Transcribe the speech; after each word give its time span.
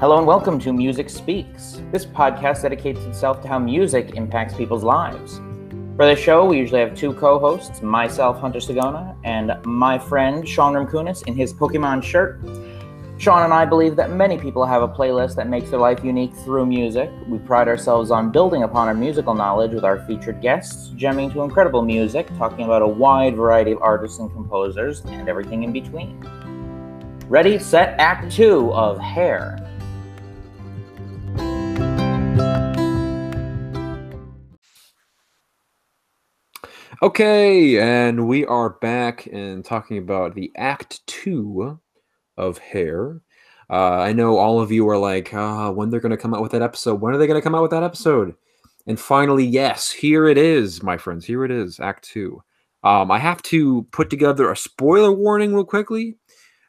Hello 0.00 0.16
and 0.16 0.28
welcome 0.28 0.60
to 0.60 0.72
Music 0.72 1.10
Speaks. 1.10 1.82
This 1.90 2.06
podcast 2.06 2.62
dedicates 2.62 3.00
itself 3.00 3.42
to 3.42 3.48
how 3.48 3.58
music 3.58 4.14
impacts 4.14 4.54
people's 4.54 4.84
lives. 4.84 5.38
For 5.96 6.06
the 6.06 6.14
show, 6.14 6.44
we 6.44 6.56
usually 6.56 6.78
have 6.78 6.94
two 6.94 7.12
co 7.14 7.40
hosts, 7.40 7.82
myself, 7.82 8.38
Hunter 8.38 8.60
Sagona, 8.60 9.16
and 9.24 9.56
my 9.64 9.98
friend, 9.98 10.48
Sean 10.48 10.74
Ramkunis, 10.74 11.26
in 11.26 11.34
his 11.34 11.52
Pokemon 11.52 12.04
shirt. 12.04 12.40
Sean 13.18 13.42
and 13.42 13.52
I 13.52 13.64
believe 13.64 13.96
that 13.96 14.12
many 14.12 14.38
people 14.38 14.64
have 14.64 14.82
a 14.82 14.88
playlist 14.88 15.34
that 15.34 15.48
makes 15.48 15.70
their 15.70 15.80
life 15.80 16.04
unique 16.04 16.32
through 16.32 16.66
music. 16.66 17.10
We 17.26 17.38
pride 17.38 17.66
ourselves 17.66 18.12
on 18.12 18.30
building 18.30 18.62
upon 18.62 18.86
our 18.86 18.94
musical 18.94 19.34
knowledge 19.34 19.72
with 19.72 19.82
our 19.82 19.98
featured 20.06 20.40
guests, 20.40 20.90
gemming 20.90 21.32
to 21.32 21.42
incredible 21.42 21.82
music, 21.82 22.28
talking 22.38 22.66
about 22.66 22.82
a 22.82 22.86
wide 22.86 23.34
variety 23.34 23.72
of 23.72 23.82
artists 23.82 24.20
and 24.20 24.30
composers, 24.30 25.00
and 25.06 25.28
everything 25.28 25.64
in 25.64 25.72
between. 25.72 26.20
Ready, 27.28 27.58
set, 27.58 27.98
act 27.98 28.30
two 28.30 28.72
of 28.72 29.00
Hair. 29.00 29.64
Okay, 37.00 37.78
and 37.78 38.26
we 38.26 38.44
are 38.46 38.70
back 38.70 39.26
and 39.26 39.64
talking 39.64 39.98
about 39.98 40.34
the 40.34 40.50
Act 40.56 41.06
Two 41.06 41.78
of 42.36 42.58
Hair. 42.58 43.20
Uh, 43.70 44.00
I 44.00 44.12
know 44.12 44.36
all 44.36 44.60
of 44.60 44.72
you 44.72 44.88
are 44.88 44.98
like, 44.98 45.32
uh, 45.32 45.70
when 45.70 45.90
they're 45.90 46.00
going 46.00 46.10
to 46.10 46.16
come 46.16 46.34
out 46.34 46.42
with 46.42 46.50
that 46.50 46.62
episode? 46.62 47.00
When 47.00 47.14
are 47.14 47.16
they 47.16 47.28
going 47.28 47.38
to 47.38 47.44
come 47.44 47.54
out 47.54 47.62
with 47.62 47.70
that 47.70 47.84
episode? 47.84 48.34
And 48.88 48.98
finally, 48.98 49.46
yes, 49.46 49.92
here 49.92 50.26
it 50.26 50.36
is, 50.36 50.82
my 50.82 50.96
friends. 50.96 51.24
Here 51.24 51.44
it 51.44 51.52
is, 51.52 51.78
Act 51.78 52.02
Two. 52.02 52.42
Um, 52.82 53.12
I 53.12 53.20
have 53.20 53.42
to 53.42 53.84
put 53.92 54.10
together 54.10 54.50
a 54.50 54.56
spoiler 54.56 55.12
warning 55.12 55.54
real 55.54 55.64
quickly. 55.64 56.16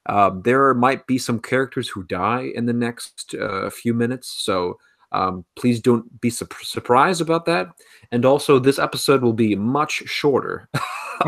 Uh, 0.05 0.29
there 0.43 0.75
might 0.75 1.07
be 1.07 1.17
some 1.17 1.39
characters 1.39 1.89
who 1.89 2.03
die 2.03 2.51
in 2.53 2.67
the 2.67 2.73
next 2.73 3.33
uh, 3.33 3.71
few 3.71 3.95
minutes, 3.95 4.27
so 4.27 4.77
um, 5.11 5.45
please 5.55 5.79
don't 5.79 6.19
be 6.21 6.29
su- 6.29 6.47
surprised 6.61 7.21
about 7.21 7.45
that. 7.45 7.67
And 8.11 8.25
also, 8.25 8.59
this 8.59 8.79
episode 8.79 9.21
will 9.21 9.33
be 9.33 9.55
much 9.55 10.03
shorter 10.05 10.69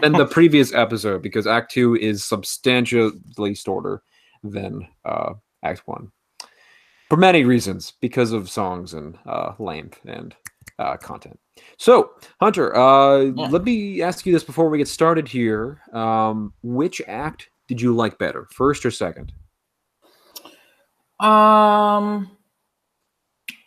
than 0.00 0.12
the 0.12 0.26
previous 0.30 0.72
episode 0.72 1.22
because 1.22 1.46
Act 1.46 1.70
Two 1.72 1.96
is 1.96 2.24
substantially 2.24 3.54
shorter 3.54 4.02
than 4.42 4.86
uh, 5.04 5.34
Act 5.62 5.82
One 5.86 6.10
for 7.08 7.16
many 7.16 7.44
reasons, 7.44 7.92
because 8.00 8.32
of 8.32 8.50
songs 8.50 8.92
and 8.94 9.16
uh, 9.26 9.52
length 9.58 10.00
and 10.06 10.34
uh, 10.78 10.96
content. 10.96 11.38
So, 11.78 12.10
Hunter, 12.40 12.74
uh, 12.76 13.20
Yeah. 13.20 13.48
let 13.48 13.62
me 13.64 14.02
ask 14.02 14.26
you 14.26 14.32
this 14.32 14.42
before 14.44 14.68
we 14.68 14.78
get 14.78 14.88
started 14.88 15.28
here. 15.28 15.80
Um, 15.92 16.52
which 16.62 17.00
act 17.06 17.48
did 17.68 17.80
you 17.80 17.94
like 17.94 18.18
better, 18.18 18.46
first 18.50 18.84
or 18.84 18.90
second? 18.90 19.32
Um, 21.20 22.35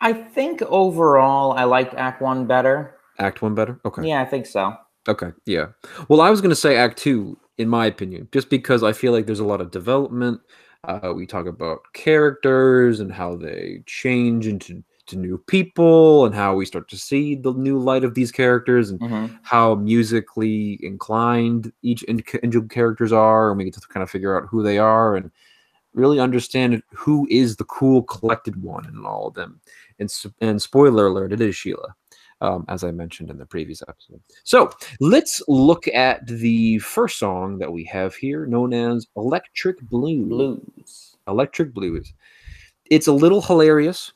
I 0.01 0.13
think 0.13 0.61
overall 0.63 1.53
I 1.53 1.63
liked 1.65 1.93
Act 1.95 2.21
One 2.21 2.45
better. 2.45 2.95
Act 3.17 3.41
One 3.41 3.55
better? 3.55 3.79
Okay. 3.85 4.07
Yeah, 4.07 4.21
I 4.21 4.25
think 4.25 4.45
so. 4.45 4.75
Okay, 5.07 5.31
yeah. 5.45 5.67
Well, 6.07 6.21
I 6.21 6.29
was 6.29 6.41
going 6.41 6.51
to 6.51 6.55
say 6.55 6.77
Act 6.77 6.97
Two, 6.97 7.37
in 7.57 7.67
my 7.67 7.85
opinion, 7.85 8.27
just 8.31 8.49
because 8.49 8.83
I 8.83 8.93
feel 8.93 9.11
like 9.11 9.25
there's 9.25 9.39
a 9.39 9.45
lot 9.45 9.61
of 9.61 9.71
development. 9.71 10.41
Uh, 10.85 11.11
we 11.13 11.25
talk 11.25 11.45
about 11.45 11.79
characters 11.93 12.99
and 13.01 13.11
how 13.11 13.35
they 13.35 13.83
change 13.85 14.47
into 14.47 14.83
to 15.07 15.17
new 15.17 15.39
people, 15.47 16.25
and 16.25 16.35
how 16.35 16.53
we 16.53 16.65
start 16.65 16.87
to 16.87 16.97
see 16.97 17.33
the 17.35 17.51
new 17.53 17.79
light 17.79 18.03
of 18.03 18.13
these 18.13 18.31
characters, 18.31 18.91
and 18.91 19.01
hmm 19.01 19.25
how 19.41 19.73
musically 19.73 20.77
inclined 20.85 21.73
each 21.81 22.03
individual 22.03 22.67
characters 22.67 23.11
are, 23.11 23.49
and 23.49 23.57
we 23.57 23.63
get 23.63 23.73
to 23.73 23.81
kind 23.87 24.03
of 24.03 24.09
figure 24.09 24.37
out 24.37 24.47
who 24.47 24.61
they 24.61 24.77
are 24.77 25.15
and 25.15 25.31
really 25.95 26.19
understand 26.19 26.83
who 26.93 27.27
is 27.31 27.55
the 27.55 27.63
cool, 27.63 28.03
collected 28.03 28.61
one 28.61 28.85
in 28.85 29.03
all 29.05 29.27
of 29.27 29.33
them. 29.33 29.59
And 29.99 30.11
and 30.41 30.61
spoiler 30.61 31.07
alert, 31.07 31.33
it 31.33 31.41
is 31.41 31.55
Sheila 31.55 31.95
um, 32.41 32.65
as 32.67 32.83
I 32.83 32.91
mentioned 32.91 33.29
in 33.29 33.37
the 33.37 33.45
previous 33.45 33.81
episode. 33.87 34.21
So 34.43 34.69
let's 34.99 35.41
look 35.47 35.87
at 35.87 36.25
the 36.25 36.79
first 36.79 37.19
song 37.19 37.57
that 37.59 37.71
we 37.71 37.83
have 37.85 38.15
here, 38.15 38.45
known 38.45 38.73
as 38.73 39.07
Electric 39.15 39.81
Blues. 39.81 40.27
Blues. 40.27 41.15
Electric 41.27 41.73
Blues. 41.73 42.13
It's 42.89 43.07
a 43.07 43.13
little 43.13 43.41
hilarious 43.41 44.13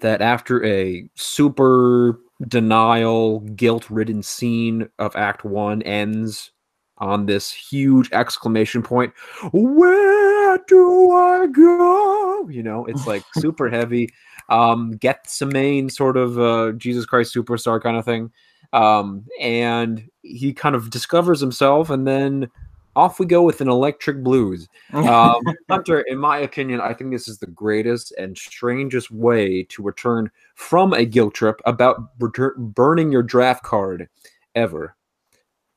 that 0.00 0.22
after 0.22 0.64
a 0.64 1.08
super 1.16 2.20
denial, 2.46 3.40
guilt 3.40 3.90
ridden 3.90 4.22
scene 4.22 4.88
of 4.98 5.16
Act 5.16 5.44
One 5.44 5.82
ends 5.82 6.52
on 6.98 7.26
this 7.26 7.50
huge 7.50 8.10
exclamation 8.12 8.82
point 8.82 9.12
where 9.52 10.39
do 10.66 11.12
i 11.12 11.46
go 11.46 12.48
you 12.48 12.62
know 12.62 12.86
it's 12.86 13.06
like 13.06 13.22
super 13.34 13.68
heavy 13.68 14.08
um 14.48 14.92
Gethsemane 14.96 15.90
sort 15.90 16.16
of 16.16 16.38
uh 16.38 16.72
jesus 16.72 17.06
christ 17.06 17.34
superstar 17.34 17.82
kind 17.82 17.96
of 17.96 18.04
thing 18.04 18.30
um 18.72 19.24
and 19.40 20.08
he 20.22 20.52
kind 20.52 20.74
of 20.74 20.90
discovers 20.90 21.40
himself 21.40 21.90
and 21.90 22.06
then 22.06 22.50
off 22.96 23.20
we 23.20 23.26
go 23.26 23.42
with 23.42 23.60
an 23.60 23.68
electric 23.68 24.22
blues. 24.22 24.68
Um 24.92 25.40
hunter 25.70 26.00
in 26.00 26.18
my 26.18 26.38
opinion 26.38 26.80
i 26.80 26.92
think 26.92 27.12
this 27.12 27.28
is 27.28 27.38
the 27.38 27.46
greatest 27.46 28.12
and 28.18 28.36
strangest 28.36 29.10
way 29.10 29.62
to 29.64 29.82
return 29.82 30.30
from 30.56 30.92
a 30.92 31.04
guilt 31.04 31.34
trip 31.34 31.60
about 31.64 32.10
return, 32.18 32.52
burning 32.58 33.12
your 33.12 33.22
draft 33.22 33.62
card 33.62 34.08
ever 34.54 34.96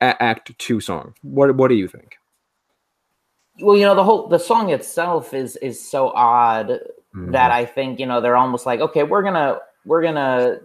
A- 0.02 0.22
act 0.22 0.58
two 0.58 0.80
song. 0.82 1.14
What 1.22 1.56
what 1.56 1.68
do 1.68 1.76
you 1.76 1.88
think 1.88 2.18
well, 3.60 3.78
you 3.78 3.84
know 3.86 3.96
the 3.96 4.04
whole 4.04 4.28
the 4.28 4.40
song 4.40 4.70
itself 4.72 5.34
is 5.34 5.56
is 5.58 5.80
so 5.90 6.10
odd 6.10 6.80
Mm-hmm. 7.16 7.30
that 7.34 7.52
I 7.52 7.64
think 7.64 8.00
you 8.00 8.08
know 8.08 8.22
they're 8.22 8.36
almost 8.36 8.66
like 8.66 8.80
okay 8.80 9.04
we're 9.04 9.22
gonna 9.22 9.60
we're 9.86 10.02
gonna 10.02 10.62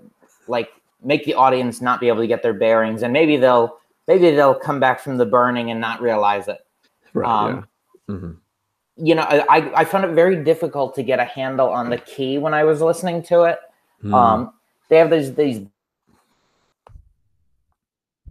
like 0.46 0.70
make 1.04 1.26
the 1.26 1.34
audience 1.34 1.82
not 1.82 2.00
be 2.00 2.08
able 2.08 2.22
to 2.22 2.26
get 2.26 2.42
their 2.42 2.54
bearings 2.54 3.02
and 3.02 3.12
maybe 3.12 3.36
they'll 3.36 3.76
maybe 4.06 4.30
they'll 4.30 4.54
come 4.54 4.80
back 4.80 4.98
from 4.98 5.18
the 5.18 5.26
burning 5.26 5.70
and 5.70 5.78
not 5.78 6.00
realize 6.00 6.48
it. 6.48 6.56
right 7.12 7.28
um, 7.28 7.66
yeah 8.08 8.14
Mhm. 8.14 8.36
You 8.96 9.14
know 9.16 9.24
I 9.24 9.70
I 9.80 9.84
found 9.84 10.06
it 10.06 10.12
very 10.14 10.42
difficult 10.42 10.94
to 10.94 11.02
get 11.02 11.18
a 11.20 11.24
handle 11.26 11.68
on 11.68 11.90
the 11.90 11.98
key 11.98 12.38
when 12.38 12.54
I 12.54 12.64
was 12.64 12.80
listening 12.80 13.22
to 13.24 13.42
it. 13.42 13.58
Mm. 14.02 14.14
Um, 14.14 14.52
they 14.88 14.96
have 14.96 15.10
these 15.10 15.34
these 15.34 15.66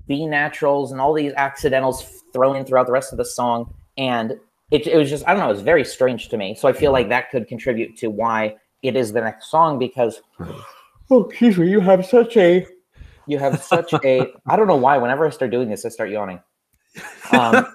B 0.07 0.25
naturals 0.25 0.91
and 0.91 0.99
all 0.99 1.13
these 1.13 1.33
accidentals 1.33 2.23
thrown 2.33 2.55
in 2.55 2.65
throughout 2.65 2.87
the 2.87 2.93
rest 2.93 3.11
of 3.11 3.17
the 3.17 3.25
song, 3.25 3.73
and 3.95 4.39
it, 4.71 4.87
it 4.87 4.97
was 4.97 5.09
just 5.09 5.27
I 5.27 5.31
don't 5.33 5.39
know, 5.41 5.49
it 5.49 5.53
was 5.53 5.61
very 5.61 5.83
strange 5.85 6.29
to 6.29 6.37
me. 6.37 6.55
So 6.55 6.67
I 6.67 6.73
feel 6.73 6.91
like 6.91 7.09
that 7.09 7.29
could 7.31 7.47
contribute 7.47 7.97
to 7.97 8.07
why 8.09 8.55
it 8.83 8.95
is 8.95 9.11
the 9.13 9.21
next 9.21 9.49
song 9.49 9.79
because 9.79 10.21
oh 11.11 11.23
excuse 11.25 11.57
me, 11.57 11.69
you 11.69 11.79
have 11.79 12.05
such 12.05 12.37
a 12.37 12.65
you 13.27 13.37
have 13.39 13.61
such 13.61 13.93
a 14.03 14.31
I 14.47 14.55
don't 14.55 14.67
know 14.67 14.75
why. 14.77 14.97
Whenever 14.97 15.25
I 15.25 15.29
start 15.29 15.51
doing 15.51 15.69
this, 15.69 15.85
I 15.85 15.89
start 15.89 16.09
yawning. 16.09 16.39
Um, 17.31 17.67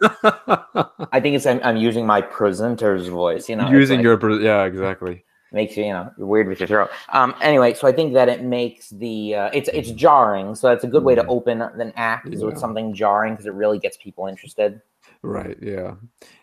I 1.12 1.20
think 1.20 1.36
it's 1.36 1.46
I'm, 1.46 1.60
I'm 1.62 1.76
using 1.76 2.06
my 2.06 2.20
presenter's 2.22 3.06
voice. 3.08 3.48
You 3.48 3.56
know, 3.56 3.70
using 3.70 3.98
like- 3.98 4.04
your 4.04 4.16
pre- 4.16 4.44
yeah 4.44 4.64
exactly 4.64 5.24
makes 5.54 5.76
you 5.76 5.84
you 5.84 5.92
know 5.92 6.10
weird 6.16 6.48
with 6.48 6.58
your 6.60 6.66
throat 6.66 6.88
um 7.12 7.34
anyway 7.42 7.74
so 7.74 7.86
i 7.86 7.92
think 7.92 8.14
that 8.14 8.26
it 8.26 8.42
makes 8.42 8.88
the 8.88 9.34
uh, 9.34 9.50
it's 9.52 9.68
it's 9.74 9.90
jarring 9.90 10.54
so 10.54 10.66
that's 10.66 10.82
a 10.82 10.86
good 10.86 11.04
way 11.04 11.14
to 11.14 11.22
Mhm. 11.24 11.28
open 11.28 11.60
an 11.60 11.92
act 11.94 12.32
is 12.32 12.42
with 12.42 12.56
something 12.56 12.94
jarring 12.94 13.34
because 13.34 13.44
it 13.44 13.52
really 13.52 13.78
gets 13.78 13.98
people 13.98 14.26
interested 14.28 14.80
right 15.20 15.58
yeah 15.60 15.92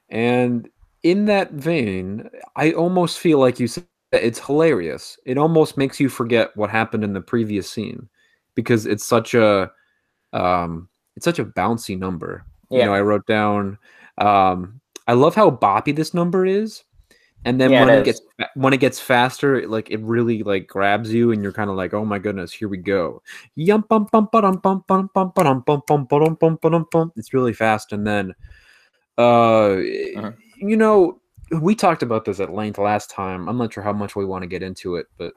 and 0.10 0.70
in 1.04 1.26
that 1.26 1.52
vein 1.52 2.30
i 2.56 2.72
almost 2.74 3.20
feel 3.20 3.40
like 3.40 3.60
you 3.60 3.68
said 3.68 3.86
it's 4.12 4.40
hilarious. 4.40 5.18
It 5.26 5.38
almost 5.38 5.78
makes 5.78 6.00
you 6.00 6.10
forget 6.10 6.56
what 6.58 6.70
happened 6.70 7.04
in 7.04 7.14
the 7.14 7.22
previous 7.22 7.70
scene 7.70 8.10
because 8.56 8.86
it's 8.86 9.06
such 9.06 9.34
a 9.36 9.72
um 10.34 10.90
it's 11.16 11.26
such 11.26 11.40
a 11.40 11.46
bouncy 11.46 11.98
number. 11.98 12.44
You 12.72 12.84
know 12.84 12.92
yeah 12.92 12.98
i 12.98 13.02
wrote 13.02 13.26
down 13.28 13.78
um 14.20 14.80
i 15.08 15.14
love 15.14 15.36
how 15.36 15.50
boppy 15.52 15.96
this 15.96 16.14
number 16.14 16.46
is. 16.46 16.84
And 17.46 17.60
then 17.62 17.72
Yeah, 17.72 17.82
when 17.82 17.90
it 17.90 18.02
it, 18.02 18.04
gets 18.04 18.22
when 18.56 18.74
it 18.74 18.80
gets 18.80 19.00
faster 19.00 19.56
it, 19.56 19.70
like 19.70 19.90
it 19.92 20.00
really 20.02 20.44
like 20.44 20.68
grabs 20.68 21.14
you 21.14 21.32
and 21.32 21.42
you're 21.42 21.54
kind 21.54 21.70
of 21.70 21.76
like 21.76 21.94
oh 21.94 22.04
my 22.06 22.20
goodness 22.20 22.52
here 22.52 22.68
we 22.68 22.78
go. 22.78 23.22
Yum, 23.56 23.86
bum, 23.88 24.08
bum, 24.12 24.28
ba-dum, 24.32 24.58
bum, 24.58 24.84
bum, 24.88 25.10
bum, 25.14 25.32
ba-dum, 25.36 25.62
bum, 25.66 25.82
bum, 25.88 26.06
ba-dum, 26.06 26.36
bum, 26.36 26.58
ba-dum, 26.62 26.86
bum. 26.92 27.12
it's 27.16 27.34
really 27.34 27.54
fast. 27.54 27.94
And 27.94 28.06
then 28.06 28.34
uh 29.20 29.76
Uh-huh. 30.18 30.32
you 30.58 30.78
know 30.78 31.20
we 31.62 31.76
talked 31.76 32.04
about 32.04 32.26
this 32.26 32.40
at 32.40 32.54
length 32.54 32.78
last 32.80 33.10
time 33.12 33.48
i'm 33.50 33.58
not 33.58 33.74
sure 33.74 33.84
how 33.84 33.94
much 33.94 34.16
we 34.16 34.26
want 34.26 34.42
to 34.44 34.48
get 34.48 34.64
into 34.64 34.96
it 34.96 35.08
but 35.18 35.34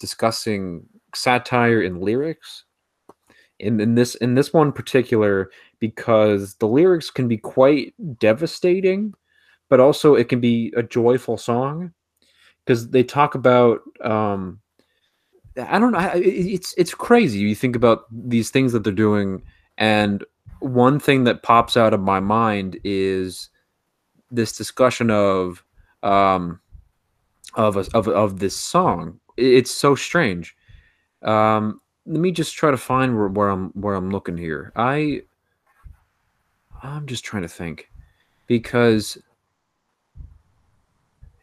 discussing 0.00 0.84
satire 1.14 1.82
in 1.82 2.00
lyrics 2.00 2.64
in, 3.58 3.80
in 3.80 3.94
this 3.94 4.14
in 4.16 4.34
this 4.34 4.52
one 4.52 4.72
particular 4.72 5.50
because 5.80 6.54
the 6.56 6.68
lyrics 6.68 7.10
can 7.10 7.28
be 7.28 7.38
quite 7.38 7.94
devastating 8.18 9.12
but 9.68 9.80
also 9.80 10.14
it 10.14 10.28
can 10.28 10.40
be 10.40 10.72
a 10.76 10.82
joyful 10.82 11.36
song 11.38 11.92
because 12.64 12.90
they 12.90 13.02
talk 13.02 13.34
about 13.34 13.80
um 14.02 14.60
i 15.68 15.78
don't 15.78 15.92
know 15.92 16.10
it's 16.14 16.74
it's 16.76 16.94
crazy 16.94 17.38
you 17.38 17.54
think 17.54 17.74
about 17.76 18.04
these 18.10 18.50
things 18.50 18.72
that 18.72 18.84
they're 18.84 18.92
doing 18.92 19.42
and 19.78 20.24
one 20.60 20.98
thing 20.98 21.24
that 21.24 21.42
pops 21.42 21.76
out 21.76 21.94
of 21.94 22.00
my 22.00 22.20
mind 22.20 22.78
is 22.84 23.50
this 24.30 24.56
discussion 24.56 25.10
of 25.10 25.64
um 26.02 26.60
of 27.54 27.76
a, 27.76 27.86
of 27.94 28.08
of 28.08 28.38
this 28.38 28.56
song. 28.56 29.18
It's 29.36 29.70
so 29.70 29.94
strange. 29.94 30.56
Um, 31.22 31.80
let 32.06 32.20
me 32.20 32.30
just 32.30 32.54
try 32.54 32.70
to 32.70 32.76
find 32.76 33.16
where, 33.16 33.28
where 33.28 33.48
I'm 33.48 33.70
where 33.70 33.94
I'm 33.94 34.10
looking 34.10 34.36
here. 34.36 34.72
I 34.76 35.22
I'm 36.82 37.06
just 37.06 37.24
trying 37.24 37.42
to 37.42 37.48
think 37.48 37.90
because 38.46 39.18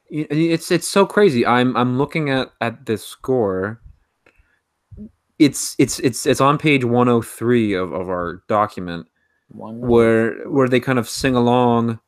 it's 0.09 0.71
it's 0.71 0.88
so 0.88 1.05
crazy. 1.05 1.45
I'm 1.45 1.75
I'm 1.75 1.97
looking 1.97 2.29
at 2.29 2.51
at 2.61 2.85
this 2.85 3.03
score. 3.03 3.81
It's 5.39 5.75
it's 5.80 6.00
it's 6.00 6.25
it's 6.25 6.41
on 6.41 6.57
page 6.57 6.83
103 6.83 7.74
of, 7.74 7.91
of 7.91 8.09
our 8.09 8.44
document 8.47 9.07
where 9.53 10.47
where 10.50 10.68
they 10.68 10.80
kind 10.80 11.00
of 11.00 11.09
sing 11.09 11.35
along. 11.35 12.00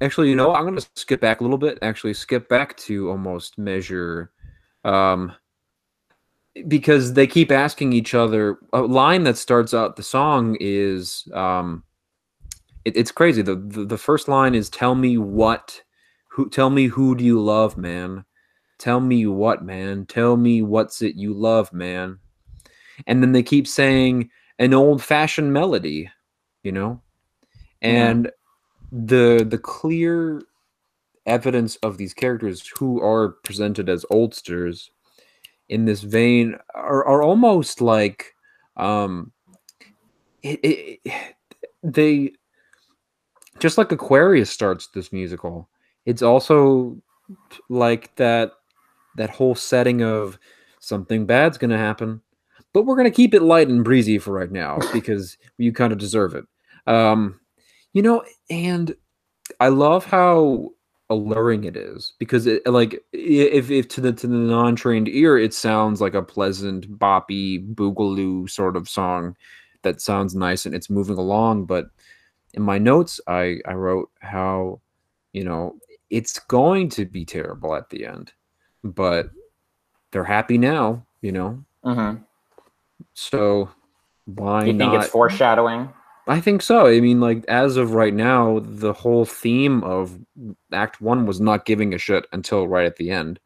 Actually, 0.00 0.28
you 0.28 0.36
know, 0.36 0.54
I'm 0.54 0.64
gonna 0.64 0.82
skip 0.94 1.20
back 1.20 1.40
a 1.40 1.42
little 1.42 1.58
bit. 1.58 1.78
Actually, 1.82 2.14
skip 2.14 2.48
back 2.48 2.76
to 2.78 3.10
almost 3.10 3.56
measure, 3.56 4.30
um, 4.84 5.32
because 6.68 7.14
they 7.14 7.26
keep 7.26 7.50
asking 7.50 7.92
each 7.92 8.14
other. 8.14 8.58
A 8.72 8.80
line 8.82 9.24
that 9.24 9.38
starts 9.38 9.72
out 9.72 9.96
the 9.96 10.02
song 10.02 10.56
is, 10.60 11.26
um, 11.32 11.82
it, 12.84 12.96
it's 12.96 13.12
crazy. 13.12 13.40
The, 13.40 13.56
the 13.56 13.84
the 13.86 13.98
first 13.98 14.28
line 14.28 14.54
is, 14.54 14.68
"Tell 14.68 14.94
me 14.94 15.16
what, 15.16 15.82
who, 16.28 16.50
tell 16.50 16.68
me 16.68 16.86
who 16.88 17.14
do 17.14 17.24
you 17.24 17.40
love, 17.42 17.78
man? 17.78 18.26
Tell 18.78 19.00
me 19.00 19.26
what, 19.26 19.64
man? 19.64 20.06
Tell 20.06 20.36
me 20.36 20.62
what's 20.62 21.02
it 21.02 21.16
you 21.16 21.32
love, 21.32 21.72
man?" 21.72 22.18
And 23.06 23.22
then 23.22 23.32
they 23.32 23.42
keep 23.42 23.66
saying 23.66 24.30
an 24.58 24.74
old 24.74 25.02
fashioned 25.02 25.52
melody, 25.52 26.10
you 26.62 26.72
know, 26.72 27.00
and 27.82 28.30
the 28.92 29.46
the 29.48 29.58
clear 29.58 30.42
evidence 31.26 31.76
of 31.76 31.98
these 31.98 32.14
characters 32.14 32.70
who 32.78 33.00
are 33.02 33.30
presented 33.44 33.88
as 33.88 34.06
oldsters 34.10 34.90
in 35.68 35.84
this 35.84 36.02
vein 36.02 36.56
are, 36.74 37.04
are 37.04 37.22
almost 37.22 37.80
like 37.80 38.34
um 38.76 39.32
it, 40.42 40.60
it, 40.62 41.34
they 41.82 42.32
just 43.58 43.76
like 43.76 43.90
aquarius 43.90 44.50
starts 44.50 44.86
this 44.88 45.12
musical 45.12 45.68
it's 46.04 46.22
also 46.22 46.96
like 47.68 48.14
that 48.14 48.52
that 49.16 49.30
whole 49.30 49.54
setting 49.54 50.02
of 50.02 50.38
something 50.80 51.26
bad's 51.26 51.58
gonna 51.58 51.78
happen 51.78 52.20
but 52.72 52.82
we're 52.84 52.96
gonna 52.96 53.10
keep 53.10 53.34
it 53.34 53.42
light 53.42 53.68
and 53.68 53.84
breezy 53.84 54.18
for 54.18 54.32
right 54.32 54.52
now 54.52 54.78
because 54.92 55.36
you 55.58 55.72
kind 55.72 55.92
of 55.92 55.98
deserve 55.98 56.34
it. 56.34 56.44
Um 56.86 57.40
you 57.96 58.02
know 58.02 58.22
and 58.50 58.94
i 59.58 59.68
love 59.68 60.04
how 60.04 60.68
alluring 61.08 61.64
it 61.64 61.76
is 61.76 62.12
because 62.18 62.46
it 62.46 62.64
like 62.66 63.02
if, 63.12 63.70
if 63.70 63.88
to 63.88 64.02
the 64.02 64.12
to 64.12 64.26
the 64.26 64.34
non-trained 64.34 65.08
ear 65.08 65.38
it 65.38 65.54
sounds 65.54 66.00
like 66.00 66.12
a 66.12 66.22
pleasant 66.22 66.86
boppy 66.98 67.66
boogaloo 67.74 68.48
sort 68.50 68.76
of 68.76 68.86
song 68.86 69.34
that 69.82 70.00
sounds 70.00 70.34
nice 70.34 70.66
and 70.66 70.74
it's 70.74 70.90
moving 70.90 71.16
along 71.16 71.64
but 71.64 71.86
in 72.52 72.62
my 72.62 72.76
notes 72.76 73.18
i 73.28 73.58
i 73.66 73.72
wrote 73.72 74.10
how 74.20 74.78
you 75.32 75.44
know 75.44 75.74
it's 76.10 76.38
going 76.40 76.90
to 76.90 77.06
be 77.06 77.24
terrible 77.24 77.74
at 77.74 77.88
the 77.88 78.04
end 78.04 78.30
but 78.84 79.30
they're 80.10 80.24
happy 80.24 80.58
now 80.58 81.04
you 81.22 81.32
know 81.32 81.62
Mhm. 81.84 82.22
so 83.14 83.68
why 84.26 84.60
Do 84.64 84.72
you 84.72 84.78
think 84.78 84.92
not 84.92 85.02
it's 85.04 85.12
foreshadowing? 85.12 85.88
I 86.28 86.40
think 86.40 86.60
so. 86.60 86.88
I 86.88 86.98
mean, 86.98 87.20
like 87.20 87.44
as 87.46 87.76
of 87.76 87.94
right 87.94 88.12
now, 88.12 88.58
the 88.60 88.92
whole 88.92 89.24
theme 89.24 89.84
of 89.84 90.18
Act 90.72 91.00
One 91.00 91.24
was 91.24 91.40
not 91.40 91.64
giving 91.64 91.94
a 91.94 91.98
shit 91.98 92.26
until 92.32 92.66
right 92.66 92.84
at 92.86 92.96
the 92.96 93.12
end, 93.12 93.38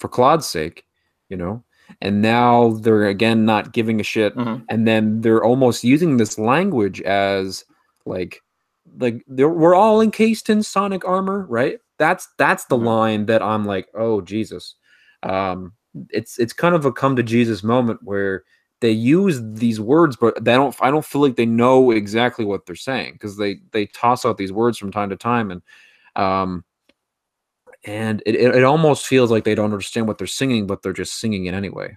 for 0.00 0.08
Claude's 0.08 0.48
sake, 0.48 0.84
you 1.28 1.36
know. 1.36 1.62
And 2.00 2.20
now 2.20 2.70
they're 2.70 3.06
again 3.06 3.44
not 3.44 3.72
giving 3.72 4.00
a 4.00 4.02
shit, 4.02 4.34
Mhm. 4.36 4.64
and 4.68 4.88
then 4.88 5.20
they're 5.20 5.44
almost 5.44 5.84
using 5.84 6.16
this 6.16 6.36
language 6.40 7.00
as 7.02 7.64
like, 8.04 8.42
like 8.98 9.22
they're, 9.28 9.48
we're 9.48 9.76
all 9.76 10.00
encased 10.00 10.50
in 10.50 10.64
sonic 10.64 11.04
armor, 11.06 11.46
right? 11.48 11.78
That's 12.02 12.28
that's 12.38 12.66
the 12.66 12.76
Mhm. 12.78 12.84
line 12.84 13.26
that 13.26 13.42
I'm 13.42 13.64
like, 13.64 13.88
oh 13.94 14.22
Jesus. 14.22 14.74
Um, 15.22 15.74
it's 16.10 16.38
it's 16.40 16.52
kind 16.52 16.74
of 16.74 16.84
a 16.86 16.92
come 16.92 17.16
to 17.16 17.22
Jesus 17.22 17.62
moment 17.62 18.00
where 18.02 18.44
they 18.80 18.90
use 18.90 19.40
these 19.54 19.80
words, 19.80 20.16
but 20.16 20.44
they 20.44 20.54
don't. 20.54 20.74
I 20.82 20.90
don't 20.90 21.04
feel 21.06 21.22
like 21.22 21.36
they 21.36 21.46
know 21.46 21.92
exactly 21.92 22.44
what 22.44 22.66
they're 22.66 22.76
saying 22.76 23.12
because 23.14 23.36
they 23.38 23.60
they 23.72 23.86
toss 23.86 24.26
out 24.26 24.38
these 24.38 24.52
words 24.52 24.78
from 24.78 24.90
time 24.92 25.10
to 25.10 25.16
time, 25.16 25.52
and 25.52 25.62
um, 26.16 26.64
and 27.84 28.22
it, 28.26 28.34
it 28.36 28.56
it 28.56 28.64
almost 28.64 29.06
feels 29.06 29.30
like 29.30 29.44
they 29.44 29.54
don't 29.56 29.72
understand 29.72 30.08
what 30.08 30.18
they're 30.18 30.26
singing, 30.28 30.66
but 30.66 30.82
they're 30.82 30.92
just 30.94 31.20
singing 31.20 31.46
it 31.46 31.54
anyway. 31.54 31.96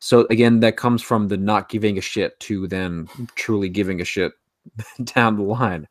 So 0.00 0.26
again, 0.30 0.60
that 0.60 0.76
comes 0.78 1.02
from 1.02 1.28
the 1.28 1.36
not 1.38 1.68
giving 1.70 1.98
a 1.98 2.02
shit 2.02 2.38
to 2.42 2.68
then 2.68 3.08
truly 3.36 3.68
giving 3.70 4.00
a 4.00 4.06
shit 4.06 4.32
down 5.04 5.36
the 5.36 5.42
line. 5.44 5.88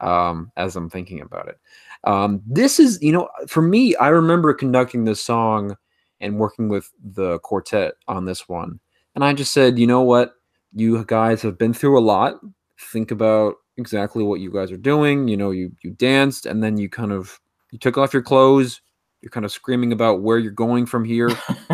Um, 0.00 0.52
as 0.56 0.76
I'm 0.76 0.88
thinking 0.90 1.20
about 1.20 1.48
it, 1.48 1.58
um, 2.04 2.42
this 2.46 2.78
is 2.78 2.98
you 3.02 3.12
know 3.12 3.28
for 3.46 3.62
me, 3.62 3.94
I 3.96 4.08
remember 4.08 4.54
conducting 4.54 5.04
this 5.04 5.22
song 5.22 5.76
and 6.20 6.38
working 6.38 6.68
with 6.68 6.90
the 7.02 7.38
quartet 7.40 7.94
on 8.08 8.24
this 8.24 8.48
one 8.48 8.80
and 9.18 9.24
I 9.24 9.32
just 9.32 9.50
said, 9.52 9.80
you 9.80 9.86
know 9.88 10.02
what? 10.02 10.34
You 10.72 11.04
guys 11.04 11.42
have 11.42 11.58
been 11.58 11.74
through 11.74 11.98
a 11.98 12.00
lot. 12.00 12.34
Think 12.78 13.10
about 13.10 13.56
exactly 13.76 14.22
what 14.22 14.38
you 14.38 14.52
guys 14.52 14.70
are 14.70 14.76
doing. 14.76 15.26
You 15.26 15.36
know, 15.36 15.50
you 15.50 15.72
you 15.82 15.90
danced 15.90 16.46
and 16.46 16.62
then 16.62 16.76
you 16.76 16.88
kind 16.88 17.10
of 17.10 17.40
you 17.72 17.80
took 17.80 17.98
off 17.98 18.12
your 18.12 18.22
clothes. 18.22 18.80
You're 19.20 19.30
kind 19.30 19.44
of 19.44 19.50
screaming 19.50 19.92
about 19.92 20.22
where 20.22 20.38
you're 20.38 20.52
going 20.52 20.86
from 20.86 21.04
here, 21.04 21.30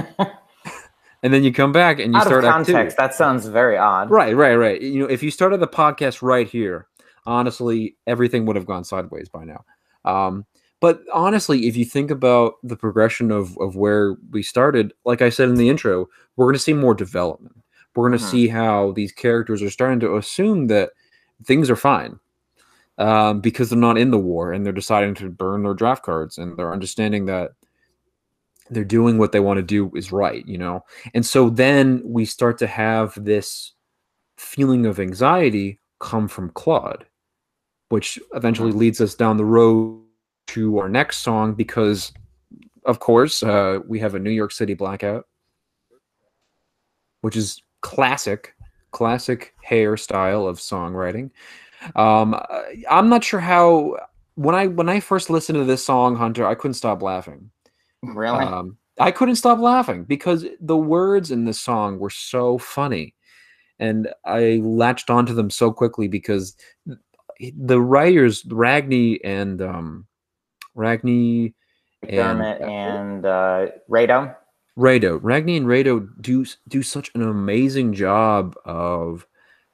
and 1.22 1.34
then 1.34 1.44
you 1.44 1.52
come 1.52 1.72
back 1.72 1.98
and 1.98 2.14
you 2.14 2.18
Out 2.18 2.24
start 2.28 2.44
two. 2.44 2.50
context, 2.50 2.96
that 2.96 3.12
sounds 3.12 3.44
very 3.44 3.76
odd. 3.76 4.10
Right, 4.10 4.34
right, 4.34 4.54
right. 4.54 4.80
You 4.80 5.00
know, 5.00 5.06
if 5.10 5.22
you 5.22 5.30
started 5.30 5.60
the 5.60 5.68
podcast 5.68 6.22
right 6.22 6.48
here, 6.48 6.86
honestly, 7.26 7.96
everything 8.06 8.46
would 8.46 8.56
have 8.56 8.66
gone 8.66 8.84
sideways 8.84 9.28
by 9.28 9.44
now. 9.44 9.64
Um, 10.04 10.46
but 10.80 11.00
honestly, 11.12 11.66
if 11.66 11.76
you 11.76 11.84
think 11.84 12.10
about 12.10 12.54
the 12.62 12.76
progression 12.76 13.30
of 13.30 13.56
of 13.58 13.76
where 13.76 14.16
we 14.30 14.42
started, 14.42 14.92
like 15.04 15.22
I 15.22 15.30
said 15.30 15.48
in 15.48 15.54
the 15.56 15.68
intro, 15.68 16.08
we're 16.36 16.46
going 16.46 16.54
to 16.54 16.58
see 16.58 16.74
more 16.74 16.94
development. 16.94 17.56
We're 17.94 18.08
going 18.08 18.18
to 18.18 18.24
Mhm. 18.24 18.30
see 18.30 18.48
how 18.48 18.92
these 18.92 19.12
characters 19.12 19.62
are 19.62 19.70
starting 19.70 20.00
to 20.00 20.16
assume 20.16 20.66
that 20.68 20.90
things 21.44 21.70
are 21.70 21.76
fine 21.76 22.18
um, 22.98 23.40
because 23.40 23.70
they're 23.70 23.78
not 23.78 23.98
in 23.98 24.10
the 24.10 24.18
war 24.18 24.52
and 24.52 24.64
they're 24.64 24.72
deciding 24.72 25.14
to 25.16 25.30
burn 25.30 25.62
their 25.62 25.74
draft 25.74 26.02
cards 26.04 26.38
and 26.38 26.56
they're 26.56 26.72
understanding 26.72 27.26
that 27.26 27.52
they're 28.70 28.84
doing 28.84 29.18
what 29.18 29.32
they 29.32 29.40
want 29.40 29.58
to 29.58 29.62
do 29.62 29.90
is 29.94 30.12
right, 30.12 30.46
you 30.46 30.58
know. 30.58 30.84
And 31.14 31.24
so 31.24 31.50
then 31.50 32.02
we 32.04 32.24
start 32.24 32.58
to 32.58 32.66
have 32.66 33.14
this 33.22 33.72
feeling 34.38 34.86
of 34.86 34.98
anxiety 35.00 35.78
come 36.00 36.28
from 36.28 36.50
Claude, 36.50 37.06
which 37.94 38.18
eventually 38.34 38.72
leads 38.72 39.00
us 39.00 39.14
down 39.14 39.36
the 39.36 39.44
road 39.44 40.02
to 40.48 40.78
our 40.78 40.88
next 40.88 41.18
song 41.18 41.54
because, 41.54 42.12
of 42.86 42.98
course, 42.98 43.40
uh, 43.44 43.78
we 43.86 44.00
have 44.00 44.16
a 44.16 44.18
New 44.18 44.32
York 44.32 44.50
City 44.50 44.74
blackout, 44.74 45.28
which 47.20 47.36
is 47.36 47.62
classic, 47.82 48.56
classic 48.90 49.54
hairstyle 49.64 50.48
of 50.48 50.58
songwriting. 50.58 51.30
Um, 51.94 52.34
I'm 52.90 53.08
not 53.08 53.22
sure 53.22 53.38
how 53.38 53.96
when 54.34 54.56
I 54.56 54.66
when 54.66 54.88
I 54.88 54.98
first 54.98 55.30
listened 55.30 55.58
to 55.58 55.64
this 55.64 55.86
song, 55.86 56.16
Hunter, 56.16 56.44
I 56.44 56.56
couldn't 56.56 56.74
stop 56.74 57.00
laughing. 57.00 57.48
Really? 58.02 58.44
Um, 58.44 58.76
I 58.98 59.12
couldn't 59.12 59.36
stop 59.36 59.60
laughing 59.60 60.02
because 60.02 60.44
the 60.60 60.76
words 60.76 61.30
in 61.30 61.44
this 61.44 61.60
song 61.60 62.00
were 62.00 62.10
so 62.10 62.58
funny, 62.58 63.14
and 63.78 64.08
I 64.24 64.60
latched 64.64 65.10
onto 65.10 65.32
them 65.32 65.48
so 65.48 65.70
quickly 65.70 66.08
because 66.08 66.56
the 67.56 67.80
writers 67.80 68.42
Ragni 68.44 69.18
and 69.24 69.60
um, 69.62 70.06
Ragni 70.76 71.54
and 72.08 72.42
and 72.42 73.26
uh, 73.26 73.66
Rado. 73.90 74.34
Rado, 74.78 75.20
Ragni 75.20 75.56
and 75.56 75.66
Rado 75.66 76.08
do 76.20 76.44
do 76.68 76.82
such 76.82 77.10
an 77.14 77.22
amazing 77.22 77.92
job 77.92 78.56
of 78.64 79.26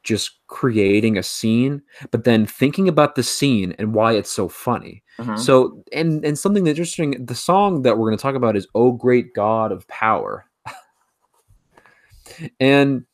just 0.03 0.39
creating 0.47 1.19
a 1.19 1.23
scene, 1.23 1.83
but 2.11 2.25
then 2.25 2.47
thinking 2.47 2.89
about 2.89 3.15
the 3.15 3.23
scene 3.23 3.75
and 3.79 3.95
why 3.95 4.13
it's 4.13 4.31
so 4.31 4.49
funny. 4.49 5.03
Mhm. 5.19 5.39
So, 5.39 5.83
and 5.93 6.25
and 6.25 6.39
something 6.39 6.67
interesting, 6.67 7.25
the 7.25 7.35
song 7.35 7.83
that 7.83 7.99
we're 7.99 8.09
going 8.09 8.17
to 8.19 8.23
talk 8.23 8.35
about 8.35 8.57
is 8.57 8.67
"Oh 8.75 8.93
Great 8.93 9.35
God 9.35 9.73
of 9.73 9.87
Power," 9.89 10.47
and 12.61 13.05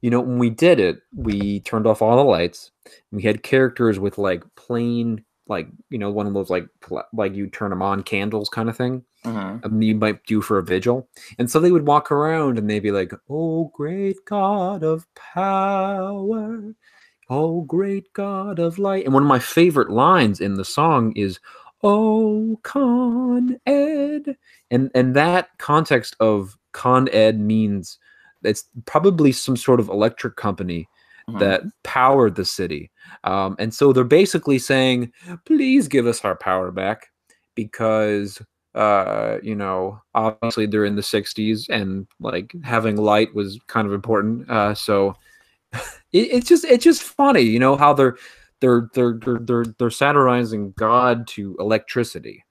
you 0.00 0.10
know 0.10 0.20
when 0.20 0.38
we 0.38 0.50
did 0.50 0.80
it, 0.80 1.00
we 1.14 1.60
turned 1.60 1.86
off 1.86 2.02
all 2.02 2.16
the 2.16 2.24
lights. 2.24 2.70
We 3.12 3.22
had 3.22 3.42
characters 3.42 3.98
with 3.98 4.18
like 4.18 4.42
plain, 4.56 5.24
like 5.48 5.68
you 5.90 5.98
know, 5.98 6.10
one 6.10 6.26
of 6.26 6.34
those 6.34 6.50
like 6.50 6.66
pl- 6.80 7.04
like 7.12 7.34
you 7.34 7.48
turn 7.48 7.70
them 7.70 7.82
on 7.82 8.02
candles 8.02 8.48
kind 8.48 8.68
of 8.68 8.76
thing 8.76 9.04
Mhm. 9.24 9.64
um, 9.64 9.82
you 9.82 9.94
might 9.96 10.24
do 10.26 10.40
for 10.40 10.58
a 10.58 10.62
vigil. 10.64 11.08
And 11.38 11.50
so 11.50 11.58
they 11.60 11.72
would 11.72 11.86
walk 11.86 12.12
around 12.12 12.58
and 12.58 12.70
they'd 12.70 12.80
be 12.80 12.92
like, 12.92 13.12
Oh, 13.28 13.70
great 13.74 14.16
God 14.26 14.84
of 14.84 15.06
power. 15.14 16.74
Oh, 17.30 17.62
great 17.62 18.12
God 18.14 18.58
of 18.58 18.78
light. 18.78 19.04
And 19.04 19.14
one 19.14 19.22
of 19.24 19.28
my 19.28 19.38
favorite 19.40 19.90
lines 19.90 20.40
in 20.40 20.54
the 20.54 20.64
song 20.64 21.12
is, 21.16 21.40
oh 21.82 22.58
Con 22.62 23.58
Ed, 23.66 24.36
and 24.70 24.90
and 24.94 25.14
that 25.16 25.48
context 25.58 26.16
of 26.20 26.56
Con 26.72 27.08
Ed 27.12 27.38
means 27.40 27.98
it's 28.44 28.64
probably 28.86 29.32
some 29.32 29.56
sort 29.56 29.80
of 29.80 29.88
electric 29.88 30.36
company 30.36 30.88
Mhm. 31.28 31.38
that 31.40 31.62
powered 31.84 32.34
the 32.34 32.44
city. 32.44 32.90
Um, 33.24 33.56
and 33.58 33.72
so 33.72 33.92
they're 33.92 34.04
basically 34.04 34.58
saying, 34.58 35.12
please 35.44 35.88
give 35.88 36.06
us 36.06 36.24
our 36.24 36.36
power 36.36 36.70
back 36.70 37.08
because, 37.54 38.40
uh, 38.74 39.38
you 39.42 39.54
know, 39.54 40.00
obviously 40.14 40.66
they're 40.66 40.84
in 40.84 40.96
the 40.96 41.02
60s 41.02 41.68
and 41.68 42.06
like 42.20 42.52
having 42.64 42.96
light 42.96 43.34
was 43.34 43.58
kind 43.66 43.86
of 43.86 43.92
important. 43.92 44.48
Uh, 44.50 44.74
so 44.74 45.14
it, 46.12 46.28
it's 46.32 46.48
just 46.48 46.64
it's 46.64 46.84
just 46.84 47.02
funny, 47.02 47.42
you 47.42 47.58
know, 47.58 47.76
how 47.76 47.92
they're 47.92 48.16
they're 48.60 48.88
they're 48.94 49.18
they're 49.24 49.38
they're, 49.40 49.64
they're 49.78 49.90
satirizing 49.90 50.72
God 50.78 51.26
to 51.28 51.56
electricity. 51.60 52.44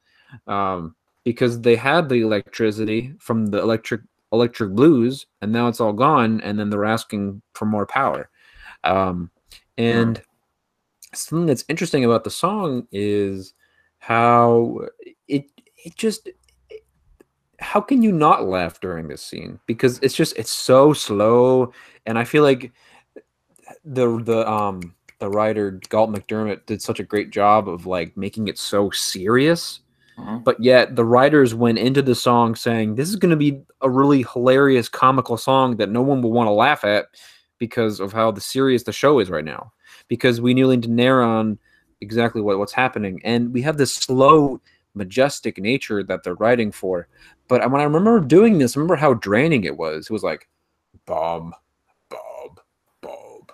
Um, 0.48 0.96
because 1.24 1.62
they 1.62 1.76
had 1.76 2.10
the 2.10 2.22
electricity 2.22 3.14
from 3.20 3.48
the 3.48 3.60
electric 3.60 4.02
electric 4.34 4.72
blues 4.72 5.26
and 5.42 5.52
now 5.54 5.68
it's 5.70 5.80
all 5.82 5.94
gone 5.94 6.42
and 6.42 6.60
then 6.60 6.70
they're 6.70 6.86
asking 6.86 7.42
for 7.54 7.66
more 7.66 7.86
power 7.86 8.30
um, 8.84 9.30
and 9.78 10.22
something 11.14 11.46
that's 11.48 11.66
interesting 11.70 12.06
about 12.06 12.24
the 12.24 12.30
song 12.30 12.88
is 12.92 13.54
how 14.00 14.80
it 15.28 15.50
it 15.84 15.96
just 15.96 16.30
how 17.60 17.82
can 17.82 18.04
you 18.04 18.12
not 18.12 18.46
laugh 18.46 18.80
during 18.80 19.08
this 19.08 19.22
scene? 19.24 19.60
Because 19.66 20.00
it's 20.00 20.16
just 20.16 20.38
it's 20.38 20.52
so 20.52 20.94
slow 20.94 21.74
and 22.06 22.18
i 22.18 22.24
feel 22.24 22.44
like 22.44 22.72
the 23.84 24.22
the 24.24 24.50
um 24.50 24.94
the 25.20 25.30
writer 25.30 25.80
galt 25.90 26.10
mcdermott 26.10 26.66
did 26.66 26.82
such 26.82 27.00
a 27.00 27.04
great 27.04 27.32
job 27.32 27.68
of 27.68 27.86
like 27.86 28.16
making 28.18 28.48
it 28.48 28.58
so 28.58 28.90
serious. 28.92 29.82
Mhm. 30.20 30.44
but 30.44 30.60
yet 30.60 30.96
the 30.96 31.06
writers 31.06 31.54
went 31.54 31.78
into 31.78 32.02
the 32.02 32.16
song 32.16 32.56
saying 32.56 32.96
this 32.96 33.08
is 33.08 33.16
going 33.18 33.30
to 33.30 33.36
be 33.36 33.62
a 33.82 33.90
really 33.90 34.26
hilarious 34.34 34.90
comical 34.90 35.38
song 35.38 35.78
that 35.78 35.92
no 35.92 36.02
one 36.02 36.24
will 36.24 36.32
want 36.32 36.48
to 36.48 36.52
laugh 36.52 36.84
at 36.84 37.06
because 37.60 38.00
of 38.00 38.14
how 38.14 38.32
the 38.32 38.42
serious 38.42 38.84
the 38.84 38.92
show 38.92 39.20
is 39.20 39.30
right 39.30 39.46
now 39.46 39.72
because 40.08 40.42
we 40.42 40.54
nearly 40.54 40.78
to 40.78 40.90
narrow 40.90 41.28
on 41.28 41.58
exactly 42.02 42.42
what, 42.42 42.60
what's 42.60 42.74
happening. 42.74 43.22
And 43.24 43.54
we 43.54 43.62
have 43.64 43.78
this 43.78 43.94
slow 43.94 44.62
majestic 44.94 45.58
nature 45.58 46.04
that 46.04 46.24
they're 46.24 46.36
writing 46.36 46.72
for. 46.72 47.08
But 47.48 47.70
when 47.72 47.82
i 47.82 47.84
remember 47.84 48.20
doing 48.20 48.58
this 48.58 48.76
I 48.76 48.80
remember 48.80 48.96
how 48.96 49.14
draining 49.16 49.64
it 49.64 49.78
was. 49.78 50.06
It 50.06 50.14
was 50.14 50.24
like 50.24 50.48
bob 51.06 51.52
bob 52.10 52.60
bob 53.02 53.52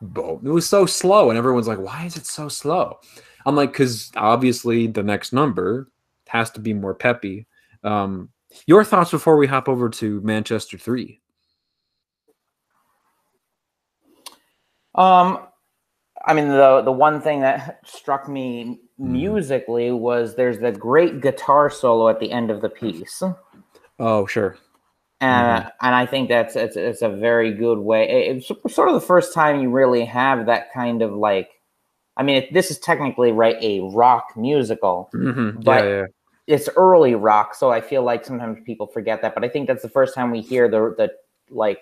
bob 0.00 0.46
it 0.46 0.50
was 0.50 0.68
so 0.68 0.86
slow 0.86 1.28
and 1.30 1.38
everyone's 1.38 1.68
like 1.68 1.78
why 1.80 2.04
is 2.04 2.16
it 2.16 2.26
so 2.26 2.48
slow? 2.48 2.98
I'm 3.46 3.56
like 3.56 3.72
because 3.72 4.10
obviously 4.16 4.86
the 4.86 5.02
next 5.02 5.32
number 5.32 5.90
has 6.28 6.50
to 6.52 6.60
be 6.60 6.72
more 6.72 6.94
peppy. 6.94 7.46
Um 7.82 8.30
your 8.66 8.84
thoughts 8.84 9.10
before 9.10 9.36
we 9.36 9.48
hop 9.48 9.68
over 9.68 9.88
to 9.88 10.20
manchester 10.20 10.78
3 10.78 11.20
Um, 14.94 15.38
I 16.26 16.34
mean, 16.34 16.48
the 16.48 16.82
the 16.82 16.92
one 16.92 17.20
thing 17.20 17.40
that 17.40 17.80
struck 17.84 18.28
me 18.28 18.80
musically 18.98 19.90
was 19.90 20.36
there's 20.36 20.58
the 20.60 20.72
great 20.72 21.20
guitar 21.20 21.68
solo 21.70 22.08
at 22.08 22.20
the 22.20 22.30
end 22.30 22.50
of 22.50 22.60
the 22.62 22.68
piece, 22.68 23.22
oh 23.98 24.26
sure 24.26 24.56
and 25.20 25.64
and 25.80 25.94
I 25.94 26.06
think 26.06 26.28
that's 26.28 26.54
it's, 26.56 26.76
it's 26.76 27.02
a 27.02 27.08
very 27.08 27.52
good 27.52 27.78
way. 27.78 28.08
it- 28.08 28.36
It's 28.64 28.74
sort 28.74 28.88
of 28.88 28.94
the 28.94 29.00
first 29.00 29.32
time 29.34 29.60
you 29.60 29.70
really 29.70 30.04
have 30.04 30.46
that 30.46 30.72
kind 30.72 31.02
of 31.02 31.12
like. 31.12 31.50
I 32.16 32.22
mean, 32.22 32.36
it, 32.44 32.52
this 32.54 32.70
is 32.70 32.78
technically 32.78 33.32
right 33.32 33.56
a 33.60 33.80
rock 33.80 34.28
musical. 34.36 35.08
hmm 35.12 35.50
But- 35.62 35.84
yeah 35.84 35.90
yeah 35.90 36.04
It's 36.46 36.68
early 36.76 37.14
rock, 37.14 37.54
so 37.54 37.70
I 37.72 37.80
feel 37.80 38.02
like 38.04 38.24
sometimes 38.24 38.58
people 38.64 38.86
forget 38.86 39.22
that. 39.22 39.34
But 39.34 39.44
I 39.44 39.48
think 39.48 39.66
that's 39.66 39.82
the 39.82 39.88
first 39.88 40.14
time 40.14 40.30
we 40.30 40.40
hear 40.42 40.68
the 40.68 40.94
the 40.98 41.08
like 41.50 41.80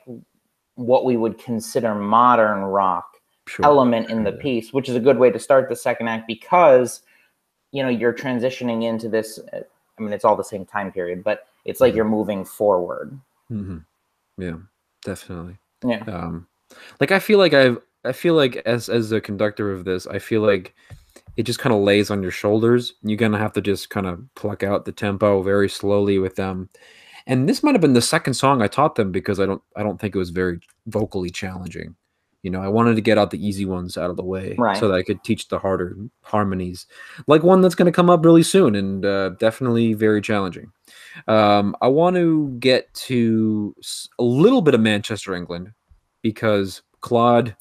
what 0.77 1.05
we 1.05 1.17
would 1.17 1.39
consider 1.39 1.95
modern 1.95 2.61
rock 2.63 3.07
sure 3.47 3.67
element 3.67 4.11
in 4.11 4.25
the 4.25 4.33
piece, 4.33 4.73
which 4.73 4.89
is 4.89 4.97
a 4.97 5.01
good 5.01 5.19
way 5.19 5.31
to 5.31 5.39
start 5.39 5.69
the 5.69 5.77
second 5.77 6.09
act 6.09 6.27
because 6.27 7.03
you 7.73 7.83
know 7.83 7.89
you're 7.89 8.13
transitioning 8.13 8.85
into 8.85 9.09
this. 9.09 9.39
I 9.53 10.03
mean, 10.03 10.13
it's 10.13 10.25
all 10.25 10.37
the 10.37 10.45
same 10.45 10.65
time 10.65 10.91
period, 10.93 11.23
but 11.23 11.47
it's 11.65 11.81
like 11.81 11.93
Mhm. 11.93 11.97
you're 11.97 12.05
moving 12.07 12.45
forward. 12.45 13.19
hmm 13.49 13.79
Yeah, 14.39 14.57
definitely. 15.05 15.59
Yeah. 15.85 16.03
Um, 16.07 16.47
like 17.01 17.13
I 17.13 17.19
feel 17.19 17.39
like 17.39 17.53
I've 17.55 17.79
I 18.05 18.13
feel 18.13 18.35
like 18.35 18.57
as 18.57 18.89
as 18.89 19.13
a 19.13 19.21
conductor 19.21 19.71
of 19.73 19.85
this, 19.85 20.07
I 20.07 20.19
feel 20.19 20.41
like 20.41 20.75
it 21.37 21.45
just 21.45 21.59
kind 21.59 21.75
of 21.75 21.83
lays 21.83 22.11
on 22.11 22.23
your 22.23 22.31
shoulders. 22.33 22.95
You're 23.03 23.17
gonna 23.19 23.39
have 23.39 23.53
to 23.55 23.61
just 23.61 23.91
kind 23.91 24.07
of 24.07 24.23
pluck 24.35 24.63
out 24.63 24.85
the 24.85 24.93
tempo 24.93 25.43
very 25.43 25.69
slowly 25.69 26.19
with 26.19 26.37
them. 26.37 26.69
And 27.27 27.49
this 27.49 27.63
might 27.63 27.75
have 27.75 27.81
been 27.81 27.93
the 27.93 28.03
second 28.03 28.35
song 28.35 28.63
I 28.63 28.67
taught 28.67 28.95
them 28.97 29.13
because 29.13 29.39
I 29.41 29.47
don't 29.47 29.63
I 29.77 29.83
don't 29.83 30.01
think 30.01 30.15
it 30.15 30.19
was 30.19 30.31
very 30.31 30.61
vocally 30.87 31.31
challenging. 31.31 31.97
You 32.43 32.51
know, 32.51 32.61
I 32.61 32.67
wanted 32.67 32.97
to 32.97 33.01
get 33.01 33.19
out 33.19 33.31
the 33.31 33.45
easy 33.47 33.65
ones 33.65 33.97
out 33.97 34.11
of 34.11 34.17
the 34.17 34.25
way 34.25 34.57
Right. 34.59 34.77
so 34.77 34.89
that 34.89 34.95
I 34.95 35.05
could 35.05 35.23
teach 35.23 35.47
the 35.47 35.61
harder 35.61 35.97
harmonies, 36.23 36.87
like 37.29 37.45
one 37.45 37.61
that's 37.61 37.77
going 37.77 37.87
to 37.87 37.93
come 37.95 38.11
up 38.11 38.25
really 38.25 38.43
soon 38.43 38.75
and 38.75 39.05
uh, 39.05 39.29
definitely 39.39 39.95
very 39.95 40.21
challenging. 40.21 40.73
Um, 41.29 41.77
I 41.81 41.87
want 41.87 42.17
to 42.17 42.49
get 42.59 42.93
to 42.95 43.77
a 44.19 44.25
little 44.25 44.61
bit 44.61 44.75
of 44.75 44.81
Manchester, 44.81 45.37
England, 45.37 45.71
because 46.21 46.83
Claude 47.01 47.55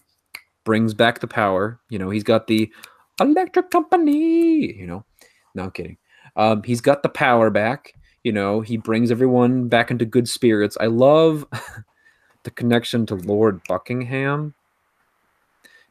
brings 0.63 0.95
back 0.95 1.19
the 1.19 1.27
power. 1.27 1.79
You 1.89 1.99
know, 1.99 2.09
he's 2.09 2.23
got 2.23 2.47
the 2.47 2.71
electric 3.19 3.69
company. 3.69 4.73
You 4.75 4.87
know, 4.87 5.05
no 5.53 5.65
I'm 5.65 5.71
kidding. 5.71 5.97
Um, 6.35 6.63
he's 6.63 6.81
got 6.81 7.03
the 7.03 7.09
power 7.09 7.51
back. 7.51 7.93
You 8.23 8.31
know, 8.31 8.61
he 8.61 8.77
brings 8.77 9.11
everyone 9.11 9.67
back 9.67 9.91
into 9.91 10.05
good 10.05 10.27
spirits. 10.27 10.77
I 10.79 10.85
love 10.87 11.45
the 12.43 12.51
connection 12.51 13.05
to 13.07 13.15
Lord 13.15 13.61
Buckingham 13.67 14.53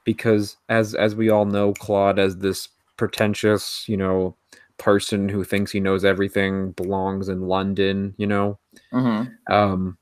because, 0.05 0.57
as 0.69 0.95
as 0.95 1.15
we 1.15 1.31
all 1.31 1.45
know, 1.45 1.73
Claude 1.75 2.19
as 2.19 2.37
this 2.39 2.69
pretentious, 2.97 3.85
you 3.89 3.97
know, 3.97 4.37
person 4.79 5.29
who 5.29 5.45
thinks 5.45 5.73
he 5.73 5.81
knows 5.81 6.05
everything 6.05 6.73
belongs 6.73 7.29
in 7.29 7.43
London. 7.43 8.15
You 8.17 8.27
know, 8.27 8.59
hmm 8.93 9.25
um 9.51 9.97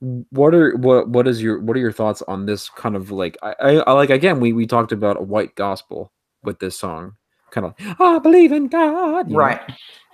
what 0.00 0.54
are 0.54 0.76
what 0.76 1.08
what 1.08 1.26
is 1.26 1.42
your 1.42 1.60
what 1.60 1.76
are 1.76 1.80
your 1.80 1.92
thoughts 1.92 2.22
on 2.28 2.46
this 2.46 2.68
kind 2.70 2.94
of 2.94 3.10
like 3.10 3.36
I, 3.42 3.54
I, 3.60 3.70
I 3.78 3.92
like 3.92 4.10
again 4.10 4.38
we 4.38 4.52
we 4.52 4.66
talked 4.66 4.92
about 4.92 5.18
a 5.18 5.22
white 5.22 5.54
gospel 5.56 6.12
with 6.44 6.60
this 6.60 6.78
song 6.78 7.16
kind 7.50 7.66
of 7.66 7.74
I 7.98 8.18
believe 8.20 8.52
in 8.52 8.68
God 8.68 9.28
you 9.28 9.34
know? 9.34 9.38
Right. 9.40 9.60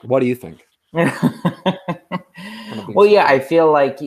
what 0.02 0.20
do 0.20 0.26
you 0.26 0.34
think 0.34 0.66
well, 2.94 3.06
yeah, 3.06 3.26
I 3.26 3.40
feel 3.40 3.72
like 3.72 3.98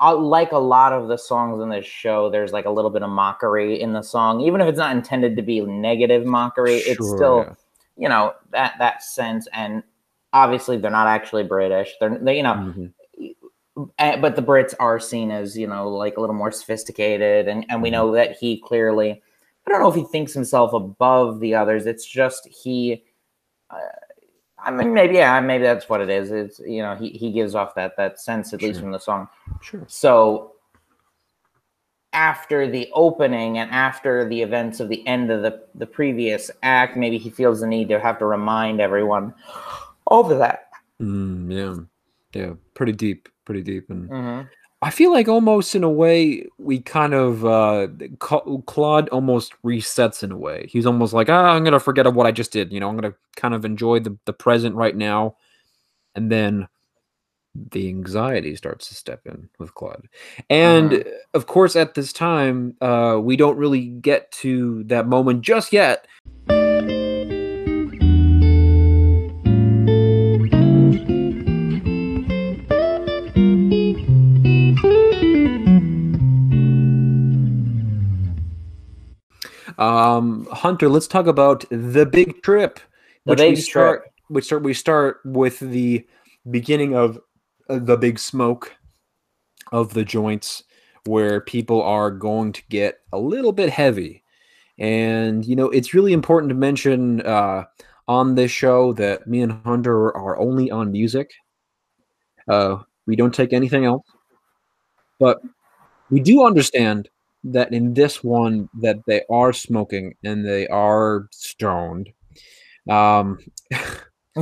uh, 0.00 0.16
like 0.16 0.52
a 0.52 0.58
lot 0.58 0.92
of 0.92 1.08
the 1.08 1.16
songs 1.18 1.62
in 1.62 1.68
this 1.68 1.84
show, 1.86 2.30
there's 2.30 2.52
like 2.52 2.64
a 2.64 2.70
little 2.70 2.90
bit 2.90 3.02
of 3.02 3.10
mockery 3.10 3.80
in 3.80 3.92
the 3.92 4.02
song, 4.02 4.40
even 4.40 4.60
if 4.60 4.68
it's 4.68 4.78
not 4.78 4.96
intended 4.96 5.36
to 5.36 5.42
be 5.42 5.60
negative 5.60 6.24
mockery. 6.24 6.76
it's 6.78 7.06
still 7.16 7.44
yeah. 7.48 7.54
you 7.96 8.08
know 8.08 8.32
that 8.52 8.74
that 8.78 9.02
sense 9.02 9.48
and 9.52 9.82
obviously 10.32 10.76
they're 10.76 10.90
not 10.90 11.06
actually 11.08 11.42
british 11.42 11.94
they're 12.00 12.16
they, 12.18 12.36
you 12.36 12.42
know 12.42 12.54
Mhm. 12.54 12.92
eh, 13.98 14.16
but 14.20 14.36
the 14.36 14.42
brits 14.42 14.74
are 14.78 15.00
seen 15.00 15.30
as 15.30 15.56
you 15.58 15.66
know 15.66 15.88
like 15.88 16.16
a 16.16 16.20
little 16.20 16.36
more 16.36 16.52
sophisticated 16.52 17.48
and 17.48 17.64
and 17.68 17.82
we 17.82 17.88
Mhm. 17.88 17.92
know 17.92 18.12
that 18.12 18.36
he 18.36 18.60
clearly 18.60 19.10
i 19.66 19.70
don't 19.70 19.80
know 19.80 19.88
if 19.88 19.94
he 19.96 20.04
thinks 20.04 20.32
himself 20.32 20.72
above 20.72 21.40
the 21.40 21.54
others 21.54 21.86
it's 21.86 22.06
just 22.06 22.46
he 22.46 23.02
uh, 23.70 23.78
i 24.64 24.70
mean 24.70 24.92
maybe 24.92 25.14
yeah 25.14 25.40
maybe 25.40 25.64
that's 25.64 25.88
what 25.88 26.00
it 26.00 26.10
is. 26.10 26.30
It's 26.30 26.58
you 26.60 26.82
know 26.82 26.94
he, 26.94 27.10
he 27.10 27.32
gives 27.32 27.54
off 27.54 27.74
that 27.74 27.96
that 27.96 28.20
sense 28.20 28.52
at 28.52 28.62
least 28.62 28.80
from 28.80 28.92
the 28.92 28.98
song. 28.98 29.28
Sure. 29.62 29.84
So 29.88 30.54
after 32.12 32.68
the 32.70 32.88
opening 32.94 33.58
and 33.58 33.70
after 33.70 34.28
the 34.28 34.42
events 34.42 34.80
of 34.80 34.88
the 34.88 35.06
end 35.06 35.30
of 35.30 35.42
the, 35.42 35.62
the 35.74 35.86
previous 35.86 36.50
act, 36.62 36.96
maybe 36.96 37.18
he 37.18 37.28
feels 37.28 37.60
the 37.60 37.66
need 37.66 37.88
to 37.90 38.00
have 38.00 38.18
to 38.18 38.24
remind 38.24 38.80
everyone 38.80 39.34
of 40.06 40.30
that. 40.30 40.70
Mm, 41.00 41.52
yeah. 41.52 41.84
Yeah 42.40 42.54
pretty 42.78 42.92
deep 42.92 43.28
pretty 43.44 43.62
deep 43.62 43.90
and 43.90 44.08
hmm 44.08 44.40
I 44.80 44.90
feel 44.90 45.12
like 45.12 45.26
almost 45.26 45.74
in 45.74 45.82
a 45.82 45.90
way 45.90 46.46
we 46.58 46.78
kind 46.80 47.12
of 47.12 47.44
uh 47.44 47.88
Claude 48.20 49.08
almost 49.08 49.54
resets 49.62 50.22
in 50.22 50.30
a 50.30 50.36
way. 50.36 50.68
He's 50.70 50.86
almost 50.86 51.12
like, 51.12 51.28
ah, 51.28 51.46
I'm 51.54 51.64
gonna 51.64 51.80
forget 51.80 52.12
what 52.12 52.26
I 52.26 52.32
just 52.32 52.52
did. 52.52 52.72
You 52.72 52.80
know, 52.80 52.88
I'm 52.88 52.96
gonna 52.96 53.14
kind 53.36 53.54
of 53.54 53.64
enjoy 53.64 54.00
the 54.00 54.16
the 54.24 54.32
present 54.32 54.76
right 54.76 54.94
now, 54.94 55.36
and 56.14 56.30
then 56.30 56.68
the 57.72 57.88
anxiety 57.88 58.54
starts 58.54 58.88
to 58.88 58.94
step 58.94 59.26
in 59.26 59.48
with 59.58 59.74
Claude. 59.74 60.08
And 60.48 60.94
uh, 60.94 61.04
of 61.34 61.46
course, 61.46 61.74
at 61.76 61.94
this 61.94 62.12
time, 62.12 62.76
uh, 62.80 63.18
we 63.20 63.36
don't 63.36 63.56
really 63.56 63.86
get 63.86 64.30
to 64.32 64.84
that 64.84 65.08
moment 65.08 65.42
just 65.42 65.72
yet. 65.72 66.06
Um, 79.78 80.46
Hunter, 80.50 80.88
let's 80.88 81.06
talk 81.06 81.26
about 81.26 81.64
the 81.70 82.04
big 82.04 82.42
trip. 82.42 82.80
The 83.24 83.32
which 83.32 83.40
we 83.40 83.56
start 83.56 84.02
trip. 84.02 84.12
we 84.28 84.42
start 84.42 84.62
we 84.62 84.74
start 84.74 85.20
with 85.24 85.60
the 85.60 86.06
beginning 86.50 86.96
of 86.96 87.18
uh, 87.68 87.78
the 87.78 87.96
big 87.96 88.18
smoke 88.18 88.74
of 89.72 89.94
the 89.94 90.04
joints 90.04 90.64
where 91.04 91.40
people 91.40 91.82
are 91.82 92.10
going 92.10 92.52
to 92.52 92.62
get 92.68 93.00
a 93.12 93.18
little 93.18 93.52
bit 93.52 93.70
heavy 93.70 94.22
and 94.78 95.44
you 95.44 95.56
know 95.56 95.68
it's 95.70 95.94
really 95.94 96.12
important 96.12 96.48
to 96.48 96.54
mention 96.54 97.20
uh, 97.22 97.64
on 98.06 98.34
this 98.34 98.50
show 98.50 98.92
that 98.94 99.26
me 99.26 99.42
and 99.42 99.52
hunter 99.64 100.16
are 100.16 100.38
only 100.38 100.70
on 100.70 100.92
music 100.92 101.30
uh, 102.48 102.78
we 103.06 103.16
don't 103.16 103.34
take 103.34 103.52
anything 103.52 103.84
else 103.84 104.06
but 105.18 105.38
we 106.10 106.20
do 106.20 106.46
understand 106.46 107.08
that 107.44 107.72
in 107.72 107.94
this 107.94 108.22
one 108.22 108.68
that 108.80 108.98
they 109.06 109.22
are 109.30 109.52
smoking 109.52 110.14
and 110.24 110.46
they 110.46 110.66
are 110.68 111.28
stoned. 111.32 112.10
Um 112.88 113.38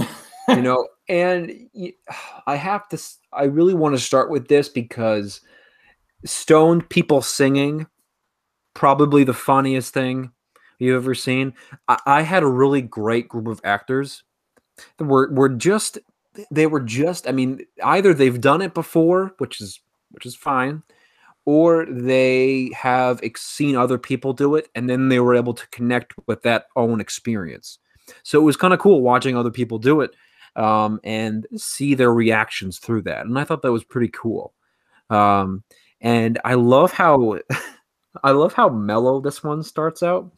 you 0.48 0.62
know 0.62 0.88
and 1.08 1.52
I 2.46 2.56
have 2.56 2.88
to 2.88 3.02
I 3.32 3.44
really 3.44 3.74
want 3.74 3.94
to 3.94 4.00
start 4.00 4.30
with 4.30 4.48
this 4.48 4.68
because 4.68 5.40
stoned 6.24 6.88
people 6.88 7.22
singing 7.22 7.86
probably 8.74 9.24
the 9.24 9.34
funniest 9.34 9.94
thing 9.94 10.32
you've 10.78 11.02
ever 11.02 11.14
seen. 11.14 11.54
I, 11.88 11.98
I 12.06 12.22
had 12.22 12.42
a 12.42 12.48
really 12.48 12.82
great 12.82 13.28
group 13.28 13.46
of 13.46 13.60
actors 13.64 14.22
that 14.98 15.04
were, 15.04 15.30
were 15.32 15.48
just 15.48 15.98
they 16.50 16.66
were 16.66 16.80
just 16.80 17.26
i 17.26 17.32
mean 17.32 17.64
either 17.82 18.12
they've 18.12 18.40
done 18.40 18.60
it 18.60 18.74
before 18.74 19.34
which 19.38 19.60
is 19.60 19.80
which 20.10 20.26
is 20.26 20.36
fine 20.36 20.82
or 21.46 21.86
they 21.86 22.70
have 22.76 23.20
ex- 23.22 23.42
seen 23.42 23.76
other 23.76 23.96
people 23.96 24.32
do 24.32 24.56
it 24.56 24.68
and 24.74 24.90
then 24.90 25.08
they 25.08 25.20
were 25.20 25.34
able 25.34 25.54
to 25.54 25.66
connect 25.68 26.12
with 26.26 26.42
that 26.42 26.66
own 26.74 27.00
experience. 27.00 27.78
So 28.24 28.40
it 28.40 28.44
was 28.44 28.56
kind 28.56 28.74
of 28.74 28.80
cool 28.80 29.00
watching 29.00 29.36
other 29.36 29.50
people 29.50 29.78
do 29.78 30.00
it 30.00 30.10
um, 30.56 31.00
and 31.04 31.46
see 31.56 31.94
their 31.94 32.12
reactions 32.12 32.78
through 32.78 33.02
that 33.02 33.26
and 33.26 33.38
i 33.38 33.44
thought 33.44 33.62
that 33.62 33.72
was 33.72 33.84
pretty 33.84 34.08
cool. 34.08 34.52
Um, 35.08 35.62
and 36.00 36.38
i 36.44 36.54
love 36.54 36.92
how 36.92 37.38
i 38.24 38.32
love 38.32 38.52
how 38.52 38.68
mellow 38.68 39.20
this 39.20 39.42
one 39.42 39.62
starts 39.62 40.02
out. 40.02 40.32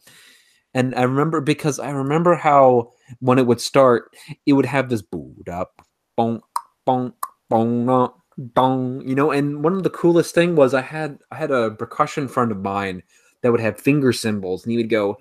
And 0.75 0.93
i 0.93 1.01
remember 1.01 1.41
because 1.41 1.79
i 1.79 1.89
remember 1.89 2.35
how 2.35 2.93
when 3.19 3.39
it 3.39 3.47
would 3.47 3.61
start 3.61 4.15
it 4.45 4.53
would 4.53 4.67
have 4.67 4.89
this 4.89 5.01
boot 5.01 5.49
up 5.49 5.81
bonk 6.17 6.41
bonk 6.87 7.13
bonk 7.51 8.13
dong 8.53 9.01
you 9.07 9.15
know 9.15 9.31
and 9.31 9.63
one 9.63 9.73
of 9.73 9.83
the 9.83 9.89
coolest 9.89 10.33
thing 10.33 10.55
was 10.55 10.73
i 10.73 10.81
had 10.81 11.19
i 11.31 11.35
had 11.35 11.51
a 11.51 11.71
percussion 11.71 12.27
friend 12.27 12.51
of 12.51 12.57
mine 12.61 13.03
that 13.41 13.51
would 13.51 13.59
have 13.59 13.79
finger 13.79 14.13
cymbals 14.13 14.63
and 14.63 14.71
he 14.71 14.77
would 14.77 14.89
go 14.89 15.17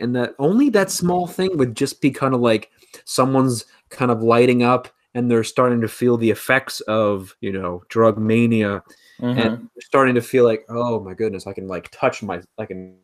and 0.00 0.14
that 0.14 0.34
only 0.38 0.68
that 0.70 0.90
small 0.90 1.26
thing 1.26 1.56
would 1.56 1.74
just 1.76 2.00
be 2.00 2.10
kind 2.10 2.34
of 2.34 2.40
like 2.40 2.70
someone's 3.04 3.64
kind 3.88 4.10
of 4.10 4.22
lighting 4.22 4.62
up 4.62 4.88
and 5.14 5.30
they're 5.30 5.42
starting 5.42 5.80
to 5.80 5.88
feel 5.88 6.16
the 6.16 6.30
effects 6.30 6.80
of 6.82 7.34
you 7.40 7.52
know 7.52 7.82
drug 7.88 8.18
mania 8.18 8.82
Mhm. 9.20 9.36
and 9.44 9.70
starting 9.80 10.14
to 10.14 10.22
feel 10.22 10.44
like 10.44 10.64
oh 10.70 11.00
my 11.00 11.12
goodness 11.14 11.46
i 11.46 11.52
can 11.52 11.66
like 11.66 11.90
touch 11.90 12.22
my 12.22 12.40
i 12.58 12.64
can 12.64 12.96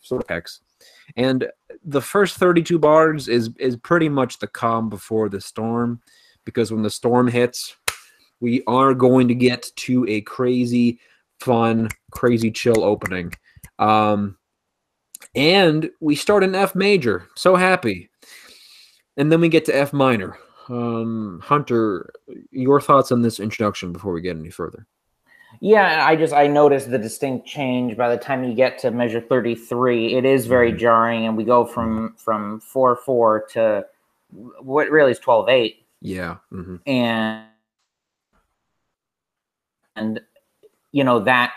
sort 0.00 0.22
of 0.22 0.30
X. 0.30 0.60
And 1.16 1.46
the 1.84 2.00
first 2.00 2.36
32 2.36 2.78
bars 2.78 3.28
is 3.28 3.50
is 3.58 3.76
pretty 3.76 4.08
much 4.08 4.38
the 4.38 4.46
calm 4.46 4.88
before 4.88 5.28
the 5.28 5.40
storm 5.40 6.00
because 6.44 6.72
when 6.72 6.82
the 6.82 6.90
storm 6.90 7.28
hits, 7.28 7.76
we 8.40 8.62
are 8.66 8.94
going 8.94 9.28
to 9.28 9.34
get 9.34 9.70
to 9.76 10.06
a 10.08 10.20
crazy 10.22 11.00
fun, 11.40 11.88
crazy 12.10 12.50
chill 12.50 12.84
opening. 12.84 13.32
Um 13.78 14.36
and 15.34 15.90
we 16.00 16.14
start 16.14 16.44
in 16.44 16.54
F 16.54 16.74
major. 16.74 17.26
So 17.34 17.56
happy. 17.56 18.10
And 19.16 19.30
then 19.30 19.40
we 19.40 19.48
get 19.48 19.64
to 19.66 19.76
F 19.76 19.92
minor. 19.92 20.38
Um 20.68 21.40
Hunter, 21.42 22.10
your 22.50 22.80
thoughts 22.80 23.12
on 23.12 23.22
this 23.22 23.40
introduction 23.40 23.92
before 23.92 24.12
we 24.12 24.20
get 24.20 24.36
any 24.36 24.50
further? 24.50 24.86
Yeah, 25.60 26.06
I 26.06 26.16
just 26.16 26.32
I 26.34 26.46
noticed 26.46 26.90
the 26.90 26.98
distinct 26.98 27.46
change 27.46 27.96
by 27.96 28.08
the 28.08 28.16
time 28.22 28.44
you 28.44 28.54
get 28.54 28.78
to 28.80 28.90
measure 28.90 29.20
33. 29.20 30.14
It 30.14 30.24
is 30.24 30.46
very 30.46 30.72
Mhm. 30.72 30.78
jarring 30.78 31.26
and 31.26 31.36
we 31.36 31.44
go 31.44 31.64
from 31.64 32.14
from 32.16 32.60
4 32.60 32.96
4 32.96 33.46
to 33.52 33.86
what 34.60 34.90
really 34.90 35.12
is 35.12 35.18
12 35.18 35.48
8 35.48 35.86
Yeah. 36.00 36.36
mhm. 36.52 36.80
and 36.86 37.44
and 39.96 40.20
you 40.92 41.04
know 41.04 41.20
that 41.20 41.52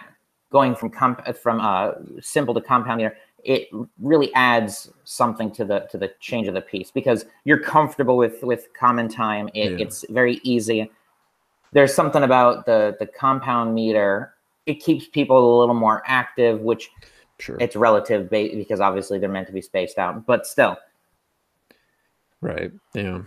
going 0.52 0.76
from 0.76 0.90
comp 0.90 1.26
from 1.38 1.60
uh 1.60 1.94
simple 2.22 2.54
to 2.54 2.62
compound 2.62 2.98
meter 3.00 3.18
it 3.44 3.68
really 4.00 4.34
adds 4.36 4.92
something 5.06 5.50
to 5.52 5.66
the 5.66 5.80
to 5.92 5.98
the 5.98 6.14
change 6.20 6.48
of 6.48 6.54
the 6.54 6.62
piece 6.62 6.92
because 6.92 7.26
you're 7.46 7.60
comfortable 7.60 8.16
with 8.18 8.44
with 8.44 8.68
common 8.74 9.08
time 9.08 9.50
it, 9.56 9.72
Yeah. 9.72 9.78
it's 9.86 10.06
very 10.10 10.40
easy 10.44 10.92
there's 11.78 11.94
something 11.94 12.24
about 12.24 12.66
the 12.66 12.96
the 13.00 13.06
compound 13.06 13.76
meter 13.76 14.34
it 14.66 14.76
keeps 14.84 15.08
people 15.08 15.38
a 15.38 15.60
little 15.60 15.76
more 15.76 16.02
active 16.08 16.60
which 16.62 16.90
Sure. 17.40 17.56
it's 17.60 17.76
relative 17.76 18.32
ba- 18.32 18.50
because 18.56 18.80
obviously 18.82 19.20
they're 19.20 19.30
meant 19.30 19.46
to 19.46 19.54
be 19.54 19.62
spaced 19.62 20.00
out 20.00 20.26
but 20.26 20.48
still 20.48 20.76
Right. 22.42 22.72
Yeah. 22.94 23.22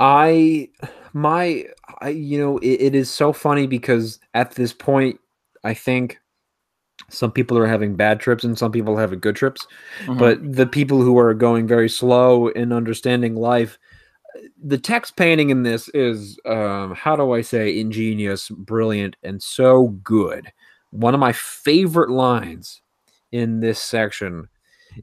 I 0.00 0.68
my 1.12 1.66
I 2.00 2.08
you 2.08 2.38
know 2.38 2.58
it, 2.58 2.80
it 2.80 2.94
is 2.94 3.10
so 3.10 3.32
funny 3.32 3.66
because 3.66 4.18
at 4.34 4.52
this 4.52 4.72
point 4.72 5.20
I 5.64 5.74
think 5.74 6.18
some 7.08 7.30
people 7.30 7.58
are 7.58 7.66
having 7.66 7.94
bad 7.94 8.18
trips 8.20 8.42
and 8.44 8.58
some 8.58 8.72
people 8.72 8.96
are 8.96 9.00
having 9.00 9.20
good 9.20 9.36
trips 9.36 9.66
Mhm. 10.06 10.18
but 10.18 10.52
the 10.52 10.66
people 10.66 11.00
who 11.02 11.18
are 11.18 11.34
going 11.34 11.66
very 11.66 11.88
slow 11.88 12.48
in 12.48 12.72
understanding 12.72 13.36
life 13.36 13.78
the 14.64 14.78
text 14.78 15.16
painting 15.16 15.50
in 15.50 15.62
this 15.62 15.88
is 15.90 16.38
um 16.46 16.94
how 16.94 17.14
do 17.16 17.32
i 17.32 17.40
say 17.40 17.78
ingenious 17.78 18.48
brilliant 18.50 19.16
and 19.22 19.42
so 19.42 19.88
good 20.02 20.50
one 20.90 21.14
of 21.14 21.20
my 21.20 21.32
favorite 21.32 22.10
lines 22.10 22.80
in 23.32 23.60
this 23.60 23.80
section 23.80 24.48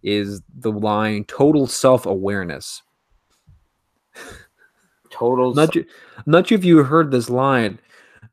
is 0.03 0.41
the 0.59 0.71
line 0.71 1.23
total 1.25 1.67
self-awareness 1.67 2.81
total 5.09 5.53
not 5.53 5.71
ju- 5.71 5.85
not 6.25 6.47
sure 6.47 6.57
if 6.57 6.65
you 6.65 6.83
heard 6.83 7.11
this 7.11 7.29
line 7.29 7.79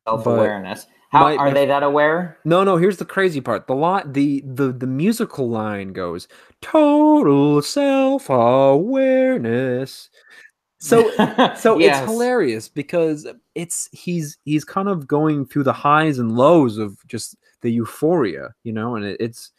self-awareness 0.06 0.86
how 1.10 1.24
my- 1.24 1.36
are 1.36 1.52
they 1.52 1.66
that 1.66 1.82
aware 1.82 2.38
No, 2.44 2.64
no. 2.64 2.76
Here's 2.76 2.96
the 2.98 3.04
crazy 3.04 3.40
part. 3.40 3.66
The 3.68 3.74
lot 3.74 4.12
the 4.12 4.42
the 4.44 4.72
the 4.72 4.86
musical 4.86 5.48
line 5.48 5.92
goes 5.92 6.26
total 6.60 7.62
self 7.62 8.28
awareness. 8.28 10.10
So 10.86 11.10
so 11.56 11.78
Yes. 11.78 12.02
it's 12.02 12.10
hilarious 12.10 12.68
because 12.68 13.26
it's 13.54 13.88
he's 13.92 14.38
he's 14.44 14.64
kind 14.64 14.88
of 14.88 15.06
going 15.06 15.46
through 15.46 15.64
the 15.64 15.72
highs 15.72 16.18
and 16.18 16.32
lows 16.36 16.78
of 16.78 16.98
just 17.06 17.36
the 17.62 17.70
euphoria, 17.70 18.54
you 18.62 18.72
know, 18.72 18.96
and 18.96 19.04
it, 19.04 19.16
it's 19.20 19.50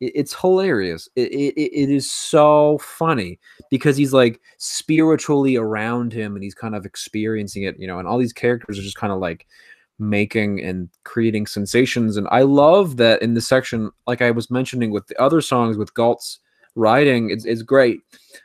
it, 0.00 0.12
it's 0.14 0.34
hilarious. 0.34 1.08
It, 1.16 1.32
it 1.56 1.90
is 1.90 2.10
so 2.10 2.78
funny 2.78 3.38
because 3.70 3.96
he's 3.96 4.12
like 4.12 4.40
spiritually 4.58 5.56
around 5.56 6.12
him 6.12 6.34
and 6.34 6.42
he's 6.42 6.54
kind 6.54 6.74
of 6.74 6.84
experiencing 6.86 7.64
it, 7.64 7.78
you 7.78 7.86
know, 7.86 7.98
and 7.98 8.08
all 8.08 8.18
these 8.18 8.32
characters 8.32 8.78
are 8.78 8.82
just 8.82 8.96
kind 8.96 9.12
of 9.12 9.18
like 9.18 9.46
making 9.98 10.60
and 10.62 10.88
creating 11.04 11.46
sensations. 11.46 12.16
And 12.16 12.26
I 12.30 12.42
love 12.42 12.96
that 12.96 13.22
in 13.22 13.34
this 13.34 13.46
section, 13.46 13.90
like 14.06 14.22
I 14.22 14.30
was 14.30 14.50
mentioning 14.50 14.90
with 14.90 15.06
the 15.06 15.20
other 15.20 15.40
songs 15.40 15.76
with 15.76 15.94
Galt's 15.94 16.40
writing, 16.74 17.30
is, 17.30 17.44
it's 17.44 17.62
great. 17.62 18.00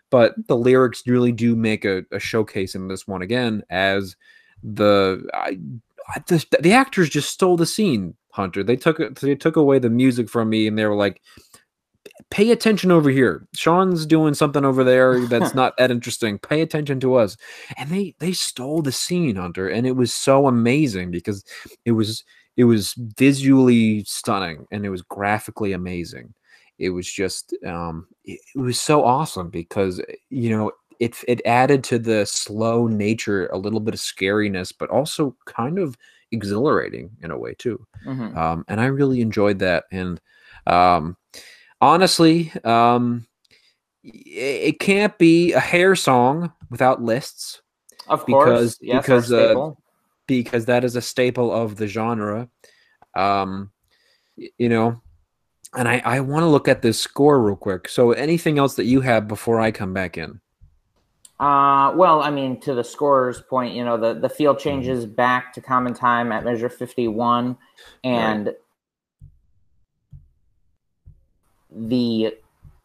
But 0.10 0.36
the 0.48 0.58
lyrics 0.58 1.04
really 1.06 1.32
do 1.32 1.56
make 1.56 1.86
a, 1.86 2.04
a 2.12 2.20
showcase 2.20 2.76
in 2.76 2.88
this 2.88 3.08
one 3.08 3.22
again 3.22 3.64
as 3.70 4.16
the 4.64 5.28
I, 5.34 5.60
I 6.16 6.24
the, 6.28 6.46
the 6.60 6.74
actors 6.74 7.10
just 7.10 7.30
stole 7.30 7.58
the 7.58 7.66
scene, 7.66 8.16
Hunter. 8.32 8.64
They 8.64 8.76
took 8.76 9.00
it 9.00 9.16
they 9.16 9.36
took 9.36 9.56
away 9.56 9.80
the 9.80 9.90
music 9.90 10.30
from 10.30 10.50
me 10.50 10.68
and 10.68 10.78
they 10.78 10.86
were 10.86 10.96
like, 10.96 11.22
pay 12.32 12.52
attention 12.52 12.92
over 12.92 13.10
here. 13.10 13.48
Sean's 13.54 14.06
doing 14.06 14.34
something 14.34 14.66
over 14.66 14.84
there 14.84 15.26
that's 15.28 15.54
not 15.56 15.76
that 15.78 15.92
interesting. 15.92 16.38
Pay 16.38 16.62
attention 16.62 17.00
to 17.02 17.16
us. 17.16 17.38
And 17.78 17.90
they 17.90 18.16
they 18.20 18.34
stole 18.34 18.82
the 18.82 18.92
scene, 18.92 19.36
Hunter, 19.36 19.68
and 19.68 19.88
it 19.88 19.96
was 19.96 20.14
so 20.14 20.48
amazing 20.48 21.12
because 21.12 21.44
it 21.86 21.92
was 21.92 22.24
it 22.58 22.66
was 22.66 22.94
visually 23.18 24.04
stunning 24.06 24.66
and 24.72 24.86
it 24.86 24.90
was 24.90 25.02
graphically 25.02 25.74
amazing. 25.74 26.34
It 26.80 26.90
was 26.90 27.12
just 27.12 27.54
um 27.66 28.08
it, 28.26 28.40
it 28.56 28.60
was 28.60 28.80
so 28.80 29.04
awesome 29.04 29.50
because 29.50 30.02
you 30.30 30.50
know 30.50 30.72
it 31.00 31.16
it 31.28 31.42
added 31.46 31.84
to 31.86 32.00
the 32.00 32.26
slow 32.26 32.88
nature 32.88 33.48
a 33.48 33.58
little 33.58 33.80
bit 33.80 33.94
of 33.94 34.00
scariness, 34.00 34.74
but 34.78 34.90
also 34.90 35.36
kind 35.46 35.78
of 35.80 35.96
exhilarating 36.32 37.10
in 37.22 37.32
a 37.32 37.38
way 37.38 37.54
too 37.56 37.86
Mhm. 38.06 38.36
um, 38.38 38.66
and 38.68 38.80
I 38.82 38.86
really 38.86 39.20
enjoyed 39.22 39.60
that. 39.60 39.86
And 39.92 40.20
um, 40.68 41.18
honestly, 41.82 42.52
um, 42.64 43.26
i- 44.06 44.12
it 44.70 44.80
can't 44.80 45.18
be 45.18 45.54
a 45.54 45.60
hair 45.60 45.96
song 45.96 46.52
without 46.70 47.02
lists 47.02 47.62
Of 48.08 48.26
because- 48.26 48.78
course, 48.78 48.78
yes, 48.82 49.04
because, 49.06 49.32
uh, 49.34 49.72
because 50.28 50.66
that 50.66 50.84
is 50.84 50.96
a 50.96 51.02
staple 51.02 51.52
of 51.52 51.76
the 51.78 51.88
genre. 51.88 52.50
Um, 53.16 53.72
you 54.38 54.70
know. 54.70 55.02
And 55.76 55.88
I, 55.88 56.02
I 56.04 56.20
want 56.22 56.44
to 56.44 56.48
look 56.48 56.68
at 56.68 56.82
this 56.82 57.00
score 57.00 57.40
real 57.42 57.56
quick. 57.56 57.88
So, 57.88 58.12
anything 58.12 58.58
else 58.58 58.76
that 58.76 58.86
you 58.86 59.02
have 59.02 59.28
before 59.28 59.60
I 59.60 59.72
come 59.72 59.94
back 59.94 60.18
in? 60.18 60.42
Uh, 61.40 61.94
well, 61.96 62.22
I 62.22 62.32
mean, 62.32 62.60
to 62.62 62.74
the 62.74 62.84
scorer's 62.84 63.40
point, 63.40 63.74
you 63.74 63.86
know, 63.86 63.98
the, 63.98 64.14
the 64.14 64.28
field 64.30 64.58
Mm-hmm. 64.58 64.64
changes 64.64 65.06
back 65.06 65.54
to 65.54 65.62
common 65.62 65.94
time 65.94 66.32
at 66.32 66.44
measure 66.44 66.70
51, 66.70 67.56
and 68.04 68.54
the 71.72 72.36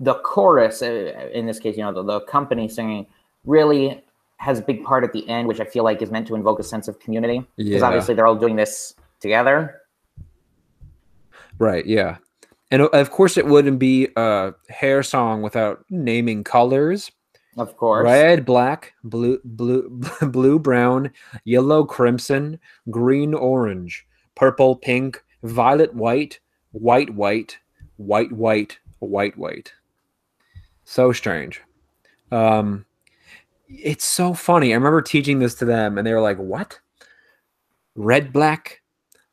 the 0.01 0.15
chorus, 0.17 0.83
uh, 0.83 1.31
in 1.33 1.47
this 1.47 1.59
case, 1.59 1.77
you 1.77 1.83
know, 1.83 1.93
the, 1.93 2.03
the 2.03 2.21
company 2.23 2.69
singing, 2.69 3.07
really 3.45 4.03
has 4.37 4.59
a 4.59 4.63
big 4.63 4.85
part 4.85 5.05
at 5.05 5.13
the 5.13 5.27
end, 5.29 5.49
which 5.49 5.61
I 5.61 5.65
feel 5.65 5.85
like 5.85 6.03
is 6.03 6.11
meant 6.11 6.27
to 6.27 6.35
invoke 6.35 6.59
a 6.59 6.65
sense 6.65 6.89
of 6.89 6.99
community. 6.99 7.47
Because 7.57 7.81
Yeah. 7.81 7.87
obviously 7.87 8.15
they're 8.15 8.27
all 8.27 8.35
doing 8.37 8.57
this 8.57 8.95
together. 9.21 9.81
Right, 11.59 11.87
yeah. 11.87 12.17
And 12.75 12.83
of 12.83 13.11
course, 13.13 13.37
it 13.37 13.47
wouldn't 13.47 13.79
be 13.79 14.09
a 14.17 14.53
hair 14.69 15.05
song 15.05 15.43
without 15.43 15.85
naming 15.91 16.43
colors. 16.43 17.13
Of 17.57 17.77
course. 17.77 18.03
Red, 18.03 18.45
black, 18.45 18.95
blue, 19.05 19.39
blue, 19.45 20.03
blue, 20.23 20.59
brown, 20.59 21.13
yellow, 21.45 21.85
crimson, 21.85 22.59
green, 22.91 23.33
orange, 23.33 24.05
purple, 24.35 24.75
pink, 24.75 25.23
violet, 25.45 25.95
white, 25.95 26.41
white, 26.73 27.11
white, 27.11 27.55
white, 27.95 28.33
white, 28.33 28.77
white, 28.99 29.39
white. 29.39 29.73
So 30.83 31.13
strange. 31.13 31.63
Um, 32.33 32.87
it's 33.69 34.05
so 34.05 34.35
funny. 34.35 34.73
I 34.73 34.75
remember 34.75 35.01
teaching 35.01 35.39
this 35.39 35.55
to 35.57 35.65
them, 35.65 35.97
and 35.97 36.05
they 36.05 36.13
were 36.13 36.21
like, 36.21 36.39
"What? 36.39 36.81
Red, 37.95 38.33
black, 38.33 38.83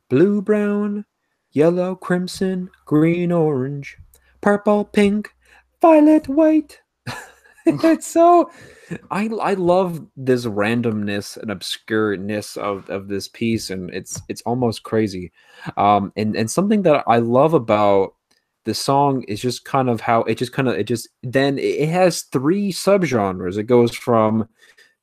blue, 0.09 0.43
brown, 0.43 1.05
yellow, 1.51 1.95
crimson, 1.95 2.69
green, 2.85 3.31
orange, 3.31 3.97
purple, 4.41 4.85
pink, 4.85 5.33
violet, 5.81 6.27
white." 6.27 6.81
it's 7.65 8.07
so 8.07 8.49
I 9.09 9.29
I 9.41 9.53
love 9.53 10.05
this 10.17 10.45
randomness 10.45 11.37
and 11.37 11.51
obscureness 11.51 12.57
of 12.57 12.89
of 12.89 13.07
this 13.07 13.27
piece 13.27 13.69
and 13.69 13.93
it's 13.93 14.21
it's 14.29 14.41
almost 14.43 14.83
crazy. 14.83 15.31
Um 15.77 16.11
and 16.15 16.35
and 16.35 16.49
something 16.49 16.81
that 16.83 17.03
I 17.07 17.17
love 17.17 17.53
about 17.53 18.15
the 18.65 18.73
song 18.73 19.23
is 19.23 19.41
just 19.41 19.65
kind 19.65 19.89
of 19.89 20.01
how 20.01 20.21
it 20.23 20.35
just 20.35 20.53
kind 20.53 20.67
of 20.67 20.75
it 20.75 20.83
just 20.83 21.09
then 21.23 21.57
it 21.57 21.89
has 21.89 22.23
three 22.23 22.71
subgenres. 22.71 23.57
It 23.57 23.63
goes 23.63 23.95
from 23.95 24.47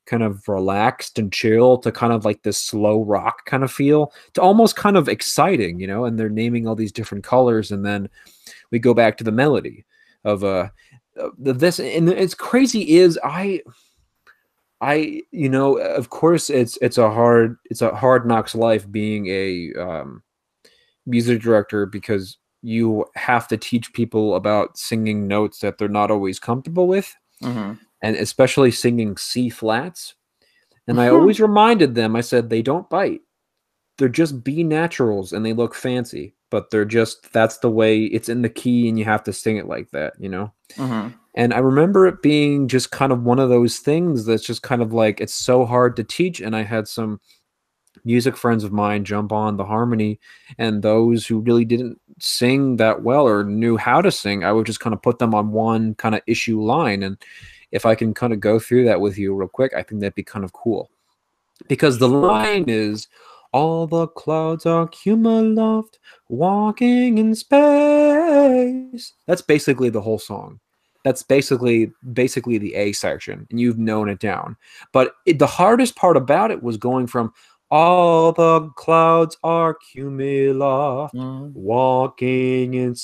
kind 0.09 0.23
of 0.23 0.49
relaxed 0.49 1.19
and 1.19 1.33
chill 1.33 1.77
to 1.79 1.93
kind 1.93 2.13
of 2.13 2.25
like 2.25 2.43
this 2.43 2.59
slow 2.59 3.05
rock 3.05 3.45
kind 3.45 3.63
of 3.63 3.71
feel 3.71 4.13
to 4.33 4.41
almost 4.41 4.75
kind 4.75 4.97
of 4.97 5.09
exciting, 5.09 5.79
you 5.79 5.87
know, 5.87 6.07
and 6.07 6.19
they're 6.19 6.31
naming 6.31 6.67
all 6.67 6.75
these 6.75 6.93
different 6.93 7.23
colors 7.23 7.71
and 7.71 7.85
then 7.85 8.09
we 8.71 8.79
go 8.79 8.95
back 8.95 9.17
to 9.19 9.25
the 9.25 9.33
melody 9.33 9.85
of 10.25 10.43
uh 10.45 10.69
the- 11.39 11.53
this 11.53 11.79
and 11.79 12.09
it's 12.09 12.35
crazy 12.35 12.97
is 12.97 13.19
i 13.23 13.61
i 14.81 15.21
you 15.31 15.49
know 15.49 15.77
of 15.79 16.11
course 16.11 16.51
it's 16.51 16.79
it's 16.81 16.99
a 16.99 17.11
hard 17.11 17.57
it's 17.71 17.83
a 17.83 17.95
hard 17.95 18.27
knocks 18.27 18.55
life 18.55 18.91
being 18.91 19.27
a 19.29 19.73
um 19.81 20.23
music 21.07 21.41
director 21.43 21.87
because 21.87 22.39
you 22.63 23.05
have 23.15 23.47
to 23.49 23.57
teach 23.57 23.93
people 23.93 24.35
about 24.35 24.77
singing 24.77 25.29
notes 25.29 25.61
that 25.61 25.79
they're 25.79 25.89
not 25.89 26.11
always 26.11 26.39
comfortable 26.41 26.89
with. 26.89 27.15
Hmm 27.41 27.75
and 28.03 28.17
especially 28.17 28.71
singing 28.71 29.17
c 29.17 29.49
flats 29.49 30.15
and 30.87 31.01
i 31.01 31.09
always 31.09 31.41
reminded 31.41 31.95
them 31.95 32.17
i 32.17 32.21
said 32.21 32.49
they 32.49 32.63
don't 32.63 32.91
bite 32.91 33.21
they're 33.97 34.09
just 34.09 34.45
b 34.45 34.63
naturals 34.63 35.33
and 35.33 35.45
they 35.45 35.53
look 35.53 35.75
fancy 35.75 36.35
but 36.51 36.71
they're 36.71 36.85
just 36.85 37.33
that's 37.33 37.59
the 37.59 37.71
way 37.71 38.05
it's 38.05 38.29
in 38.29 38.43
the 38.43 38.49
key 38.49 38.89
and 38.89 38.99
you 38.99 39.05
have 39.05 39.23
to 39.23 39.33
sing 39.33 39.57
it 39.57 39.67
like 39.67 39.91
that 39.91 40.13
you 40.19 40.29
know 40.29 40.53
hmm 40.77 41.09
and 41.39 41.55
I 41.55 41.59
remember 41.59 42.09
it 42.09 42.21
being 42.21 42.67
just 42.67 42.91
kind 42.91 43.13
of 43.13 43.23
one 43.23 43.39
of 43.39 43.49
those 43.49 43.79
things 43.79 44.25
that's 44.25 44.43
just 44.43 44.63
kind 44.63 44.83
of 44.83 44.93
like 44.93 45.21
it's 45.21 45.35
so 45.35 45.65
hard 45.65 45.95
to 45.95 46.03
teach. 46.03 46.41
And 46.41 46.57
I 46.57 46.65
had 46.65 46.89
some 46.89 47.21
music 48.05 48.37
friends 48.37 48.65
of 48.65 48.73
mine 48.73 49.05
jump 49.05 49.31
on 49.31 49.57
the 49.57 49.65
harmony, 49.65 50.19
and 50.59 50.83
those 50.83 51.29
who 51.29 51.39
really 51.39 51.65
didn't 51.65 52.01
sing 52.19 52.75
that 52.79 53.05
well 53.05 53.25
or 53.25 53.45
knew 53.45 53.77
how 53.77 54.03
to 54.03 54.11
sing, 54.11 54.43
I 54.43 54.51
would 54.51 54.67
just 54.67 54.81
kind 54.81 54.93
of 54.93 55.01
put 55.01 55.21
them 55.21 55.33
on 55.33 55.53
one 55.53 55.95
kind 55.95 56.17
of 56.17 56.23
issue 56.27 56.61
line. 56.61 57.05
And 57.05 57.17
if 57.73 57.85
I 57.87 57.95
can 57.95 58.15
kind 58.15 58.33
of 58.33 58.41
go 58.41 58.59
through 58.59 58.85
that 58.87 59.01
with 59.01 59.19
you 59.19 59.35
real 59.35 59.49
quick, 59.49 59.73
I 59.75 59.83
think 59.83 60.01
that'd 60.01 60.15
be 60.15 60.23
kind 60.23 60.45
of 60.45 60.53
cool. 60.53 60.91
Because 61.69 61.99
the 61.99 62.09
line 62.09 62.65
is 62.69 63.09
all 63.53 63.87
the 63.87 64.07
clouds 64.09 64.67
are 64.67 64.87
cumuloft 64.89 65.99
walking 66.29 67.19
in 67.19 67.35
space. 67.35 69.13
That's 69.27 69.43
basically 69.43 69.91
the 69.91 70.01
whole 70.01 70.19
song 70.19 70.61
that's 71.05 71.23
basically 71.23 71.93
basically 72.13 72.59
the 72.59 72.75
A 72.75 72.93
section, 72.93 73.47
and 73.51 73.61
you've 73.61 73.79
known 73.79 74.09
it 74.09 74.19
down. 74.19 74.57
But 74.93 75.15
it, 75.27 75.39
the 75.39 75.47
hardest 75.47 75.95
part 75.97 76.17
about 76.17 76.51
it 76.51 76.61
was 76.63 76.77
going 76.77 77.07
from 77.07 77.33
all 77.71 78.33
the 78.33 78.69
clouds 78.77 79.37
are 79.43 79.77
cumuloft 79.95 81.13
Mm-hmm. 81.15 81.51
walking 81.55 82.75
in 82.75 82.95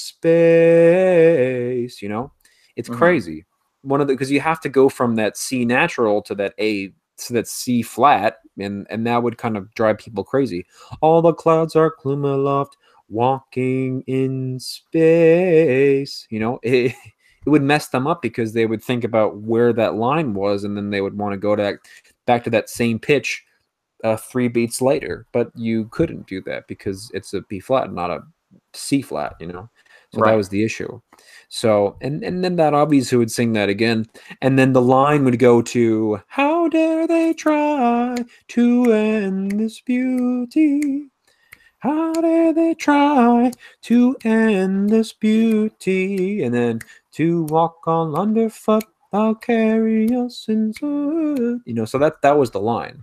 space. 0.95 2.03
You 2.03 2.09
know, 2.09 2.33
it's 2.77 2.89
Mhm. 2.89 2.97
crazy. 2.97 3.45
One 3.85 4.01
of 4.01 4.09
the 4.09 4.15
because 4.15 4.31
you 4.31 4.41
have 4.41 4.61
to 4.63 4.69
go 4.69 4.89
from 4.89 5.17
that 5.17 5.37
C 5.37 5.65
natural 5.65 6.23
to 6.23 6.35
that 6.37 6.55
A 6.59 6.93
to 7.19 7.33
that 7.35 7.47
C 7.47 7.83
flat, 7.83 8.39
and 8.59 8.87
and 8.91 9.07
that 9.07 9.23
would 9.23 9.39
kind 9.39 9.57
of 9.57 9.73
drive 9.75 9.99
people 9.99 10.25
crazy. 10.25 10.67
All 11.01 11.23
the 11.23 11.33
clouds 11.33 11.77
are 11.77 11.95
gloom 12.01 12.25
aloft, 12.25 12.77
walking 13.09 14.03
in 14.07 14.59
space. 14.61 16.27
You 16.31 16.41
know, 16.41 16.59
it, 16.63 16.95
it 17.47 17.51
would 17.51 17.63
mess 17.63 17.89
them 17.89 18.07
up 18.07 18.23
because 18.23 18.53
they 18.53 18.67
would 18.67 18.83
think 18.83 19.05
about 19.05 19.39
where 19.39 19.73
that 19.73 19.95
line 19.95 20.35
was, 20.35 20.65
and 20.65 20.77
then 20.77 20.91
they 20.91 21.01
would 21.01 21.19
want 21.19 21.33
to 21.33 21.39
go 21.39 21.55
to 21.55 21.79
back 22.27 22.45
to 22.45 22.51
that 22.51 22.71
same 22.71 22.99
pitch 22.99 23.45
uh, 24.03 24.17
three 24.17 24.49
beats 24.49 24.81
later. 24.81 25.27
But 25.33 25.51
you 25.55 25.87
couldn't 25.87 26.27
do 26.27 26.41
that 26.43 26.67
because 26.69 27.11
it's 27.15 27.35
a 27.35 27.43
B 27.43 27.61
flat, 27.61 27.93
not 27.93 28.11
a 28.11 28.23
C 28.73 29.03
flat. 29.03 29.35
You 29.41 29.49
know, 29.49 29.71
so 30.15 30.21
Right. 30.21 30.31
that 30.31 30.37
was 30.37 30.49
the 30.51 30.65
issue. 30.65 31.01
So 31.49 31.97
and 32.01 32.23
and 32.25 32.43
then 32.45 32.57
that 32.57 32.75
obviously 32.75 33.19
would 33.19 33.31
sing 33.31 33.53
that 33.55 33.69
again, 33.69 34.07
and 34.43 34.59
then 34.59 34.73
the 34.73 34.83
line 34.83 35.25
would 35.25 35.39
go 35.39 35.63
to 35.63 36.21
"How 36.29 36.69
dare 36.69 37.07
they 37.07 37.33
try 37.35 38.17
to 38.49 38.93
end 38.93 39.53
this 39.61 39.81
beauty." 39.81 41.11
How 41.81 42.13
dare 42.15 42.53
they 42.55 42.75
try 42.75 43.53
to 43.83 44.17
end 44.25 44.89
this 44.91 45.13
beauty? 45.13 46.43
And 46.43 46.55
then 46.55 46.81
to 47.13 47.45
walk 47.45 47.87
on 47.87 48.15
underfoot, 48.15 48.85
I'll 49.13 49.35
carry 49.35 50.09
us 50.15 50.47
into 50.49 51.61
you 51.67 51.75
know. 51.75 51.85
So 51.85 51.99
that 51.99 52.23
that 52.23 52.39
was 52.39 52.51
the 52.53 52.61
line, 52.61 53.03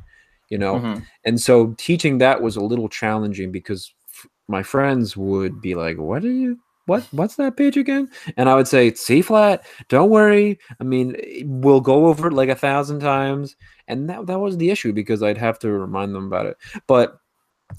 you 0.50 0.58
know. 0.58 0.76
Mhm. 0.80 1.06
And 1.26 1.40
so 1.40 1.76
teaching 1.78 2.18
that 2.20 2.42
was 2.42 2.56
a 2.56 2.62
little 2.64 2.90
challenging 2.90 3.52
because 3.52 3.94
f- 4.10 4.28
my 4.48 4.64
friends 4.64 5.16
would 5.16 5.62
be 5.62 5.76
like, 5.76 5.98
"What 5.98 6.26
are 6.26 6.32
you? 6.32 6.58
What? 6.92 7.04
What's 7.12 7.36
that 7.38 7.56
page 7.58 7.78
again?" 7.78 8.10
And 8.38 8.50
I 8.50 8.56
would 8.56 8.68
say, 8.68 8.94
C 8.94 9.22
flat. 9.22 9.66
Don't 9.88 10.10
worry. 10.10 10.60
I 10.80 10.84
mean, 10.84 11.16
we'll 11.46 11.82
go 11.82 12.08
over 12.08 12.28
it 12.28 12.34
like 12.34 12.50
a 12.50 12.56
thousand 12.56 13.00
times." 13.00 13.56
And 13.88 14.10
that 14.10 14.28
that 14.28 14.40
was 14.40 14.58
the 14.58 14.70
issue 14.70 14.94
because 14.94 15.24
I'd 15.24 15.38
have 15.38 15.60
to 15.60 15.70
remind 15.72 16.14
them 16.14 16.26
about 16.28 16.46
it. 16.48 16.58
But 16.88 17.18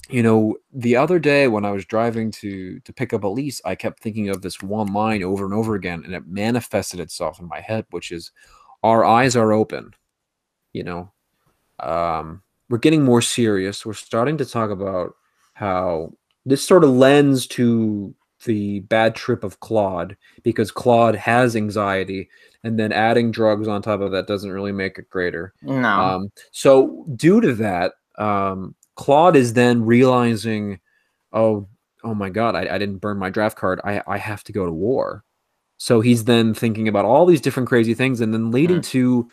you 0.09 0.23
know, 0.23 0.57
the 0.73 0.95
other 0.95 1.19
day 1.19 1.47
when 1.47 1.65
I 1.65 1.71
was 1.71 1.85
driving 1.85 2.31
to 2.41 2.79
to 2.79 2.93
pick 2.93 3.13
up 3.13 3.23
Elise, 3.23 3.61
I 3.65 3.75
kept 3.75 3.99
thinking 4.01 4.29
of 4.29 4.41
this 4.41 4.61
one 4.61 4.91
line 4.93 5.23
over 5.23 5.45
and 5.45 5.53
over 5.53 5.75
again, 5.75 6.01
and 6.05 6.15
it 6.15 6.27
manifested 6.27 6.99
itself 6.99 7.39
in 7.39 7.47
my 7.47 7.61
head, 7.61 7.85
which 7.91 8.11
is, 8.11 8.31
"Our 8.81 9.05
eyes 9.05 9.35
are 9.35 9.53
open." 9.53 9.93
You 10.73 10.83
know, 10.83 11.11
um, 11.79 12.41
we're 12.69 12.79
getting 12.79 13.03
more 13.03 13.21
serious. 13.21 13.85
We're 13.85 13.93
starting 13.93 14.37
to 14.37 14.45
talk 14.45 14.71
about 14.71 15.13
how 15.53 16.13
this 16.45 16.65
sort 16.65 16.83
of 16.83 16.89
lends 16.89 17.45
to 17.47 18.15
the 18.43 18.81
bad 18.81 19.15
trip 19.15 19.43
of 19.43 19.59
Claude 19.59 20.17
because 20.43 20.71
Claude 20.71 21.15
has 21.15 21.55
anxiety, 21.55 22.29
and 22.63 22.79
then 22.79 22.91
adding 22.91 23.31
drugs 23.31 23.67
on 23.67 23.81
top 23.81 24.01
of 24.01 24.11
that 24.11 24.27
doesn't 24.27 24.51
really 24.51 24.71
make 24.71 24.97
it 24.97 25.09
greater. 25.09 25.53
No. 25.61 25.89
Um, 25.89 26.31
so 26.51 27.05
due 27.15 27.41
to 27.41 27.53
that, 27.55 27.93
um, 28.17 28.75
Claude 28.95 29.35
is 29.35 29.53
then 29.53 29.85
realizing, 29.85 30.79
oh, 31.33 31.67
oh 32.03 32.13
my 32.13 32.29
God, 32.29 32.55
I, 32.55 32.75
I 32.75 32.77
didn't 32.77 32.97
burn 32.97 33.17
my 33.17 33.29
draft 33.29 33.57
card. 33.57 33.79
I, 33.83 34.01
I 34.07 34.17
have 34.17 34.43
to 34.45 34.51
go 34.51 34.65
to 34.65 34.71
war. 34.71 35.23
So 35.77 35.99
he's 35.99 36.25
then 36.25 36.53
thinking 36.53 36.87
about 36.87 37.05
all 37.05 37.25
these 37.25 37.41
different 37.41 37.69
crazy 37.69 37.93
things, 37.93 38.21
and 38.21 38.33
then 38.33 38.51
leading 38.51 38.81
to 38.81 39.29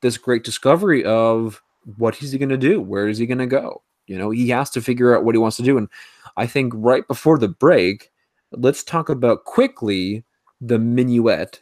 this 0.00 0.18
great 0.18 0.44
discovery 0.44 1.04
of 1.04 1.62
what 1.96 2.22
is 2.22 2.32
he 2.32 2.38
going 2.38 2.48
to 2.48 2.56
do? 2.56 2.80
Where 2.80 3.08
is 3.08 3.18
he 3.18 3.26
going 3.26 3.38
to 3.38 3.46
go? 3.46 3.82
You 4.06 4.18
know, 4.18 4.30
he 4.30 4.48
has 4.48 4.70
to 4.70 4.80
figure 4.80 5.16
out 5.16 5.24
what 5.24 5.34
he 5.34 5.38
wants 5.38 5.56
to 5.58 5.62
do. 5.62 5.78
And 5.78 5.88
I 6.36 6.46
think 6.46 6.72
right 6.76 7.06
before 7.06 7.38
the 7.38 7.48
break, 7.48 8.10
let's 8.52 8.82
talk 8.84 9.08
about 9.08 9.44
quickly 9.44 10.24
the 10.60 10.78
minuet, 10.78 11.60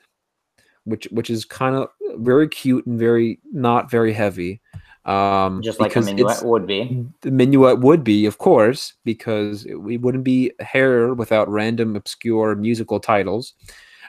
which 0.85 1.07
which 1.11 1.31
is 1.31 1.44
kind 1.44 1.74
of 1.76 1.88
very 2.16 2.48
cute 2.48 2.87
and 2.87 2.98
very 2.98 3.40
not 3.53 3.90
very 3.90 4.12
heavy. 4.12 4.61
Um, 5.07 5.62
Just 5.62 5.81
like 5.81 5.96
a 5.96 6.00
minuet 6.00 6.44
would 6.44 6.66
be. 6.66 7.07
the 7.22 7.31
minuet 7.31 7.81
would 7.81 8.05
be, 8.05 8.26
of 8.26 8.38
course, 8.38 8.92
because 9.05 9.64
it- 9.66 9.74
we 9.81 9.96
wouldn't 9.96 10.24
be 10.24 10.53
hair 10.61 11.14
without 11.14 11.48
random 11.48 11.96
obscure 11.96 12.55
musical 12.55 13.00
titles. 13.00 13.55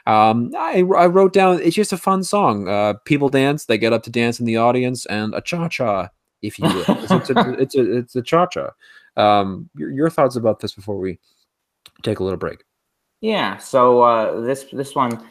Um, 0.06 0.50
I, 0.58 0.80
I 0.96 1.06
wrote 1.06 1.32
down 1.32 1.60
it's 1.62 1.76
just 1.76 1.92
a 1.92 1.96
fun 1.96 2.24
song. 2.24 2.68
Uh, 2.68 2.94
people 3.04 3.28
dance, 3.28 3.64
they 3.66 3.78
get 3.78 3.92
up 3.92 4.02
to 4.02 4.10
dance 4.10 4.40
in 4.40 4.46
the 4.46 4.56
audience, 4.56 5.06
and 5.06 5.34
a 5.34 5.40
cha 5.40 5.68
cha, 5.68 6.08
if 6.42 6.58
you 6.58 6.64
will. 6.66 6.84
it's, 6.88 7.12
it's 7.12 7.30
a 7.30 7.52
it's 7.60 7.74
a 7.76 7.96
it's 7.98 8.16
a 8.16 8.22
cha 8.22 8.46
cha. 8.46 8.70
Um, 9.16 9.70
your, 9.76 9.90
your 9.90 10.10
thoughts 10.10 10.36
about 10.36 10.60
this 10.60 10.74
before 10.74 10.98
we 10.98 11.18
take 12.02 12.18
a 12.18 12.24
little 12.24 12.38
break? 12.38 12.64
Yeah. 13.22 13.56
So 13.58 14.02
uh, 14.02 14.40
this 14.42 14.64
this 14.72 14.94
one, 14.94 15.24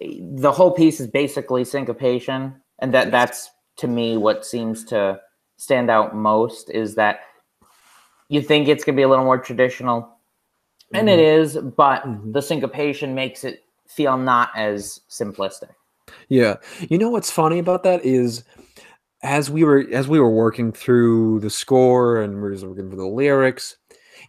the 0.00 0.52
whole 0.52 0.72
piece 0.72 1.00
is 1.00 1.06
basically 1.06 1.64
syncopation, 1.64 2.60
and 2.80 2.92
that 2.92 3.10
that's 3.10 3.50
to 3.78 3.88
me 3.88 4.16
what 4.18 4.44
seems 4.44 4.84
to 4.86 5.20
stand 5.56 5.88
out 5.90 6.14
most 6.14 6.68
is 6.70 6.96
that 6.96 7.20
you 8.28 8.42
think 8.42 8.68
it's 8.68 8.84
gonna 8.84 8.96
be 8.96 9.02
a 9.02 9.08
little 9.08 9.24
more 9.24 9.38
traditional, 9.38 10.18
and 10.92 11.08
it 11.08 11.20
is, 11.20 11.56
but 11.56 12.02
Mhm. 12.02 12.32
the 12.32 12.42
syncopation 12.42 13.14
makes 13.14 13.44
it 13.44 13.62
feel 13.86 14.18
not 14.18 14.50
as 14.56 15.00
simplistic. 15.08 15.70
Yeah. 16.28 16.56
You 16.88 16.98
know 16.98 17.10
what's 17.10 17.30
funny 17.30 17.60
about 17.60 17.84
that 17.84 18.04
is 18.04 18.42
as 19.22 19.50
we 19.50 19.62
were 19.64 19.86
as 19.92 20.08
we 20.08 20.18
were 20.18 20.30
working 20.30 20.72
through 20.72 21.40
the 21.40 21.50
score 21.50 22.20
and 22.20 22.34
we 22.34 22.40
were 22.40 22.56
looking 22.56 22.90
for 22.90 22.96
the 22.96 23.06
lyrics, 23.06 23.76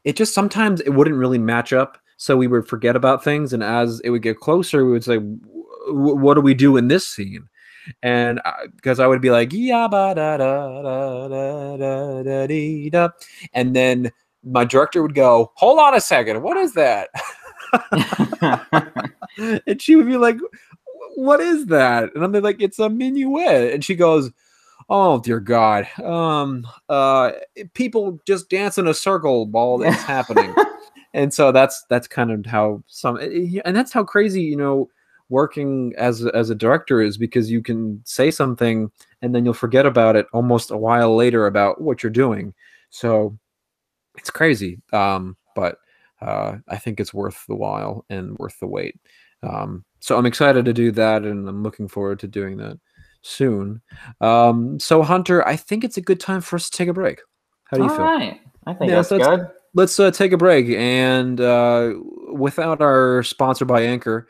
it 0.04 0.16
just 0.16 0.36
sometimes 0.36 0.82
it 0.82 0.92
wouldn't 0.92 1.18
really 1.18 1.40
match 1.40 1.74
up. 1.74 1.98
So 2.18 2.36
we 2.38 2.48
would 2.48 2.68
forget 2.68 2.96
about 2.96 3.24
things, 3.24 3.54
and 3.54 3.64
as 3.64 4.00
it 4.02 4.10
would 4.10 4.24
get 4.24 4.40
closer, 4.40 4.86
we 4.86 4.92
would 4.92 5.04
say, 5.04 5.18
"What 5.90 6.34
do 6.34 6.42
we 6.42 6.54
do 6.54 6.78
in 6.78 6.88
this 6.88 7.08
scene?" 7.08 7.48
And 8.04 8.42
because 8.76 9.00
I 9.00 9.08
would 9.08 9.22
be 9.22 9.32
like, 9.32 9.54
"Yeah, 9.54 9.88
ba 9.88 10.14
da 10.16 10.38
da 10.38 10.82
da 10.82 11.28
da 11.28 11.78
da 11.78 12.24
da 12.24 12.48
dee, 12.48 12.90
da," 12.90 13.10
and 13.54 13.76
then 13.76 14.12
my 14.44 14.66
director 14.66 15.02
would 15.02 15.16
go, 15.16 15.52
"Hold 15.56 15.80
on 15.80 15.96
a 15.96 16.02
second, 16.02 16.42
what 16.42 16.58
is 16.58 16.74
that?" 16.74 17.10
and 19.68 19.82
she 19.82 19.96
would 19.96 20.08
be 20.08 20.18
like, 20.18 20.38
"Wh- 20.38 21.18
"What 21.18 21.40
is 21.40 21.68
that?" 21.68 22.14
And 22.16 22.24
I'm 22.24 22.32
like, 22.44 22.62
"It's 22.62 22.80
a 22.80 22.90
minuet." 22.90 23.74
And 23.74 23.84
she 23.84 23.96
goes, 23.96 24.32
"Oh 24.90 25.20
dear 25.20 25.40
God, 25.40 25.88
um, 26.02 26.68
uh, 26.90 27.32
people 27.74 28.20
just 28.26 28.50
dance 28.50 28.78
in 28.78 28.88
a 28.88 28.94
circle 28.94 29.48
while 29.48 29.82
it's 29.84 30.02
happening." 30.04 30.54
And 31.14 31.34
so 31.34 31.52
that's 31.52 31.84
that's 31.90 32.08
kind 32.08 32.32
of 32.32 32.46
how 32.46 32.84
some, 32.88 33.18
and 33.18 33.76
that's 33.76 33.94
how 33.94 34.04
crazy 34.04 34.42
you 34.42 34.56
know 34.58 34.90
working 35.30 35.94
as 35.98 36.26
as 36.28 36.50
a 36.50 36.56
director 36.56 37.02
is 37.02 37.18
because 37.18 37.52
you 37.52 37.62
can 37.62 38.02
say 38.06 38.32
something 38.32 38.90
and 39.22 39.36
then 39.36 39.44
you'll 39.44 39.54
forget 39.54 39.86
about 39.86 40.16
it 40.16 40.26
almost 40.32 40.72
a 40.72 40.78
while 40.78 41.16
later 41.16 41.48
about 41.48 41.82
what 41.82 42.02
you're 42.02 42.10
doing. 42.10 42.54
So 42.92 43.38
it's 44.18 44.30
crazy. 44.30 44.80
Um, 44.94 45.36
but 45.56 45.80
uh, 46.22 46.58
I 46.68 46.78
think 46.78 47.00
it's 47.00 47.14
worth 47.14 47.46
the 47.48 47.56
while 47.56 48.06
and 48.10 48.38
worth 48.38 48.58
the 48.60 48.68
wait. 48.68 48.96
Um, 49.44 49.84
so 50.00 50.18
I'm 50.18 50.26
excited 50.26 50.66
to 50.66 50.74
do 50.74 50.92
that, 50.94 51.24
and 51.24 51.48
I'm 51.48 51.62
looking 51.62 51.88
forward 51.88 52.20
to 52.20 52.28
doing 52.28 52.58
that 52.58 52.80
soon. 53.22 53.82
Um, 54.22 54.80
so 54.80 55.04
Hunter, 55.04 55.46
I 55.48 55.56
think 55.58 55.84
it's 55.84 55.98
a 55.98 56.02
good 56.02 56.20
time 56.20 56.42
for 56.42 56.56
us 56.56 56.70
to 56.70 56.78
take 56.78 56.88
a 56.88 56.94
break. 56.94 57.20
How 57.66 57.78
do 57.78 57.84
you 57.84 57.90
All 57.90 57.96
feel? 57.96 58.06
right. 58.06 58.40
I 58.66 58.74
think 58.74 58.90
Yeah, 58.90 58.96
that's 58.96 59.12
it's- 59.12 59.28
good. 59.28 59.48
Let's 59.74 60.00
uh, 60.00 60.12
take 60.12 60.32
a 60.32 60.38
break, 60.38 60.70
and 60.70 61.40
uh, 61.40 61.94
without 62.32 62.82
our 62.82 63.24
sponsor 63.24 63.66
by 63.66 63.82
Anchor. 63.82 64.28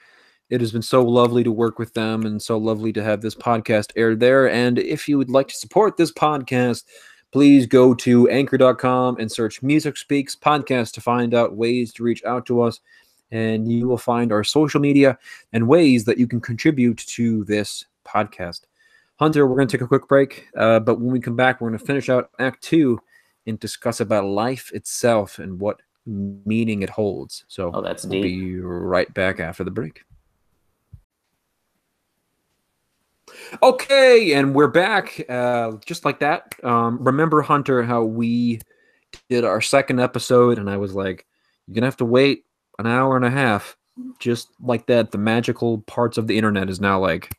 It 0.49 0.61
has 0.61 0.71
been 0.71 0.81
so 0.81 1.03
lovely 1.03 1.43
to 1.43 1.51
work 1.51 1.77
with 1.77 1.93
them 1.93 2.25
and 2.25 2.41
so 2.41 2.57
lovely 2.57 2.93
to 2.93 3.03
have 3.03 3.21
this 3.21 3.35
podcast 3.35 3.91
aired 3.97 4.21
there. 4.21 4.49
And 4.49 4.79
if 4.79 5.07
you 5.09 5.17
would 5.17 5.29
like 5.29 5.49
to 5.49 5.53
support 5.53 5.97
this 5.97 6.11
podcast, 6.11 6.85
please 7.33 7.65
go 7.65 7.93
to 7.95 8.29
anchor.com 8.29 9.17
and 9.19 9.29
search 9.29 9.61
Music 9.61 9.97
Speaks 9.97 10.37
Podcast 10.37 10.93
to 10.93 11.01
find 11.01 11.33
out 11.33 11.57
ways 11.57 11.91
to 11.93 12.03
reach 12.03 12.23
out 12.23 12.45
to 12.45 12.61
us. 12.61 12.79
And 13.29 13.69
you 13.69 13.89
will 13.89 13.97
find 13.97 14.31
our 14.31 14.45
social 14.45 14.79
media 14.79 15.17
and 15.51 15.67
ways 15.67 16.05
that 16.05 16.17
you 16.17 16.27
can 16.27 16.39
contribute 16.39 16.99
to 16.99 17.43
this 17.43 17.83
podcast. 18.05 18.61
Hunter, 19.19 19.47
we're 19.47 19.57
going 19.57 19.67
to 19.67 19.77
take 19.77 19.83
a 19.83 19.87
quick 19.87 20.07
break. 20.07 20.47
Uh, 20.55 20.79
but 20.79 21.01
when 21.01 21.11
we 21.11 21.19
come 21.19 21.35
back, 21.35 21.59
we're 21.59 21.67
going 21.67 21.79
to 21.79 21.85
finish 21.85 22.07
out 22.07 22.29
Act 22.39 22.63
Two 22.63 23.01
and 23.47 23.59
discuss 23.59 23.99
about 24.01 24.25
life 24.25 24.71
itself 24.73 25.39
and 25.39 25.59
what 25.59 25.81
meaning 26.05 26.83
it 26.83 26.89
holds. 26.89 27.43
So 27.47 27.71
Oh, 27.73 27.81
that's 27.81 28.03
we'll 28.05 28.21
deep. 28.21 28.23
be 28.23 28.59
right 28.59 29.11
back 29.13 29.39
after 29.39 29.63
the 29.63 29.71
break. 29.71 30.03
Okay, 33.61 34.33
and 34.33 34.55
we're 34.55 34.67
back. 34.69 35.21
Uh, 35.29 35.73
just 35.85 36.05
like 36.05 36.19
that. 36.19 36.55
Um, 36.63 36.97
remember, 37.03 37.41
Hunter, 37.41 37.83
how 37.83 38.03
we 38.03 38.61
did 39.29 39.43
our 39.43 39.61
second 39.61 39.99
episode, 39.99 40.57
and 40.59 40.69
I 40.69 40.77
was 40.77 40.93
like, 40.93 41.25
"You're 41.67 41.75
gonna 41.75 41.87
have 41.87 41.97
to 41.97 42.05
wait 42.05 42.45
an 42.79 42.87
hour 42.87 43.15
and 43.15 43.25
a 43.25 43.29
half." 43.29 43.75
Just 44.19 44.49
like 44.61 44.85
that, 44.87 45.11
the 45.11 45.17
magical 45.17 45.79
parts 45.81 46.17
of 46.17 46.27
the 46.27 46.37
internet 46.37 46.69
is 46.69 46.79
now 46.79 46.99
like, 46.99 47.31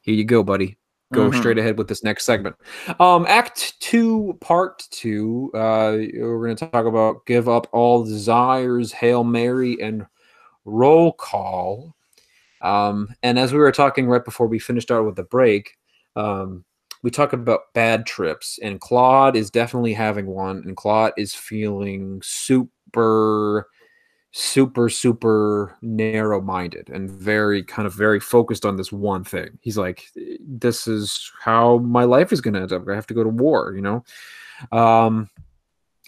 "Here 0.00 0.14
you 0.14 0.24
go, 0.24 0.42
buddy. 0.42 0.76
Go 1.14 1.30
Mhm. 1.30 1.38
straight 1.38 1.58
ahead 1.58 1.78
with 1.78 1.88
this 1.88 2.02
next 2.04 2.24
segment." 2.24 2.56
Um, 2.98 3.24
Act 3.28 3.80
Two, 3.80 4.36
Part 4.40 4.86
Two. 4.90 5.50
Uh, 5.54 5.96
we're 6.18 6.46
gonna 6.48 6.54
talk 6.56 6.86
about 6.86 7.24
"Give 7.26 7.48
Up 7.48 7.66
All 7.72 8.04
Desires," 8.04 8.92
"Hail 8.92 9.24
Mary," 9.24 9.80
and 9.80 10.06
"Roll 10.64 11.12
Call." 11.12 11.94
Um, 12.60 13.08
and 13.22 13.38
as 13.38 13.52
we 13.52 13.58
were 13.58 13.72
talking 13.72 14.06
right 14.06 14.24
before 14.24 14.46
we 14.46 14.58
finished 14.58 14.90
out 14.90 15.04
with 15.04 15.16
the 15.16 15.22
break, 15.24 15.76
um, 16.16 16.64
we 17.02 17.10
talked 17.10 17.34
about 17.34 17.72
bad 17.74 18.06
trips, 18.06 18.58
and 18.62 18.80
Claude 18.80 19.36
is 19.36 19.50
definitely 19.50 19.92
having 19.92 20.26
one, 20.26 20.62
and 20.64 20.74
Claude 20.74 21.12
is 21.18 21.34
feeling 21.34 22.22
super, 22.24 23.68
super, 24.36 24.88
super 24.88 25.76
narrow 25.80 26.40
minded 26.40 26.90
and 26.90 27.08
very 27.08 27.62
kind 27.62 27.86
of 27.86 27.94
very 27.94 28.18
focused 28.18 28.66
on 28.66 28.74
this 28.76 28.90
one 28.90 29.22
thing. 29.22 29.56
He's 29.60 29.78
like, 29.78 30.08
this 30.40 30.88
is 30.88 31.30
how 31.40 31.78
my 31.78 32.02
life 32.02 32.32
is 32.32 32.40
going 32.40 32.54
to 32.54 32.62
end 32.62 32.72
up. 32.72 32.88
I 32.88 32.96
have 32.96 33.06
to 33.06 33.14
go 33.14 33.22
to 33.22 33.28
war, 33.28 33.74
you 33.76 33.80
know? 33.80 34.04
Um, 34.72 35.30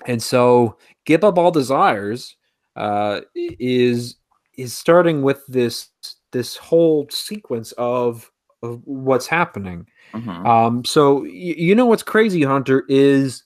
and 0.06 0.20
so 0.20 0.76
give 1.04 1.22
up 1.22 1.38
all 1.38 1.52
desires 1.52 2.34
uh, 2.74 3.20
is 3.36 4.16
is 4.58 4.74
starting 4.74 5.22
with 5.22 5.46
this 5.46 5.90
this 6.32 6.56
whole 6.56 7.06
sequence 7.10 7.70
of 7.78 8.28
of 8.60 8.82
what's 8.84 9.28
happening. 9.28 9.86
Mhm. 10.14 10.44
Um, 10.44 10.84
so 10.84 11.20
y- 11.20 11.28
you 11.28 11.76
know 11.76 11.86
what's 11.86 12.02
crazy, 12.02 12.42
Hunter, 12.42 12.84
is 12.88 13.44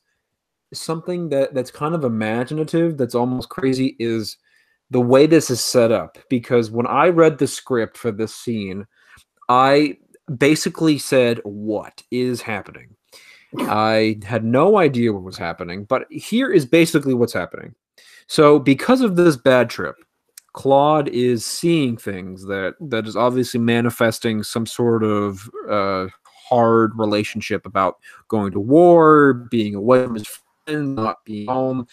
something 0.72 1.28
that 1.28 1.52
that's 1.52 1.70
kind 1.70 1.94
of 1.94 2.04
imaginative. 2.04 2.96
That's 2.96 3.14
almost 3.14 3.50
crazy 3.50 3.94
is 3.98 4.38
the 4.90 5.00
way 5.00 5.26
this 5.26 5.50
is 5.50 5.60
set 5.60 5.92
up. 5.92 6.18
Because 6.28 6.70
when 6.70 6.86
I 6.86 7.08
read 7.08 7.38
the 7.38 7.46
script 7.46 7.96
for 7.96 8.10
this 8.10 8.34
scene, 8.34 8.86
I 9.48 9.98
basically 10.38 10.98
said, 10.98 11.40
"What 11.44 12.02
is 12.10 12.42
happening?" 12.42 12.96
I 13.58 14.20
had 14.24 14.44
no 14.44 14.78
idea 14.78 15.12
what 15.12 15.24
was 15.24 15.38
happening, 15.38 15.84
but 15.84 16.06
here 16.10 16.50
is 16.50 16.64
basically 16.64 17.14
what's 17.14 17.32
happening. 17.32 17.74
So, 18.28 18.58
because 18.60 19.00
of 19.00 19.16
this 19.16 19.36
bad 19.36 19.68
trip, 19.70 19.96
Claude 20.52 21.08
is 21.08 21.44
seeing 21.44 21.96
things 21.96 22.44
that 22.46 22.74
that 22.80 23.06
is 23.06 23.16
obviously 23.16 23.60
manifesting 23.60 24.42
some 24.42 24.66
sort 24.66 25.02
of 25.02 25.50
uh, 25.68 26.06
hard 26.48 26.92
relationship 26.96 27.66
about 27.66 27.96
going 28.28 28.52
to 28.52 28.60
war, 28.60 29.34
being 29.50 29.74
away 29.74 30.04
from 30.04 30.14
his 30.14 30.28
friends, 30.64 30.96
not 30.96 31.24
being 31.24 31.48
home, 31.48 31.86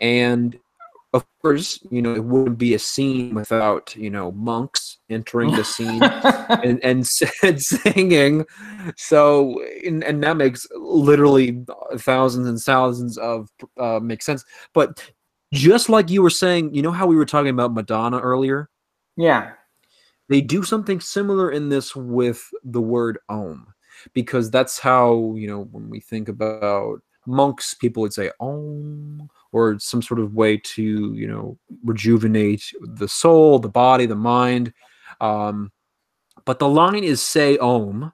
and 0.00 0.58
of 1.12 1.26
course, 1.42 1.78
you 1.90 2.00
know, 2.00 2.14
it 2.14 2.24
wouldn't 2.24 2.56
be 2.58 2.74
a 2.74 2.78
scene 2.78 3.34
without 3.34 3.94
you 3.96 4.10
know 4.10 4.32
monks 4.32 4.98
entering 5.10 5.50
the 5.52 5.64
scene 5.64 6.02
and 6.64 6.82
and 6.82 7.06
said 7.06 7.60
singing. 7.62 8.46
So 8.96 9.62
and, 9.84 10.02
and 10.04 10.22
that 10.22 10.36
makes 10.36 10.66
literally 10.74 11.64
thousands 11.96 12.48
and 12.48 12.58
thousands 12.58 13.18
of 13.18 13.48
uh 13.78 14.00
makes 14.00 14.24
sense. 14.24 14.44
But 14.72 15.02
just 15.52 15.90
like 15.90 16.08
you 16.10 16.22
were 16.22 16.30
saying 16.30 16.74
you 16.74 16.82
know 16.82 16.92
how 16.92 17.06
we 17.06 17.16
were 17.16 17.26
talking 17.26 17.50
about 17.50 17.74
madonna 17.74 18.18
earlier? 18.18 18.70
Yeah. 19.16 19.52
they 20.30 20.40
do 20.40 20.62
something 20.62 21.00
similar 21.00 21.50
in 21.50 21.68
this 21.68 21.94
with 21.94 22.42
the 22.64 22.80
word 22.80 23.18
om 23.28 23.66
because 24.14 24.50
that's 24.50 24.78
how 24.78 25.34
you 25.36 25.46
know 25.46 25.64
when 25.70 25.90
we 25.90 26.00
think 26.00 26.28
about 26.28 27.00
monks 27.26 27.74
people 27.74 28.00
would 28.00 28.12
say 28.12 28.30
om 28.40 29.28
or 29.52 29.78
some 29.78 30.02
sort 30.02 30.18
of 30.20 30.34
way 30.34 30.56
to 30.56 31.12
you 31.14 31.26
know 31.28 31.56
rejuvenate 31.84 32.72
the 32.80 33.06
soul 33.08 33.58
the 33.58 33.68
body 33.68 34.06
the 34.06 34.14
mind 34.14 34.72
um 35.20 35.70
but 36.44 36.58
the 36.58 36.68
line 36.68 37.04
is 37.04 37.20
say 37.20 37.56
om 37.58 38.12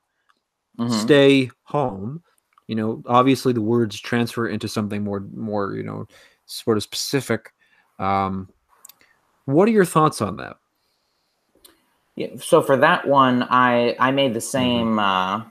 Mhm. 0.78 0.90
stay 0.90 1.50
home 1.62 2.22
you 2.66 2.74
know 2.74 3.02
obviously 3.06 3.52
the 3.52 3.60
words 3.62 3.98
transfer 3.98 4.48
into 4.48 4.68
something 4.68 5.02
more 5.02 5.20
more 5.34 5.74
you 5.74 5.82
know 5.82 6.06
sort 6.46 6.76
of 6.76 6.82
specific 6.82 7.52
um 7.98 8.48
what 9.46 9.66
are 9.66 9.72
your 9.72 9.84
thoughts 9.84 10.20
on 10.20 10.36
that 10.36 10.56
Yeah, 12.16 12.34
so 12.40 12.60
for 12.62 12.76
that 12.76 13.06
one, 13.06 13.44
I 13.44 13.94
I 14.00 14.10
made 14.10 14.30
Mm-hmm. 14.30 14.34
the 14.34 14.40
same 14.40 14.98
uh, 14.98 15.44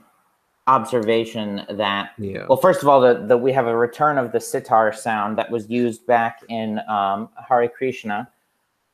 observation 0.68 1.64
that 1.70 2.10
Yeah. 2.18 2.46
well, 2.48 2.58
first 2.58 2.82
of 2.82 2.88
all, 2.88 3.00
the, 3.00 3.14
the 3.14 3.36
we 3.36 3.52
have 3.52 3.66
a 3.66 3.76
return 3.76 4.18
of 4.18 4.32
the 4.32 4.40
sitar 4.40 4.92
sound 4.92 5.36
that 5.38 5.50
was 5.50 5.68
used 5.68 6.06
back 6.06 6.40
in 6.48 6.80
um, 6.88 7.28
Hare 7.48 7.68
Krishna, 7.68 8.28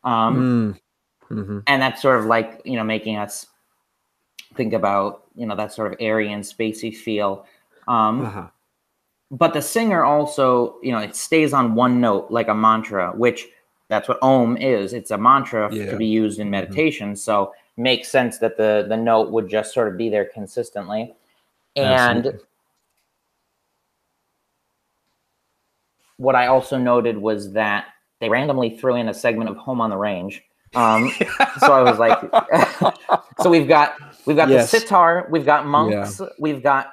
um, 0.04 0.78
Mm. 1.30 1.36
Mhm. 1.38 1.62
and 1.66 1.82
that's 1.82 2.00
sort 2.02 2.18
of 2.20 2.26
like 2.26 2.60
you 2.64 2.76
know 2.76 2.84
making 2.84 3.16
us 3.16 3.46
think 4.54 4.72
about 4.72 5.24
you 5.34 5.46
know 5.46 5.56
that 5.56 5.72
sort 5.72 5.90
of 5.92 5.98
airy 6.00 6.30
and 6.32 6.42
spacey 6.44 6.94
feel. 6.94 7.46
Um, 7.88 8.24
Uh-huh. 8.26 8.46
but 9.30 9.52
the 9.52 9.62
singer 9.62 10.04
also 10.04 10.76
you 10.82 10.92
know 10.92 10.98
it 11.00 11.16
stays 11.16 11.52
on 11.52 11.74
one 11.74 12.00
note 12.00 12.30
like 12.30 12.48
a 12.48 12.54
mantra 12.54 13.10
which 13.16 13.48
that's 13.88 14.06
what 14.08 14.18
om 14.22 14.56
is 14.56 14.92
it's 14.92 15.10
a 15.10 15.18
mantra 15.18 15.68
Yeah. 15.72 15.90
to 15.90 15.96
be 15.96 16.06
used 16.06 16.38
in 16.40 16.48
meditation 16.50 17.16
so 17.16 17.52
makes 17.76 18.08
sense 18.08 18.38
that 18.38 18.56
the 18.56 18.86
the 18.88 18.96
note 18.96 19.30
would 19.34 19.48
just 19.48 19.74
sort 19.74 19.88
of 19.88 19.96
be 19.98 20.08
there 20.08 20.24
consistently 20.38 21.02
and 21.76 22.18
Absolutely. 22.18 22.40
what 26.16 26.34
i 26.34 26.46
also 26.46 26.78
noted 26.78 27.16
was 27.18 27.52
that 27.52 27.86
they 28.20 28.28
randomly 28.28 28.76
threw 28.78 28.96
in 28.96 29.08
a 29.08 29.14
segment 29.14 29.50
of 29.50 29.56
home 29.56 29.80
on 29.80 29.90
the 29.90 29.96
range 29.96 30.42
um, 30.74 31.10
so 31.60 31.72
i 31.72 31.82
was 31.82 31.98
like 31.98 32.18
so 33.40 33.50
we've 33.50 33.68
got 33.68 33.94
we've 34.26 34.36
got 34.36 34.48
Yes. 34.48 34.70
the 34.70 34.80
sitar 34.80 35.26
we've 35.30 35.44
got 35.46 35.66
monks 35.66 36.20
we've 36.38 36.62
got 36.62 36.92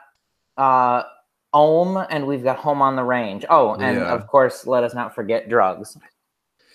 uh 0.57 1.03
Om 1.53 1.97
and 2.09 2.25
we've 2.27 2.45
got 2.45 2.59
Home 2.59 2.81
on 2.81 2.95
the 2.95 3.03
Range. 3.03 3.43
Oh, 3.49 3.73
and 3.73 3.97
Yeah. 3.97 4.13
of 4.13 4.25
course, 4.25 4.65
let 4.65 4.85
us 4.85 4.93
not 4.93 5.13
forget 5.13 5.49
drugs. 5.49 5.97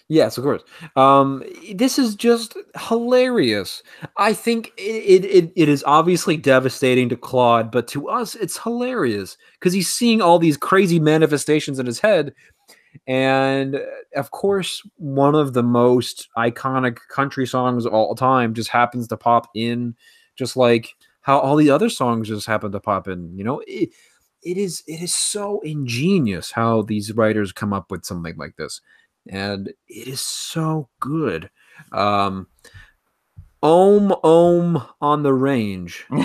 Yes, 0.09 0.39
of 0.39 0.45
course. 0.45 0.63
Um, 0.95 1.43
this 1.75 1.99
is 1.99 2.15
just 2.15 2.57
hilarious. 2.89 3.83
I 4.17 4.35
think 4.35 4.73
it, 4.77 5.25
it, 5.25 5.53
it, 5.57 5.69
is 5.69 5.83
obviously 5.85 6.37
devastating 6.37 7.09
to 7.09 7.17
Claude, 7.17 7.73
but 7.73 7.89
to 7.89 8.09
us, 8.09 8.37
it's 8.37 8.57
hilarious 8.57 9.37
because 9.55 9.73
he's 9.73 9.93
seeing 9.93 10.23
all 10.23 10.39
these 10.39 10.57
crazy 10.57 11.01
manifestations 11.01 11.81
in 11.81 11.87
his 11.87 11.99
head. 11.99 12.33
And 13.09 13.77
uh, 13.77 13.81
of 14.15 14.31
course, 14.31 14.81
one 14.97 15.35
of 15.35 15.55
the 15.55 15.65
most 15.65 16.29
iconic 16.39 16.99
country 17.11 17.47
songs 17.47 17.85
of 17.85 17.93
all 17.93 18.15
time 18.15 18.55
just 18.55 18.71
happens 18.71 19.09
to 19.09 19.17
pop 19.17 19.49
in, 19.57 19.97
just 20.37 20.57
like 20.57 20.95
how 21.23 21.41
all 21.41 21.57
the 21.57 21.71
other 21.71 21.89
songs 21.89 22.29
just 22.29 22.47
happen 22.47 22.71
to 22.71 22.81
pop 22.81 23.09
in. 23.09 23.37
You 23.37 23.43
know, 23.43 23.61
it, 23.67 23.91
it 24.43 24.57
is 24.57 24.85
it 24.87 25.03
is 25.03 25.13
so 25.13 25.61
ingenious 25.63 26.53
how 26.53 26.83
these 26.83 27.13
writers 27.13 27.51
come 27.51 27.73
up 27.73 27.91
with 27.91 28.05
something 28.05 28.37
like 28.37 28.55
this 28.57 28.81
and 29.31 29.69
it 29.89 30.09
is 30.09 30.21
so 30.21 30.89
good. 31.01 31.51
Um, 31.93 32.47
Om 33.63 34.13
Om 34.23 34.83
on 35.01 35.23
the 35.23 35.35
range. 35.35 36.07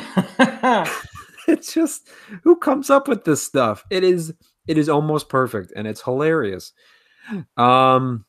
It's 1.48 1.74
just 1.74 2.10
who 2.44 2.56
comes 2.56 2.90
up 2.90 3.08
with 3.08 3.24
this 3.24 3.44
stuff? 3.44 3.84
It 3.90 4.04
is 4.04 4.34
it 4.68 4.78
is 4.78 4.90
almost 4.90 5.30
perfect 5.30 5.74
and 5.76 5.88
it's 5.88 6.02
hilarious. 6.02 6.74
Um, 7.58 8.26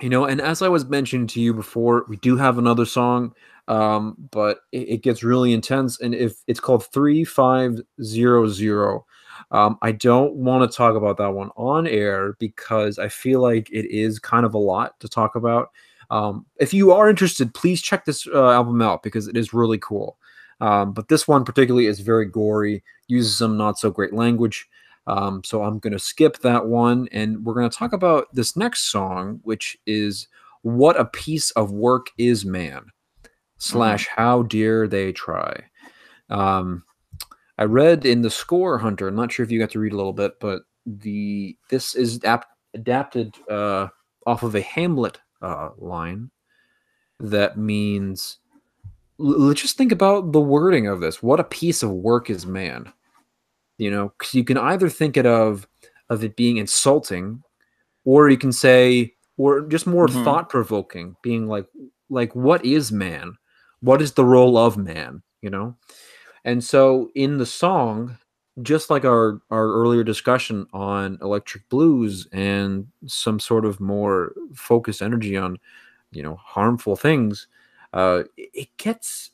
you 0.00 0.08
know, 0.08 0.24
and 0.24 0.40
as 0.40 0.62
I 0.62 0.68
was 0.68 0.86
mentioning 0.86 1.26
to 1.28 1.40
you 1.40 1.52
before, 1.52 2.04
we 2.08 2.16
do 2.16 2.36
have 2.36 2.58
another 2.58 2.84
song, 2.86 3.34
um, 3.68 4.16
but 4.30 4.60
it, 4.72 4.88
it 4.88 5.02
gets 5.02 5.22
really 5.22 5.52
intense, 5.52 6.00
and 6.00 6.14
if 6.14 6.42
it's 6.46 6.60
called 6.60 6.86
three 6.86 7.24
five 7.24 7.80
zero 8.02 8.46
zero. 8.46 9.04
Um, 9.50 9.78
I 9.82 9.92
don't 9.92 10.34
want 10.34 10.70
to 10.70 10.76
talk 10.76 10.94
about 10.94 11.16
that 11.18 11.32
one 11.32 11.50
on 11.56 11.86
air 11.86 12.36
because 12.38 12.98
I 12.98 13.08
feel 13.08 13.40
like 13.40 13.70
it 13.70 13.90
is 13.90 14.18
kind 14.18 14.46
of 14.46 14.54
a 14.54 14.58
lot 14.58 14.98
to 15.00 15.08
talk 15.08 15.34
about. 15.34 15.70
Um, 16.10 16.46
if 16.58 16.74
you 16.74 16.92
are 16.92 17.08
interested, 17.08 17.54
please 17.54 17.80
check 17.80 18.04
this 18.04 18.26
uh, 18.26 18.50
album 18.50 18.82
out 18.82 19.02
because 19.02 19.28
it 19.28 19.36
is 19.36 19.52
really 19.54 19.78
cool. 19.78 20.18
Um, 20.60 20.92
but 20.92 21.08
this 21.08 21.26
one 21.26 21.44
particularly 21.44 21.86
is 21.86 22.00
very 22.00 22.26
gory, 22.26 22.82
uses 23.08 23.36
some 23.36 23.56
not 23.56 23.78
so 23.78 23.90
great 23.90 24.12
language. 24.12 24.68
Um, 25.06 25.42
so 25.44 25.62
I'm 25.62 25.78
going 25.78 25.92
to 25.92 25.98
skip 25.98 26.38
that 26.38 26.66
one, 26.66 27.08
and 27.12 27.44
we're 27.44 27.54
going 27.54 27.68
to 27.68 27.76
talk 27.76 27.92
about 27.92 28.26
this 28.34 28.56
next 28.56 28.90
song, 28.90 29.40
which 29.42 29.76
is 29.86 30.28
"What 30.62 31.00
a 31.00 31.06
Piece 31.06 31.50
of 31.52 31.72
Work 31.72 32.10
Is 32.18 32.44
Man." 32.44 32.84
Slash, 33.56 34.08
how 34.08 34.42
dare 34.42 34.88
they 34.88 35.12
try? 35.12 35.64
Um, 36.30 36.84
I 37.60 37.64
read 37.64 38.06
in 38.06 38.22
the 38.22 38.30
Score 38.30 38.78
Hunter. 38.78 39.06
I'm 39.06 39.14
not 39.14 39.30
sure 39.30 39.44
if 39.44 39.50
you 39.50 39.58
got 39.58 39.70
to 39.70 39.78
read 39.78 39.92
a 39.92 39.96
little 39.96 40.14
bit, 40.14 40.40
but 40.40 40.62
the 40.86 41.56
this 41.68 41.94
is 41.94 42.24
ap- 42.24 42.46
adapted 42.74 43.36
uh, 43.50 43.88
off 44.26 44.42
of 44.42 44.54
a 44.54 44.62
Hamlet 44.62 45.20
uh, 45.42 45.70
line 45.78 46.30
that 47.20 47.58
means. 47.58 48.38
Let's 49.18 49.60
just 49.60 49.76
think 49.76 49.92
about 49.92 50.32
the 50.32 50.40
wording 50.40 50.86
of 50.86 51.00
this. 51.00 51.22
What 51.22 51.40
a 51.40 51.44
piece 51.44 51.82
of 51.82 51.90
work 51.90 52.30
is 52.30 52.46
man. 52.46 52.90
You 53.76 53.90
know, 53.90 54.14
because 54.18 54.34
you 54.34 54.44
can 54.44 54.56
either 54.56 54.88
think 54.88 55.18
it 55.18 55.26
of 55.26 55.68
of 56.08 56.24
it 56.24 56.36
being 56.36 56.56
insulting, 56.56 57.42
or 58.06 58.30
you 58.30 58.38
can 58.38 58.52
say, 58.52 59.12
or 59.36 59.60
just 59.60 59.86
more 59.86 60.06
Mhm. 60.06 60.24
thought 60.24 60.48
provoking, 60.48 61.16
being 61.22 61.46
like, 61.48 61.66
like 62.08 62.34
what 62.34 62.64
is 62.64 62.90
man? 62.90 63.36
What 63.80 64.00
is 64.00 64.12
the 64.12 64.24
role 64.24 64.56
of 64.56 64.78
man? 64.78 65.22
You 65.42 65.50
know, 65.50 65.76
and 66.44 66.62
so 66.62 67.10
in 67.14 67.38
the 67.38 67.46
song, 67.46 68.18
just 68.62 68.90
like 68.90 69.04
our 69.04 69.40
our 69.50 69.66
earlier 69.72 70.04
discussion 70.04 70.66
on 70.72 71.18
electric 71.22 71.68
blues 71.68 72.26
and 72.32 72.86
some 73.06 73.40
sort 73.40 73.64
of 73.64 73.80
more 73.80 74.32
focused 74.54 75.02
energy 75.02 75.36
on, 75.36 75.58
you 76.12 76.22
know, 76.22 76.36
harmful 76.36 76.96
things, 76.96 77.46
uh, 77.92 78.22
it, 78.36 78.68
gets 78.76 79.30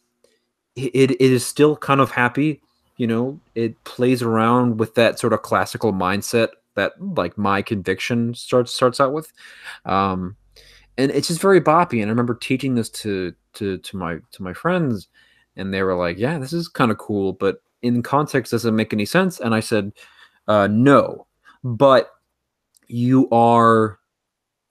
it, 0.76 1.10
it 1.10 1.20
is 1.20 1.44
still 1.44 1.76
kind 1.76 2.00
of 2.00 2.10
happy. 2.10 2.60
You 2.96 3.06
know, 3.06 3.40
it 3.54 3.82
plays 3.84 4.22
around 4.22 4.78
with 4.78 4.94
that 4.94 5.18
sort 5.18 5.32
of 5.32 5.42
classical 5.42 5.92
mindset 5.92 6.48
that 6.74 6.92
like 7.16 7.36
my 7.36 7.62
conviction 7.62 8.34
starts 8.34 8.72
starts 8.72 9.00
out 9.00 9.12
with. 9.12 9.32
Um, 9.84 10.36
and 10.98 11.10
it's 11.10 11.28
just 11.28 11.40
very 11.40 11.60
boppy. 11.60 12.00
And 12.00 12.06
I 12.06 12.08
remember 12.08 12.34
teaching 12.34 12.74
this 12.74 12.88
to 12.90 13.34
to 13.54 13.78
to 13.78 13.96
my 13.96 14.18
to 14.32 14.42
my 14.42 14.52
friends, 14.52 15.08
and 15.56 15.72
they 15.72 15.82
were 15.82 15.94
like, 15.94 16.18
"Yeah, 16.18 16.38
this 16.38 16.52
is 16.52 16.68
kind 16.68 16.90
of 16.90 16.98
cool, 16.98 17.32
but 17.32 17.62
in 17.82 18.02
context, 18.02 18.52
doesn't 18.52 18.76
make 18.76 18.92
any 18.92 19.04
sense." 19.04 19.40
And 19.40 19.54
I 19.54 19.60
said, 19.60 19.92
uh, 20.48 20.66
"No, 20.68 21.26
but 21.64 22.10
you 22.88 23.28
are 23.30 23.98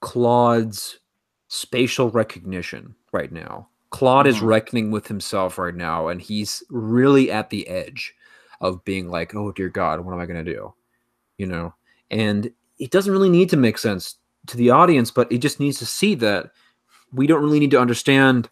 Claude's 0.01 0.99
spatial 1.47 2.09
recognition 2.11 2.95
right 3.11 3.31
now. 3.31 3.69
Claude 3.91 4.27
is 4.27 4.37
Mhm. 4.37 4.47
reckoning 4.47 4.91
with 4.91 5.07
himself 5.07 5.57
right 5.57 5.75
now, 5.75 6.07
and 6.09 6.21
he's 6.21 6.63
really 6.69 7.31
at 7.31 7.49
the 7.49 7.67
edge 7.67 8.13
of 8.61 8.83
being 8.83 9.09
like, 9.09 9.33
"Oh 9.35 9.51
dear 9.51 9.69
God, 9.69 10.01
what 10.01 10.13
am 10.13 10.19
I 10.19 10.25
going 10.25 10.43
to 10.43 10.53
do?" 10.53 10.73
You 11.37 11.47
know, 11.47 11.73
and 12.11 12.51
it 12.79 12.91
doesn't 12.91 13.11
really 13.11 13.29
need 13.29 13.49
to 13.51 13.57
make 13.57 13.77
sense 13.77 14.15
to 14.47 14.57
the 14.57 14.69
audience, 14.69 15.11
but 15.11 15.31
it 15.31 15.39
just 15.39 15.59
needs 15.59 15.79
to 15.79 15.85
see 15.85 16.15
that 16.15 16.51
we 17.13 17.25
don't 17.27 17.43
really 17.43 17.59
need 17.59 17.71
to 17.71 17.79
understand, 17.81 18.49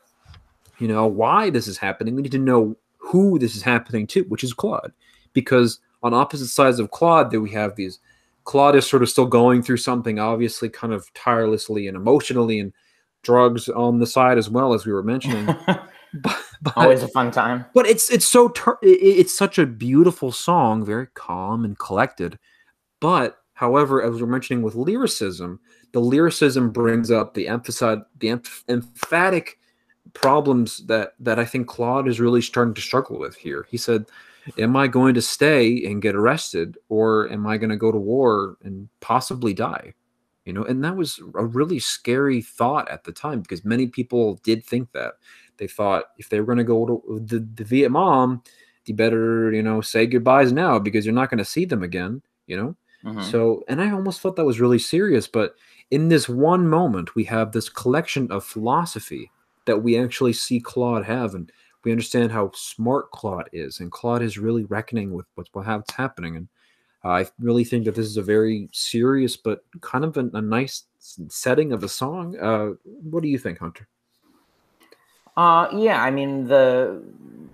you 0.79 0.88
know, 0.88 1.07
why 1.07 1.49
this 1.49 1.67
is 1.67 1.77
happening. 1.77 2.15
We 2.15 2.21
need 2.23 2.31
to 2.33 2.39
know 2.39 2.75
who 2.97 3.38
this 3.39 3.55
is 3.55 3.62
happening 3.62 4.07
to, 4.07 4.23
which 4.23 4.43
is 4.43 4.53
Claude, 4.53 4.91
because 5.33 5.79
on 6.01 6.13
opposite 6.13 6.47
sides 6.47 6.79
of 6.79 6.91
Claude, 6.91 7.31
that 7.31 7.41
we 7.41 7.51
have 7.51 7.75
these. 7.75 7.99
Claude 8.45 8.75
is 8.75 8.86
sort 8.86 9.01
of 9.03 9.09
still 9.09 9.25
going 9.25 9.62
through 9.63 9.77
something, 9.77 10.19
obviously, 10.19 10.67
kind 10.69 10.91
of 10.93 11.13
tirelessly 11.13 11.88
and 11.88 11.95
emotionally, 11.95 12.59
and 12.59 12.73
drugs 13.21 13.69
on 13.69 13.99
the 13.99 14.07
side 14.07 14.38
as 14.38 14.49
well, 14.49 14.73
as 14.73 14.86
we 14.86 14.91
were 14.91 15.03
mentioning. 15.03 15.45
but, 15.65 15.89
but, 16.62 16.73
Always 16.75 17.03
a 17.03 17.07
fun 17.07 17.31
time. 17.31 17.65
but 17.73 17.86
it's 17.86 18.09
it's 18.12 18.27
so 18.27 18.51
i- 18.67 18.75
it's 18.83 19.36
such 19.38 19.57
a 19.57 19.65
beautiful 19.65 20.31
song, 20.31 20.83
very 20.86 21.07
calm 21.13 21.63
and 21.63 21.79
collected. 21.79 22.38
But 22.99 23.38
however, 23.53 24.03
as 24.03 24.19
we're 24.21 24.27
mentioning 24.27 24.62
with 24.62 24.75
lyricism, 24.75 25.59
the 25.93 25.99
lyricism 26.01 26.69
brings 26.71 27.12
up 27.12 27.33
the 27.33 27.47
emphasize 27.47 27.99
the 28.19 28.27
emph- 28.27 28.63
emphatic 28.67 29.57
problems 30.14 30.86
that 30.88 31.14
that 31.20 31.39
I 31.39 31.45
think 31.45 31.68
Claude 31.68 32.07
is 32.07 32.20
really 32.20 32.41
starting 32.41 32.74
to 32.76 32.82
struggle 32.82 33.20
with 33.20 33.36
here. 33.36 33.66
He 33.70 33.78
said, 33.78 34.05
"Am 34.57 34.76
I 34.76 34.88
going 34.88 35.14
to 35.16 35.22
stay 35.22 35.84
and 35.86 36.01
get 36.01 36.16
arrested, 36.16 36.78
or 36.89 37.30
am 37.32 37.47
I 37.47 37.57
going 37.57 37.70
to 37.72 37.78
go 37.78 37.91
to 37.91 37.97
war 37.97 38.57
and 38.64 38.89
possibly 39.01 39.53
die?" 39.53 39.93
You 40.45 40.53
know, 40.53 40.64
and 40.64 40.84
that 40.84 40.95
was 40.97 41.20
a 41.36 41.45
really 41.45 41.80
scary 41.80 42.41
thought 42.41 42.89
at 42.89 43.05
the 43.05 43.11
time 43.14 43.41
because 43.41 43.64
many 43.66 43.88
people 43.88 44.39
did 44.43 44.64
think 44.66 44.91
that 44.91 45.14
they 45.57 45.68
thought 45.68 46.05
if 46.18 46.30
they 46.30 46.39
were 46.39 46.45
going 46.45 46.57
to 46.57 46.64
go 46.64 46.86
to 46.86 47.20
the, 47.26 47.39
the 47.55 47.64
Vietnam, 47.64 48.43
you 48.86 48.93
better 48.95 49.51
you 49.53 49.64
know 49.64 49.82
say 49.82 50.05
goodbyes 50.05 50.51
now 50.51 50.80
because 50.80 51.05
you're 51.05 51.16
not 51.16 51.30
going 51.30 51.38
to 51.39 51.45
see 51.45 51.66
them 51.66 51.84
again. 51.84 52.22
You 52.47 52.57
know, 52.57 52.76
Mhm. 53.05 53.24
so, 53.24 53.64
and 53.68 53.82
I 53.82 53.91
almost 53.91 54.20
felt 54.22 54.36
that 54.36 54.45
was 54.45 54.59
really 54.61 54.80
serious, 54.80 55.28
but 55.28 55.55
in 55.91 56.09
this 56.09 56.28
one 56.30 56.68
moment, 56.68 57.16
we 57.16 57.24
have 57.26 57.51
this 57.51 57.70
collection 57.70 58.32
of 58.32 58.43
philosophy 58.45 59.32
that 59.66 59.84
we 59.84 59.97
actually 59.97 60.34
see 60.34 60.59
Claude 60.59 61.05
have, 61.05 61.36
and 61.36 61.51
we 61.84 61.91
understand 61.91 62.32
how 62.32 62.51
smart 62.53 63.11
Claude 63.11 63.49
is, 63.53 63.80
and 63.80 63.91
Claude 63.91 64.22
is 64.22 64.38
really 64.38 64.64
reckoning 64.66 65.14
with 65.14 65.26
what's 65.36 65.49
what's 65.53 65.93
happening. 65.93 66.36
And 66.36 66.47
I 67.03 67.28
really 67.39 67.66
think 67.66 67.86
that 67.86 67.95
this 67.95 68.05
is 68.05 68.18
a 68.18 68.22
very 68.22 68.70
serious, 68.72 69.36
but 69.36 69.66
kind 69.82 70.05
of 70.05 70.16
a, 70.18 70.30
a 70.34 70.41
nice 70.41 70.84
setting 70.99 71.74
of 71.74 71.84
a 71.84 71.89
song. 71.89 72.38
Uh, 72.39 72.74
what 72.84 73.24
do 73.24 73.30
you 73.30 73.38
think, 73.38 73.59
Hunter? 73.59 73.88
Uh, 75.36 75.68
yeah, 75.74 76.01
I 76.01 76.11
mean, 76.11 76.47
the 76.47 77.01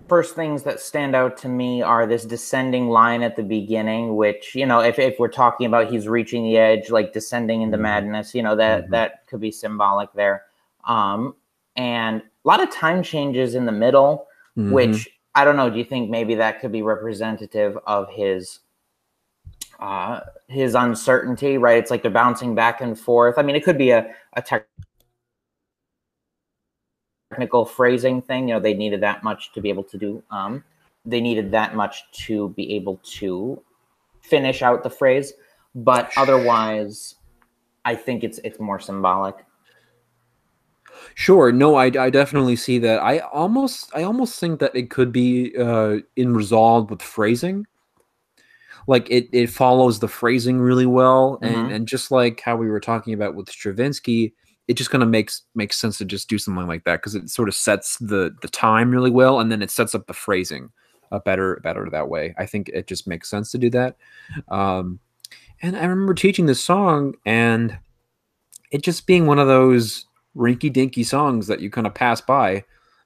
first 0.06 0.34
things 0.34 0.64
that 0.64 0.80
stand 0.80 1.16
out 1.16 1.36
to 1.38 1.48
me 1.48 1.82
are 1.82 2.06
this 2.06 2.24
descending 2.24 2.88
line 2.88 3.22
at 3.22 3.36
the 3.36 3.42
beginning, 3.42 4.16
which, 4.16 4.54
you 4.54 4.66
know, 4.66 4.80
if, 4.80 4.98
if 4.98 5.18
we're 5.18 5.28
talking 5.28 5.66
about 5.66 5.90
he's 5.90 6.06
reaching 6.06 6.44
the 6.44 6.58
edge, 6.58 6.90
like 6.90 7.12
descending 7.12 7.62
into 7.62 7.78
Mhm. 7.78 7.82
madness, 7.82 8.34
you 8.34 8.42
know, 8.42 8.54
that, 8.56 8.86
Mhm. 8.86 8.90
that 8.90 9.26
could 9.26 9.40
be 9.40 9.50
symbolic 9.50 10.12
there. 10.12 10.44
Um, 10.84 11.34
and 11.80 12.20
a 12.20 12.48
lot 12.48 12.62
of 12.62 12.70
time 12.70 13.02
changes 13.02 13.54
in 13.54 13.64
the 13.64 13.72
middle, 13.72 14.26
Mhm. 14.58 14.72
which 14.72 15.08
I 15.34 15.44
don't 15.44 15.56
know. 15.56 15.70
Do 15.70 15.78
you 15.78 15.84
think 15.84 16.10
maybe 16.10 16.34
that 16.34 16.60
could 16.60 16.72
be 16.72 16.82
representative 16.82 17.78
of 17.86 18.10
his 18.10 18.60
uh, 19.78 20.20
his 20.48 20.74
uncertainty? 20.74 21.56
Right, 21.56 21.78
it's 21.78 21.90
like 21.90 22.02
they're 22.02 22.10
bouncing 22.10 22.54
back 22.54 22.82
and 22.82 22.98
forth. 22.98 23.38
I 23.38 23.42
mean, 23.42 23.56
it 23.56 23.64
could 23.64 23.78
be 23.78 23.90
a 23.90 24.14
a 24.34 24.42
tech- 24.42 24.66
technical 27.30 27.64
phrasing 27.64 28.20
thing. 28.20 28.48
You 28.48 28.54
know, 28.54 28.60
they 28.60 28.74
needed 28.74 29.00
that 29.00 29.22
much 29.22 29.52
to 29.54 29.60
be 29.62 29.70
able 29.70 29.84
to 29.84 29.96
do. 29.96 30.22
Um, 30.30 30.62
they 31.06 31.20
needed 31.22 31.50
that 31.52 31.74
much 31.74 32.10
to 32.26 32.50
be 32.50 32.74
able 32.74 33.00
to 33.20 33.62
finish 34.20 34.60
out 34.60 34.82
the 34.82 34.90
phrase, 34.90 35.32
but 35.74 36.10
otherwise, 36.18 37.14
I 37.86 37.94
think 37.94 38.22
it's 38.22 38.38
it's 38.44 38.60
more 38.60 38.80
symbolic. 38.80 39.36
Sure. 41.14 41.52
No, 41.52 41.74
I, 41.76 41.86
I 41.86 42.10
definitely 42.10 42.56
see 42.56 42.78
that. 42.80 43.00
I 43.02 43.18
almost 43.18 43.90
I 43.94 44.02
almost 44.02 44.38
think 44.40 44.60
that 44.60 44.74
it 44.74 44.90
could 44.90 45.12
be 45.12 45.54
uh, 45.56 45.98
in 46.16 46.34
resolved 46.34 46.90
with 46.90 47.02
phrasing. 47.02 47.66
Like 48.86 49.08
it, 49.10 49.28
it 49.32 49.50
follows 49.50 49.98
the 50.00 50.08
phrasing 50.08 50.58
really 50.60 50.86
well, 50.86 51.38
and 51.42 51.68
Mhm. 51.70 51.74
and 51.74 51.88
just 51.88 52.10
like 52.10 52.40
how 52.40 52.56
we 52.56 52.68
were 52.70 52.80
talking 52.80 53.12
about 53.14 53.34
with 53.34 53.50
Stravinsky, 53.50 54.34
it 54.68 54.74
just 54.74 54.90
kind 54.90 55.02
of 55.02 55.08
makes 55.08 55.42
makes 55.54 55.76
sense 55.80 55.98
to 55.98 56.04
just 56.04 56.28
do 56.28 56.38
something 56.38 56.66
like 56.66 56.84
that 56.84 56.96
because 56.96 57.14
it 57.14 57.28
sort 57.28 57.48
of 57.48 57.54
sets 57.54 57.98
the 57.98 58.34
the 58.42 58.48
time 58.48 58.90
really 58.90 59.10
well, 59.10 59.40
and 59.40 59.52
then 59.52 59.62
it 59.62 59.70
sets 59.70 59.94
up 59.94 60.06
the 60.06 60.14
phrasing 60.14 60.70
uh, 61.12 61.18
better 61.18 61.60
better 61.62 61.88
that 61.90 62.08
way. 62.08 62.34
I 62.38 62.46
think 62.46 62.68
it 62.70 62.86
just 62.86 63.06
makes 63.06 63.28
sense 63.28 63.50
to 63.52 63.58
do 63.58 63.70
that. 63.70 63.96
Um, 64.48 64.98
and 65.62 65.76
I 65.76 65.84
remember 65.84 66.14
teaching 66.14 66.46
this 66.46 66.62
song, 66.62 67.14
and 67.26 67.78
it 68.72 68.82
just 68.82 69.06
being 69.06 69.26
one 69.26 69.38
of 69.38 69.48
those 69.48 70.06
rinky 70.36 70.72
dinky 70.72 71.02
songs 71.02 71.46
that 71.46 71.60
you 71.60 71.70
kind 71.70 71.86
of 71.86 71.94
pass 71.94 72.20
by, 72.20 72.64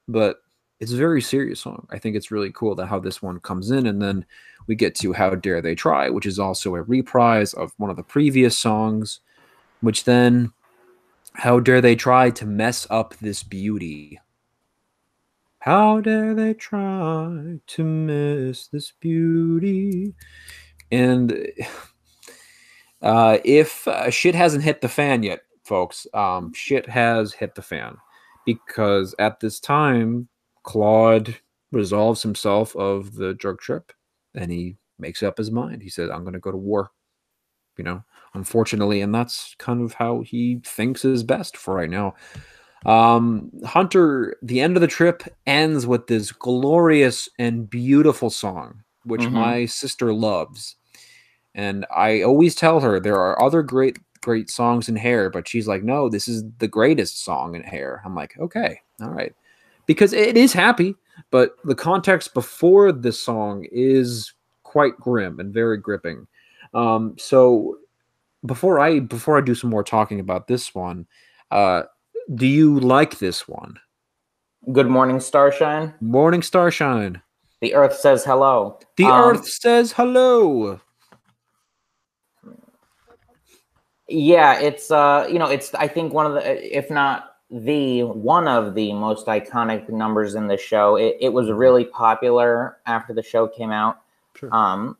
but 0.08 0.38
it's 0.80 0.92
a 0.92 0.96
very 0.96 1.22
serious 1.22 1.60
song. 1.60 1.86
I 1.90 1.98
think 1.98 2.16
it's 2.16 2.30
really 2.30 2.52
cool 2.52 2.74
that 2.74 2.86
how 2.86 2.98
this 2.98 3.22
one 3.22 3.40
comes 3.40 3.70
in, 3.70 3.86
and 3.86 4.02
then 4.02 4.26
we 4.66 4.74
get 4.74 4.94
to 4.96 5.12
How 5.12 5.34
Dare 5.34 5.62
They 5.62 5.74
Try, 5.74 6.10
which 6.10 6.26
is 6.26 6.38
also 6.38 6.74
a 6.74 6.82
reprise 6.82 7.54
of 7.54 7.72
one 7.76 7.90
of 7.90 7.96
the 7.96 8.02
previous 8.02 8.58
songs, 8.58 9.20
which 9.80 10.04
then 10.04 10.52
How 11.34 11.60
Dare 11.60 11.80
They 11.80 11.96
Try 11.96 12.30
to 12.30 12.46
Mess 12.46 12.86
Up 12.90 13.14
This 13.20 13.42
Beauty. 13.42 14.20
How 15.64 16.02
dare 16.02 16.34
they 16.34 16.52
try 16.52 17.58
to 17.68 17.84
miss 17.84 18.66
this 18.66 18.92
beauty? 19.00 20.12
And 20.92 21.32
uh, 23.02 23.38
if 23.46 23.88
uh, 23.88 24.10
shit 24.10 24.34
hasn't 24.34 24.64
hit 24.64 24.82
the 24.82 24.90
fan 24.90 25.22
yet, 25.22 25.40
folks, 25.64 26.06
um, 26.14 26.52
shit 26.54 26.88
has 26.88 27.32
hit 27.32 27.54
the 27.54 27.62
fan 27.62 27.96
because 28.46 29.14
at 29.18 29.40
this 29.40 29.60
time, 29.60 30.28
Claude 30.62 31.34
resolves 31.72 32.22
himself 32.22 32.74
of 32.76 33.14
the 33.14 33.34
drug 33.34 33.60
trip 33.60 33.92
and 34.34 34.50
he 34.50 34.76
makes 34.98 35.22
up 35.22 35.36
his 35.38 35.50
mind. 35.50 35.82
He 35.82 35.90
said, 35.90 36.10
I'm 36.10 36.22
going 36.22 36.34
to 36.34 36.38
go 36.38 36.52
to 36.52 36.56
war, 36.56 36.90
you 37.76 37.84
know, 37.84 38.02
unfortunately. 38.34 39.00
And 39.00 39.14
that's 39.14 39.54
kind 39.58 39.82
of 39.82 39.92
how 39.94 40.20
he 40.22 40.60
thinks 40.64 41.04
is 41.04 41.22
best 41.22 41.56
for 41.56 41.74
right 41.74 41.90
now. 41.90 42.14
Um, 42.86 43.50
Hunter, 43.64 44.36
the 44.42 44.60
end 44.60 44.76
of 44.76 44.82
the 44.82 44.86
trip 44.86 45.22
ends 45.46 45.86
with 45.86 46.06
this 46.06 46.32
glorious 46.32 47.28
and 47.38 47.68
beautiful 47.68 48.28
song, 48.30 48.82
which 49.04 49.22
Mhm. 49.22 49.32
my 49.32 49.66
sister 49.66 50.12
loves. 50.12 50.76
And 51.54 51.86
I 51.94 52.22
always 52.22 52.54
tell 52.54 52.80
her 52.80 53.00
there 53.00 53.16
are 53.20 53.40
other 53.42 53.62
great, 53.62 53.98
great 54.24 54.50
songs 54.50 54.88
in 54.88 54.96
Hair, 54.96 55.30
but 55.30 55.46
she's 55.46 55.68
like, 55.68 55.82
no, 55.82 56.08
this 56.08 56.26
is 56.26 56.42
the 56.58 56.68
greatest 56.68 57.22
song 57.22 57.54
in 57.54 57.62
Hair. 57.62 58.02
I'm 58.04 58.14
like, 58.14 58.36
okay, 58.38 58.80
all 59.00 59.10
right. 59.10 59.34
Because 59.86 60.12
it 60.12 60.36
is 60.36 60.52
happy, 60.52 60.96
but 61.30 61.56
the 61.64 61.74
context 61.74 62.34
before 62.34 62.90
this 62.90 63.20
song 63.20 63.66
is 63.70 64.32
quite 64.62 64.96
grim 64.98 65.38
and 65.40 65.52
very 65.52 65.76
gripping. 65.76 66.26
Um, 66.72 67.14
so 67.18 67.78
before 68.46 68.80
I 68.80 69.00
before 69.00 69.38
I 69.38 69.42
do 69.42 69.54
some 69.54 69.70
more 69.70 69.84
talking 69.84 70.20
about 70.20 70.48
this 70.48 70.74
one, 70.74 71.06
uh, 71.50 71.84
do 72.34 72.46
you 72.46 72.80
like 72.80 73.18
this 73.18 73.46
one? 73.46 73.78
Good 74.72 74.88
morning, 74.88 75.20
Starshine. 75.20 75.94
Morning 76.00 76.40
Starshine. 76.40 77.20
The 77.60 77.74
Earth 77.74 77.94
says 77.96 78.24
hello. 78.24 78.78
The 78.96 79.04
Um, 79.04 79.36
earth 79.36 79.46
says 79.48 79.92
hello. 79.92 80.80
Yeah, 84.08 84.60
it's 84.60 84.90
uh, 84.90 85.26
you 85.30 85.38
know, 85.38 85.46
it's 85.46 85.74
I 85.74 85.88
think 85.88 86.12
one 86.12 86.26
of 86.26 86.34
the, 86.34 86.76
if 86.76 86.90
not 86.90 87.34
the 87.50 88.02
one 88.02 88.48
of 88.48 88.74
the 88.74 88.92
most 88.92 89.26
iconic 89.26 89.88
numbers 89.88 90.34
in 90.34 90.48
the 90.48 90.56
show. 90.56 90.96
It, 90.96 91.16
it 91.20 91.32
was 91.32 91.50
really 91.50 91.84
popular 91.84 92.78
after 92.86 93.12
the 93.12 93.22
show 93.22 93.46
came 93.46 93.70
out. 93.70 94.00
Sure. 94.36 94.54
Um, 94.54 94.96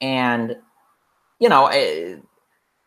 and 0.00 0.56
you 1.40 1.48
know, 1.48 1.66
I, 1.66 2.18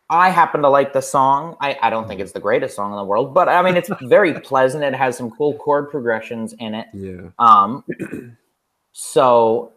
I 0.08 0.30
happen 0.30 0.62
to 0.62 0.68
like 0.68 0.92
the 0.92 1.00
song. 1.00 1.56
I, 1.60 1.78
I 1.82 1.90
don't 1.90 2.06
think 2.06 2.20
it's 2.20 2.32
the 2.32 2.40
greatest 2.40 2.76
song 2.76 2.92
in 2.92 2.96
the 2.96 3.04
world, 3.04 3.34
but 3.34 3.48
I 3.48 3.62
mean, 3.62 3.76
it's 3.76 3.90
very 4.02 4.40
pleasant. 4.40 4.84
It 4.84 4.94
has 4.94 5.16
some 5.16 5.30
cool 5.30 5.54
chord 5.54 5.90
progressions 5.90 6.54
in 6.54 6.74
it. 6.74 6.86
yeah. 6.94 7.28
Um, 7.38 7.84
so 8.92 9.72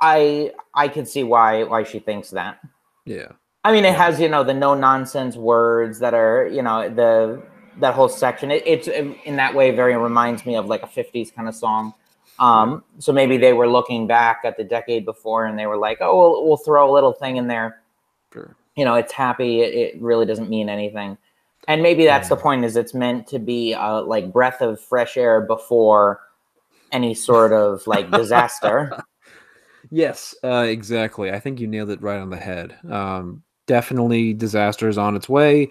I 0.00 0.52
I 0.74 0.88
can 0.88 1.06
see 1.06 1.22
why 1.22 1.62
why 1.64 1.84
she 1.84 2.00
thinks 2.00 2.30
that. 2.30 2.60
Yeah. 3.04 3.32
I 3.64 3.72
mean, 3.72 3.84
it 3.84 3.94
has 3.94 4.20
you 4.20 4.28
know 4.28 4.42
the 4.44 4.54
no 4.54 4.74
nonsense 4.74 5.36
words 5.36 5.98
that 6.00 6.14
are 6.14 6.46
you 6.48 6.62
know 6.62 6.88
the 6.88 7.42
that 7.78 7.94
whole 7.94 8.08
section. 8.08 8.50
It, 8.50 8.62
it's 8.66 8.88
in 8.88 9.36
that 9.36 9.54
way 9.54 9.70
very 9.70 9.96
reminds 9.96 10.44
me 10.44 10.56
of 10.56 10.66
like 10.66 10.82
a 10.82 10.86
'50s 10.86 11.34
kind 11.34 11.48
of 11.48 11.54
song. 11.54 11.94
Um, 12.38 12.82
so 12.98 13.12
maybe 13.12 13.36
they 13.36 13.52
were 13.52 13.68
looking 13.68 14.06
back 14.06 14.40
at 14.44 14.56
the 14.56 14.64
decade 14.64 15.04
before 15.04 15.46
and 15.46 15.56
they 15.56 15.66
were 15.66 15.76
like, 15.76 15.98
oh, 16.00 16.18
we'll, 16.18 16.48
we'll 16.48 16.56
throw 16.56 16.90
a 16.90 16.92
little 16.92 17.12
thing 17.12 17.36
in 17.36 17.46
there. 17.46 17.82
Sure. 18.32 18.56
You 18.74 18.84
know, 18.84 18.94
it's 18.94 19.12
happy. 19.12 19.60
It, 19.60 19.74
it 19.74 20.02
really 20.02 20.26
doesn't 20.26 20.48
mean 20.48 20.68
anything. 20.68 21.18
And 21.68 21.82
maybe 21.82 22.04
that's 22.04 22.28
the 22.28 22.36
point 22.36 22.64
is 22.64 22.74
it's 22.74 22.94
meant 22.94 23.28
to 23.28 23.38
be 23.38 23.74
a 23.74 24.00
like 24.00 24.32
breath 24.32 24.60
of 24.60 24.80
fresh 24.80 25.16
air 25.16 25.40
before 25.42 26.20
any 26.90 27.14
sort 27.14 27.52
of 27.52 27.86
like 27.86 28.10
disaster. 28.10 28.98
Yes, 29.90 30.34
uh, 30.42 30.64
exactly. 30.68 31.32
I 31.32 31.38
think 31.38 31.60
you 31.60 31.66
nailed 31.66 31.90
it 31.90 32.00
right 32.00 32.20
on 32.20 32.30
the 32.30 32.36
head. 32.36 32.78
Um, 32.88 33.42
definitely 33.66 34.34
disaster 34.34 34.88
is 34.88 34.98
on 34.98 35.16
its 35.16 35.28
way. 35.28 35.68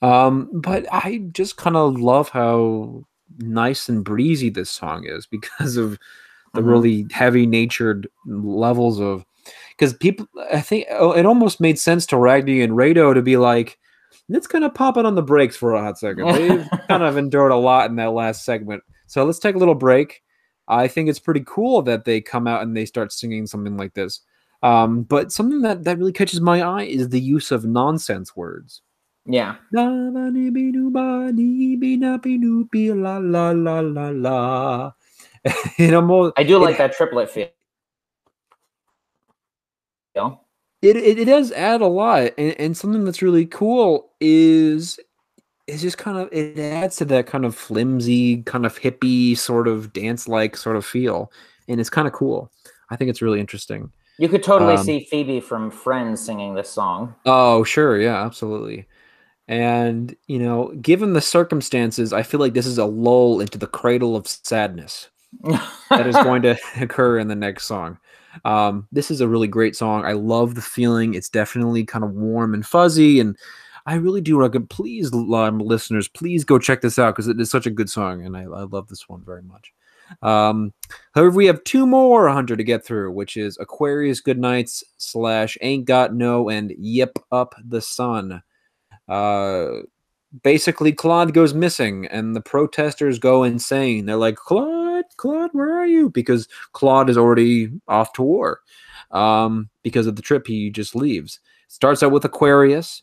Um, 0.00 0.50
but 0.52 0.86
I 0.92 1.18
just 1.32 1.56
kind 1.56 1.76
of 1.76 2.00
love 2.00 2.28
how 2.28 3.04
nice 3.38 3.88
and 3.88 4.04
breezy 4.04 4.50
this 4.50 4.70
song 4.70 5.04
is 5.06 5.26
because 5.26 5.76
of 5.76 5.98
the 6.54 6.60
Mhm. 6.60 6.66
really 6.66 7.06
heavy 7.10 7.46
natured 7.46 8.08
levels 8.26 9.00
of 9.00 9.24
because 9.70 9.92
people 9.94 10.26
I 10.52 10.60
think 10.60 10.86
oh, 10.90 11.12
it 11.12 11.24
almost 11.26 11.60
made 11.60 11.78
sense 11.78 12.04
to 12.06 12.16
Ragni 12.16 12.62
and 12.62 12.74
Rado 12.74 13.14
to 13.14 13.22
be 13.22 13.36
like, 13.36 13.78
let's 14.28 14.46
kind 14.46 14.64
of 14.64 14.74
pop 14.74 14.96
it 14.96 15.06
on 15.06 15.14
the 15.14 15.22
brakes 15.22 15.56
for 15.56 15.72
a 15.72 15.80
hot 15.82 15.98
second. 15.98 16.26
They've 16.34 16.68
kind 16.88 17.02
of 17.02 17.16
endured 17.16 17.52
a 17.52 17.56
lot 17.56 17.88
in 17.90 17.96
that 17.96 18.12
last 18.12 18.44
segment. 18.44 18.82
So 19.06 19.24
let's 19.24 19.38
take 19.38 19.54
a 19.54 19.58
little 19.58 19.74
break. 19.74 20.22
I 20.68 20.88
think 20.88 21.08
it's 21.08 21.18
pretty 21.18 21.42
cool 21.46 21.82
that 21.82 22.04
they 22.04 22.20
come 22.20 22.46
out 22.46 22.62
and 22.62 22.76
they 22.76 22.84
start 22.86 23.12
singing 23.12 23.46
something 23.46 23.76
like 23.76 23.94
this. 23.94 24.20
Um, 24.62 25.02
but 25.02 25.32
something 25.32 25.62
that, 25.62 25.84
that 25.84 25.98
really 25.98 26.12
catches 26.12 26.40
my 26.40 26.62
eye 26.62 26.84
is 26.84 27.08
the 27.08 27.20
use 27.20 27.50
of 27.50 27.64
nonsense 27.64 28.36
words. 28.36 28.82
yeah. 29.26 29.56
La 29.72 29.86
ba 29.86 30.30
ni 30.30 30.50
bi 30.50 30.70
nu 30.72 30.90
ba 30.90 31.30
ni 31.32 31.76
bi 31.76 31.96
na 31.96 32.16
bi 32.18 32.36
nu 32.36 32.64
bi 32.72 32.92
la 32.92 33.18
la 33.18 33.50
la 33.50 33.80
la 34.10 34.92
it 35.78 35.94
almost 35.94 36.34
I 36.36 36.42
do 36.44 36.56
it 36.56 36.60
like 36.60 36.78
that 36.78 36.92
triplet 36.92 37.30
feel. 37.30 37.48
feel. 40.14 40.40
it, 40.82 40.96
it, 40.96 41.18
it 41.20 41.24
does 41.24 41.52
add 41.52 41.80
a 41.80 41.86
lot 41.86 42.32
and, 42.36 42.54
and 42.58 42.76
something 42.76 43.04
that's 43.04 43.22
really 43.22 43.46
cool 43.46 44.10
is 44.20 44.98
is 45.66 45.80
just 45.80 45.98
kind 45.98 46.18
of 46.18 46.28
it 46.32 46.58
adds 46.58 46.96
to 46.96 47.04
that 47.06 47.26
kind 47.26 47.44
of 47.44 47.54
flimsy 47.54 48.42
kind 48.42 48.66
of 48.66 48.78
hippie 48.78 49.36
sort 49.38 49.68
of 49.68 49.92
dance 49.92 50.28
like 50.28 50.56
sort 50.56 50.76
of 50.76 50.84
feel 50.84 51.32
and 51.68 51.80
it's 51.80 51.90
kind 51.90 52.06
of 52.06 52.12
cool 52.12 52.50
i 52.90 52.96
think 52.96 53.08
it's 53.08 53.22
really 53.22 53.40
interesting 53.40 53.90
You 54.18 54.28
could 54.28 54.42
totally 54.42 54.74
Um, 54.74 54.84
see 54.84 55.04
Phoebe 55.04 55.40
from 55.40 55.70
Friends 55.70 56.20
singing 56.24 56.54
this 56.54 56.70
song. 56.70 57.14
oh 57.26 57.64
sure 57.64 57.98
yeah 58.00 58.24
absolutely 58.24 58.86
and 59.48 60.14
you 60.28 60.38
know 60.38 60.72
given 60.80 61.12
the 61.14 61.20
circumstances 61.20 62.12
i 62.12 62.22
feel 62.22 62.38
like 62.38 62.54
this 62.54 62.66
is 62.66 62.78
a 62.78 62.84
lull 62.84 63.40
into 63.40 63.58
the 63.58 63.66
cradle 63.66 64.14
of 64.14 64.26
sadness 64.28 65.08
that 65.90 66.06
is 66.06 66.14
going 66.16 66.42
to 66.42 66.56
occur 66.80 67.18
in 67.18 67.26
the 67.28 67.34
next 67.34 67.64
song. 67.64 67.98
Um, 68.44 68.86
this 68.92 69.10
is 69.10 69.20
a 69.22 69.28
really 69.28 69.48
great 69.48 69.74
song. 69.76 70.04
I 70.04 70.12
love 70.12 70.54
the 70.54 70.62
feeling. 70.62 71.14
It's 71.14 71.28
definitely 71.30 71.84
kind 71.84 72.04
of 72.04 72.12
warm 72.12 72.52
and 72.54 72.64
fuzzy, 72.66 73.18
and 73.20 73.36
I 73.86 73.94
really 73.94 74.20
do 74.20 74.38
recommend. 74.38 74.70
Please, 74.70 75.12
um, 75.12 75.58
listeners, 75.58 76.06
please 76.08 76.44
go 76.44 76.58
check 76.58 76.80
this 76.82 76.98
out 76.98 77.14
because 77.14 77.28
it 77.28 77.40
is 77.40 77.50
such 77.50 77.66
a 77.66 77.70
good 77.70 77.90
song, 77.90 78.24
and 78.24 78.36
I, 78.36 78.42
I 78.42 78.64
love 78.64 78.88
this 78.88 79.08
one 79.08 79.22
very 79.24 79.42
much. 79.42 79.72
Um, 80.20 80.72
however, 81.14 81.36
we 81.36 81.46
have 81.46 81.64
two 81.64 81.86
more 81.86 82.28
Hunter 82.28 82.56
to 82.56 82.64
get 82.64 82.84
through, 82.84 83.12
which 83.12 83.36
is 83.36 83.58
Aquarius 83.58 84.20
Goodnights 84.20 84.84
slash 84.98 85.56
Ain't 85.60 85.86
Got 85.86 86.14
No 86.14 86.48
and 86.48 86.72
Yip 86.78 87.18
Up 87.30 87.54
the 87.64 87.80
Sun. 87.80 88.42
Uh, 89.08 89.68
basically, 90.42 90.92
Claude 90.92 91.34
goes 91.34 91.54
missing, 91.54 92.06
and 92.06 92.34
the 92.34 92.40
protesters 92.40 93.18
go 93.18 93.44
insane. 93.44 94.06
They're 94.06 94.16
like, 94.16 94.36
Claude, 94.36 95.04
Claude, 95.16 95.50
where 95.52 95.78
are 95.78 95.86
you? 95.86 96.10
Because 96.10 96.48
Claude 96.72 97.10
is 97.10 97.18
already 97.18 97.70
off 97.88 98.12
to 98.14 98.22
war. 98.22 98.60
Um, 99.10 99.68
because 99.82 100.06
of 100.06 100.16
the 100.16 100.22
trip 100.22 100.46
he 100.46 100.70
just 100.70 100.96
leaves. 100.96 101.40
Starts 101.68 102.02
out 102.02 102.12
with 102.12 102.24
Aquarius 102.24 103.02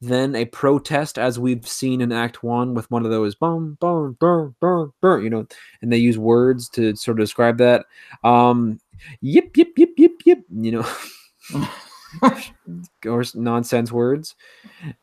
then 0.00 0.34
a 0.34 0.46
protest 0.46 1.18
as 1.18 1.38
we've 1.38 1.66
seen 1.68 2.00
in 2.00 2.10
act 2.10 2.42
one 2.42 2.74
with 2.74 2.90
one 2.90 3.04
of 3.04 3.10
those 3.10 3.34
boom 3.34 3.76
boom 3.80 4.16
boom 4.18 4.54
boom 4.60 4.92
boom 5.00 5.22
you 5.22 5.28
know 5.30 5.46
and 5.82 5.92
they 5.92 5.98
use 5.98 6.18
words 6.18 6.68
to 6.70 6.96
sort 6.96 7.18
of 7.18 7.24
describe 7.24 7.58
that. 7.58 7.84
Um 8.24 8.80
yip 9.20 9.56
yip 9.56 9.76
yip 9.76 9.90
yip 9.96 10.12
yip 10.24 10.40
you 10.50 10.72
know 10.72 10.86
or 13.06 13.24
nonsense 13.34 13.92
words. 13.92 14.34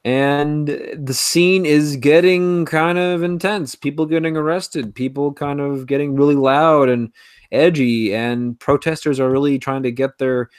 And 0.03 0.67
the 0.67 1.13
scene 1.13 1.65
is 1.65 1.95
getting 1.95 2.65
kind 2.65 2.97
of 2.97 3.23
intense. 3.23 3.75
People 3.75 4.05
getting 4.05 4.35
arrested 4.35 4.95
people 4.95 5.31
kind 5.31 5.61
of 5.61 5.85
getting 5.85 6.15
really 6.15 6.35
loud 6.35 6.89
and 6.89 7.11
edgy 7.51 8.13
and 8.13 8.59
protesters 8.59 9.19
are 9.19 9.31
really 9.31 9.59
trying 9.59 9.83
to 9.83 9.91
get 9.91 10.17
their 10.17 10.49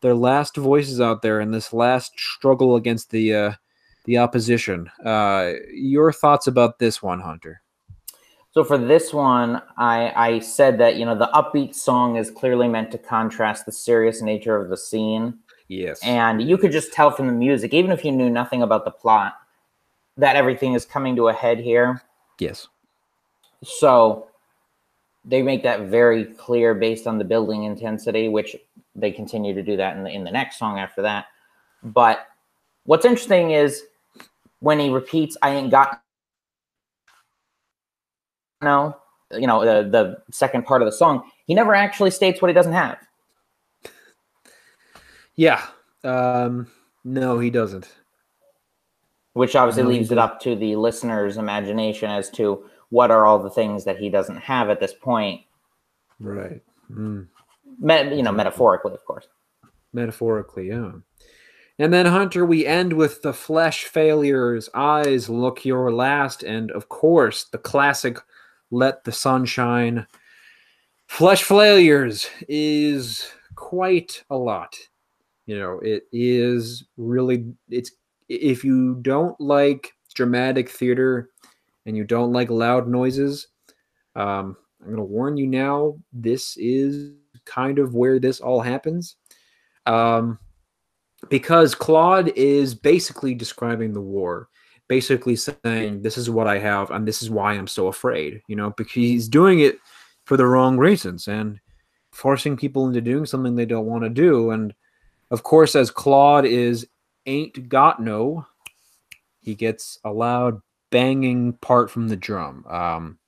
their 0.00 0.14
last 0.14 0.56
voices 0.56 1.00
out 1.00 1.20
there 1.20 1.40
in 1.40 1.50
this 1.50 1.72
last 1.72 2.18
struggle 2.18 2.76
against 2.76 3.10
the 3.10 3.34
uh 3.34 3.52
the 4.08 4.16
opposition. 4.16 4.90
Uh, 5.04 5.52
your 5.70 6.14
thoughts 6.14 6.46
about 6.46 6.78
this 6.78 7.02
one, 7.02 7.20
Hunter? 7.20 7.60
So 8.52 8.64
for 8.64 8.78
this 8.78 9.12
one, 9.12 9.60
I, 9.76 10.12
I 10.16 10.38
said 10.38 10.78
that 10.78 10.96
you 10.96 11.04
know 11.04 11.16
the 11.16 11.28
upbeat 11.34 11.74
song 11.74 12.16
is 12.16 12.30
clearly 12.30 12.68
meant 12.68 12.90
to 12.92 12.98
contrast 12.98 13.66
the 13.66 13.72
serious 13.72 14.22
nature 14.22 14.56
of 14.56 14.70
the 14.70 14.78
scene. 14.78 15.38
Yes, 15.68 16.00
and 16.02 16.40
you 16.42 16.56
could 16.56 16.72
just 16.72 16.90
tell 16.90 17.10
from 17.10 17.26
the 17.26 17.34
music, 17.34 17.74
even 17.74 17.92
if 17.92 18.02
you 18.02 18.10
knew 18.10 18.30
nothing 18.30 18.62
about 18.62 18.86
the 18.86 18.90
plot, 18.90 19.34
that 20.16 20.36
everything 20.36 20.72
is 20.72 20.86
coming 20.86 21.14
to 21.16 21.28
a 21.28 21.34
head 21.34 21.58
here. 21.58 22.02
Yes. 22.40 22.66
So 23.62 24.28
they 25.22 25.42
make 25.42 25.62
that 25.64 25.82
very 25.82 26.24
clear 26.24 26.74
based 26.74 27.06
on 27.06 27.18
the 27.18 27.24
building 27.24 27.64
intensity, 27.64 28.28
which 28.28 28.56
they 28.94 29.12
continue 29.12 29.52
to 29.52 29.62
do 29.62 29.76
that 29.76 29.98
in 29.98 30.02
the 30.02 30.10
in 30.10 30.24
the 30.24 30.30
next 30.30 30.58
song 30.58 30.78
after 30.78 31.02
that. 31.02 31.26
But 31.82 32.26
what's 32.84 33.04
interesting 33.04 33.50
is 33.50 33.84
when 34.60 34.78
he 34.78 34.90
repeats, 34.90 35.36
I 35.42 35.54
ain't 35.54 35.70
got 35.70 36.00
no, 38.62 38.96
you 39.32 39.46
know, 39.46 39.64
the, 39.64 39.88
the 39.88 40.22
second 40.32 40.64
part 40.64 40.82
of 40.82 40.86
the 40.86 40.92
song, 40.92 41.30
he 41.46 41.54
never 41.54 41.74
actually 41.74 42.10
states 42.10 42.42
what 42.42 42.48
he 42.48 42.54
doesn't 42.54 42.72
have. 42.72 42.98
Yeah. 45.36 45.64
Um, 46.02 46.66
no, 47.04 47.38
he 47.38 47.50
doesn't. 47.50 47.88
Which 49.34 49.54
obviously 49.54 49.84
no, 49.84 49.90
leaves 49.90 50.10
it 50.10 50.18
up 50.18 50.40
to 50.40 50.56
the 50.56 50.74
listener's 50.74 51.36
imagination 51.36 52.10
as 52.10 52.28
to 52.30 52.64
what 52.88 53.10
are 53.10 53.26
all 53.26 53.38
the 53.38 53.50
things 53.50 53.84
that 53.84 53.98
he 53.98 54.08
doesn't 54.08 54.38
have 54.38 54.68
at 54.70 54.80
this 54.80 54.92
point. 54.92 55.42
Right. 56.18 56.60
Mm. 56.90 57.28
Me- 57.78 58.16
you 58.16 58.22
know, 58.22 58.32
metaphorically, 58.32 58.94
of 58.94 59.04
course. 59.04 59.28
Metaphorically, 59.92 60.68
yeah. 60.68 60.90
And 61.80 61.92
then, 61.92 62.06
Hunter, 62.06 62.44
we 62.44 62.66
end 62.66 62.92
with 62.92 63.22
the 63.22 63.32
flesh 63.32 63.84
failures, 63.84 64.68
eyes 64.74 65.28
look 65.28 65.64
your 65.64 65.92
last, 65.92 66.42
and 66.42 66.72
of 66.72 66.88
course, 66.88 67.44
the 67.44 67.58
classic 67.58 68.18
let 68.70 69.04
the 69.04 69.12
sun 69.12 69.44
shine. 69.44 70.06
Flesh 71.06 71.44
failures 71.44 72.28
is 72.48 73.30
quite 73.54 74.24
a 74.28 74.36
lot. 74.36 74.76
You 75.46 75.58
know, 75.58 75.78
it 75.78 76.02
is 76.12 76.84
really, 76.96 77.52
it's, 77.70 77.92
if 78.28 78.64
you 78.64 78.96
don't 79.00 79.40
like 79.40 79.94
dramatic 80.14 80.68
theater 80.68 81.30
and 81.86 81.96
you 81.96 82.04
don't 82.04 82.32
like 82.32 82.50
loud 82.50 82.88
noises, 82.88 83.46
um, 84.16 84.56
I'm 84.80 84.86
going 84.86 84.96
to 84.96 85.04
warn 85.04 85.36
you 85.36 85.46
now, 85.46 85.96
this 86.12 86.56
is 86.56 87.12
kind 87.44 87.78
of 87.78 87.94
where 87.94 88.18
this 88.18 88.40
all 88.40 88.60
happens. 88.60 89.16
Um, 89.86 90.38
because 91.28 91.74
Claude 91.74 92.28
is 92.36 92.74
basically 92.74 93.34
describing 93.34 93.92
the 93.92 94.00
war, 94.00 94.48
basically 94.88 95.36
saying, 95.36 96.02
This 96.02 96.16
is 96.16 96.30
what 96.30 96.46
I 96.46 96.58
have, 96.58 96.90
and 96.90 97.06
this 97.06 97.22
is 97.22 97.30
why 97.30 97.54
I'm 97.54 97.66
so 97.66 97.88
afraid, 97.88 98.42
you 98.48 98.56
know, 98.56 98.70
because 98.76 98.92
he's 98.92 99.28
doing 99.28 99.60
it 99.60 99.78
for 100.24 100.36
the 100.36 100.46
wrong 100.46 100.78
reasons 100.78 101.28
and 101.28 101.60
forcing 102.12 102.56
people 102.56 102.86
into 102.86 103.00
doing 103.00 103.26
something 103.26 103.54
they 103.54 103.66
don't 103.66 103.86
want 103.86 104.04
to 104.04 104.10
do. 104.10 104.50
And 104.50 104.74
of 105.30 105.42
course, 105.42 105.74
as 105.74 105.90
Claude 105.90 106.46
is 106.46 106.86
ain't 107.26 107.68
got 107.68 108.00
no, 108.00 108.46
he 109.40 109.54
gets 109.54 109.98
a 110.04 110.10
loud 110.10 110.60
banging 110.90 111.54
part 111.54 111.90
from 111.90 112.08
the 112.08 112.16
drum. 112.16 112.64
Um, 112.68 113.18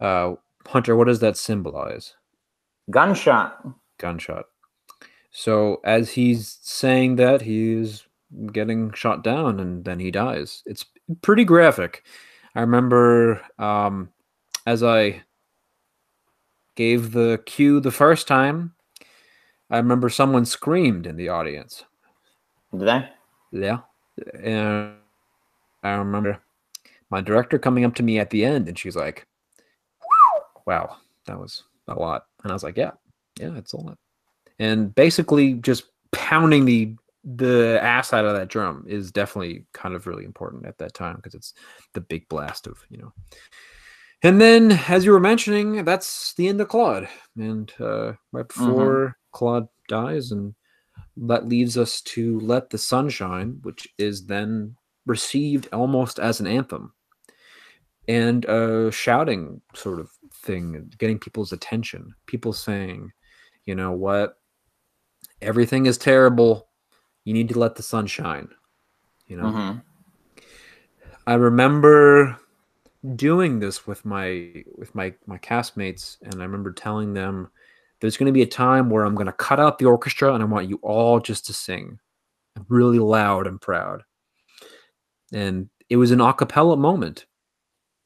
uh, 0.00 0.34
Hunter, 0.66 0.96
what 0.96 1.06
does 1.06 1.20
that 1.20 1.36
symbolize? 1.36 2.14
Gunshot. 2.90 3.66
Gunshot. 3.98 4.46
So 5.32 5.80
as 5.82 6.10
he's 6.10 6.58
saying 6.60 7.16
that, 7.16 7.40
he's 7.40 8.06
getting 8.52 8.92
shot 8.92 9.24
down 9.24 9.60
and 9.60 9.84
then 9.84 9.98
he 9.98 10.10
dies. 10.10 10.62
It's 10.66 10.84
pretty 11.22 11.44
graphic. 11.44 12.04
I 12.54 12.60
remember 12.60 13.40
um, 13.58 14.10
as 14.66 14.82
I 14.82 15.22
gave 16.76 17.12
the 17.12 17.42
cue 17.46 17.80
the 17.80 17.90
first 17.90 18.28
time, 18.28 18.74
I 19.70 19.78
remember 19.78 20.10
someone 20.10 20.44
screamed 20.44 21.06
in 21.06 21.16
the 21.16 21.30
audience. 21.30 21.84
Did 22.70 22.82
they? 22.82 23.08
Yeah. 23.52 23.78
And 24.38 24.96
I 25.82 25.92
remember 25.92 26.40
my 27.08 27.22
director 27.22 27.58
coming 27.58 27.86
up 27.86 27.94
to 27.96 28.02
me 28.02 28.18
at 28.18 28.28
the 28.28 28.44
end 28.44 28.68
and 28.68 28.78
she's 28.78 28.96
like, 28.96 29.26
wow, 30.66 30.98
that 31.26 31.38
was 31.38 31.64
a 31.88 31.94
lot. 31.94 32.26
And 32.42 32.52
I 32.52 32.54
was 32.54 32.62
like, 32.62 32.76
yeah, 32.76 32.92
yeah, 33.40 33.56
it's 33.56 33.72
a 33.72 33.78
lot 33.78 33.98
and 34.58 34.94
basically 34.94 35.54
just 35.54 35.84
pounding 36.12 36.64
the 36.64 36.94
the 37.24 37.78
ass 37.82 38.12
out 38.12 38.24
of 38.24 38.34
that 38.34 38.48
drum 38.48 38.84
is 38.88 39.12
definitely 39.12 39.64
kind 39.72 39.94
of 39.94 40.06
really 40.06 40.24
important 40.24 40.66
at 40.66 40.78
that 40.78 40.92
time 40.92 41.16
because 41.16 41.34
it's 41.34 41.54
the 41.94 42.00
big 42.00 42.28
blast 42.28 42.66
of 42.66 42.84
you 42.90 42.98
know 42.98 43.12
and 44.24 44.40
then 44.40 44.72
as 44.88 45.04
you 45.04 45.12
were 45.12 45.20
mentioning 45.20 45.84
that's 45.84 46.34
the 46.34 46.48
end 46.48 46.60
of 46.60 46.68
claude 46.68 47.08
and 47.36 47.72
uh, 47.80 48.12
right 48.32 48.48
mm-hmm. 48.48 48.66
before 48.66 49.06
mm-hmm. 49.06 49.36
claude 49.36 49.68
dies 49.88 50.32
and 50.32 50.54
that 51.16 51.46
leaves 51.46 51.78
us 51.78 52.00
to 52.00 52.40
let 52.40 52.70
the 52.70 52.78
sun 52.78 53.08
shine 53.08 53.58
which 53.62 53.86
is 53.98 54.26
then 54.26 54.74
received 55.06 55.68
almost 55.72 56.18
as 56.18 56.40
an 56.40 56.46
anthem 56.46 56.92
and 58.08 58.44
a 58.46 58.90
shouting 58.90 59.60
sort 59.74 60.00
of 60.00 60.10
thing 60.34 60.90
getting 60.98 61.18
people's 61.18 61.52
attention 61.52 62.12
people 62.26 62.52
saying 62.52 63.12
you 63.64 63.76
know 63.76 63.92
what 63.92 64.38
everything 65.42 65.86
is 65.86 65.98
terrible. 65.98 66.68
You 67.24 67.34
need 67.34 67.48
to 67.50 67.58
let 67.58 67.74
the 67.74 67.82
sun 67.82 68.06
shine. 68.06 68.48
You 69.26 69.36
know. 69.36 69.44
Mm-hmm. 69.44 69.78
I 71.26 71.34
remember 71.34 72.38
doing 73.16 73.58
this 73.58 73.86
with 73.86 74.04
my 74.04 74.64
with 74.76 74.94
my 74.94 75.14
my 75.26 75.38
castmates, 75.38 76.16
and 76.22 76.40
I 76.40 76.44
remember 76.44 76.72
telling 76.72 77.14
them 77.14 77.50
there's 78.00 78.16
going 78.16 78.26
to 78.26 78.32
be 78.32 78.42
a 78.42 78.46
time 78.46 78.90
where 78.90 79.04
I'm 79.04 79.14
going 79.14 79.26
to 79.26 79.32
cut 79.32 79.60
out 79.60 79.78
the 79.78 79.84
orchestra 79.84 80.34
and 80.34 80.42
I 80.42 80.46
want 80.46 80.68
you 80.68 80.80
all 80.82 81.20
just 81.20 81.46
to 81.46 81.52
sing 81.52 82.00
really 82.68 82.98
loud 82.98 83.46
and 83.46 83.60
proud. 83.60 84.02
And 85.32 85.70
it 85.88 85.96
was 85.96 86.10
an 86.10 86.20
a 86.20 86.34
cappella 86.34 86.76
moment. 86.76 87.26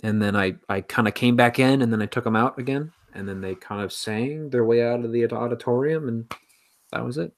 And 0.03 0.21
then 0.21 0.37
I, 0.37 0.57
I 0.69 0.83
kind 0.83 1.09
of 1.09 1.15
came 1.15 1.35
back 1.35 1.59
in 1.59 1.81
and 1.81 1.91
then 1.91 2.03
I 2.03 2.07
took 2.07 2.25
them 2.25 2.37
out 2.37 2.59
again. 2.59 2.93
And 3.15 3.27
then 3.27 3.41
they 3.41 3.55
kind 3.55 3.81
of 3.81 3.91
sang 3.91 4.51
their 4.51 4.67
way 4.67 4.87
out 4.87 5.03
of 5.03 5.13
the 5.13 5.25
auditorium. 5.33 6.09
And 6.09 6.31
that 6.93 7.05
was 7.05 7.19
it. 7.19 7.33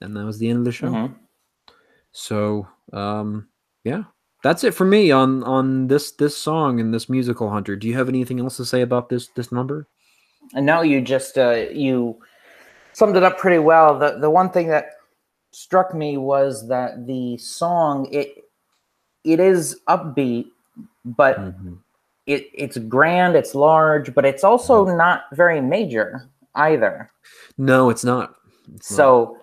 And 0.00 0.16
that 0.16 0.24
was 0.24 0.38
the 0.38 0.48
end 0.48 0.58
of 0.58 0.64
the 0.64 0.72
show. 0.72 0.88
Mm-hmm. 0.88 1.14
So, 2.12 2.66
um, 2.92 3.48
yeah, 3.84 4.04
that's 4.42 4.64
it 4.64 4.74
for 4.74 4.84
me 4.84 5.10
on 5.10 5.42
on 5.44 5.86
this 5.86 6.12
this 6.12 6.36
song 6.36 6.80
and 6.80 6.92
this 6.92 7.08
musical 7.08 7.50
hunter. 7.50 7.76
Do 7.76 7.88
you 7.88 7.94
have 7.94 8.08
anything 8.08 8.40
else 8.40 8.56
to 8.58 8.64
say 8.64 8.82
about 8.82 9.08
this 9.08 9.28
this 9.28 9.50
number? 9.50 9.86
And 10.54 10.66
no, 10.66 10.82
you 10.82 11.00
just 11.00 11.38
uh, 11.38 11.66
you 11.72 12.18
summed 12.92 13.16
it 13.16 13.22
up 13.22 13.38
pretty 13.38 13.58
well. 13.58 13.98
The 13.98 14.18
the 14.18 14.30
one 14.30 14.50
thing 14.50 14.68
that 14.68 14.92
struck 15.52 15.94
me 15.94 16.16
was 16.16 16.68
that 16.68 17.06
the 17.06 17.36
song 17.38 18.08
it 18.12 18.44
it 19.24 19.40
is 19.40 19.80
upbeat, 19.88 20.46
but 21.04 21.38
mm-hmm. 21.38 21.74
it 22.26 22.48
it's 22.54 22.78
grand, 22.78 23.36
it's 23.36 23.54
large, 23.54 24.14
but 24.14 24.24
it's 24.24 24.44
also 24.44 24.86
mm-hmm. 24.86 24.96
not 24.96 25.24
very 25.32 25.60
major 25.60 26.28
either. 26.54 27.10
No, 27.58 27.90
it's 27.90 28.04
not 28.04 28.36
so 28.80 29.38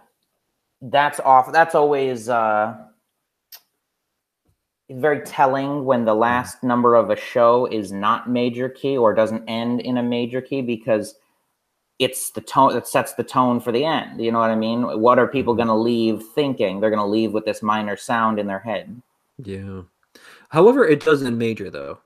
that's 0.81 1.19
off. 1.21 1.51
That's 1.51 1.75
always 1.75 2.29
uh, 2.29 2.75
very 4.89 5.21
telling 5.21 5.85
when 5.85 6.05
the 6.05 6.13
last 6.13 6.63
number 6.63 6.95
of 6.95 7.09
a 7.09 7.15
show 7.15 7.65
is 7.67 7.91
not 7.91 8.29
major 8.29 8.69
key 8.69 8.97
or 8.97 9.13
doesn't 9.13 9.47
end 9.47 9.81
in 9.81 9.97
a 9.97 10.03
major 10.03 10.41
key 10.41 10.61
because 10.61 11.15
it's 11.99 12.31
the 12.31 12.41
tone 12.41 12.73
that 12.73 12.87
sets 12.87 13.13
the 13.13 13.23
tone 13.23 13.59
for 13.59 13.71
the 13.71 13.85
end. 13.85 14.19
You 14.21 14.31
know 14.31 14.39
what 14.39 14.49
I 14.49 14.55
mean? 14.55 14.99
What 14.99 15.19
are 15.19 15.27
people 15.27 15.53
going 15.53 15.67
to 15.67 15.73
leave 15.73 16.23
thinking? 16.35 16.79
They're 16.79 16.89
going 16.89 16.99
to 16.99 17.05
leave 17.05 17.31
with 17.31 17.45
this 17.45 17.61
minor 17.61 17.95
sound 17.95 18.39
in 18.39 18.47
their 18.47 18.59
head. 18.59 19.01
Yeah. 19.37 19.81
However, 20.49 20.85
it 20.85 21.03
does 21.03 21.21
in 21.21 21.37
major 21.37 21.69
though. 21.69 21.99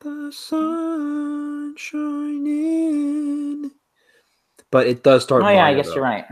The 0.00 0.32
sun 0.32 1.74
shining. 1.76 3.70
But 4.70 4.86
it 4.86 5.02
does 5.02 5.22
start. 5.22 5.42
Oh 5.42 5.48
yeah, 5.48 5.66
I 5.66 5.74
guess 5.74 5.88
though. 5.88 5.94
you're 5.96 6.04
right. 6.04 6.26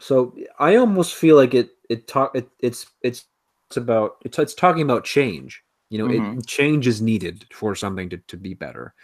So 0.00 0.34
I 0.58 0.76
almost 0.76 1.14
feel 1.14 1.36
like 1.36 1.54
it. 1.54 1.70
It 1.88 2.08
talk. 2.08 2.34
It, 2.34 2.48
it's 2.60 2.86
it's 3.02 3.24
it's 3.68 3.76
about 3.76 4.16
it's 4.24 4.38
it's 4.38 4.54
talking 4.54 4.82
about 4.82 5.04
change. 5.04 5.62
You 5.90 5.98
know, 5.98 6.06
mm-hmm. 6.06 6.38
it 6.38 6.46
change 6.46 6.86
is 6.86 7.02
needed 7.02 7.46
for 7.52 7.74
something 7.74 8.08
to, 8.10 8.16
to 8.16 8.36
be 8.36 8.54
better. 8.54 8.94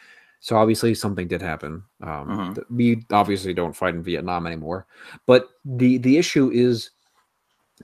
So 0.41 0.57
obviously 0.57 0.95
something 0.95 1.29
did 1.29 1.43
happen. 1.43 1.83
Um, 2.03 2.55
mm-hmm. 2.57 2.77
We 2.77 3.05
obviously 3.11 3.53
don't 3.53 3.77
fight 3.77 3.95
in 3.95 4.03
Vietnam 4.03 4.47
anymore, 4.47 4.87
but 5.27 5.51
the 5.65 5.99
the 5.99 6.17
issue 6.17 6.51
is 6.51 6.91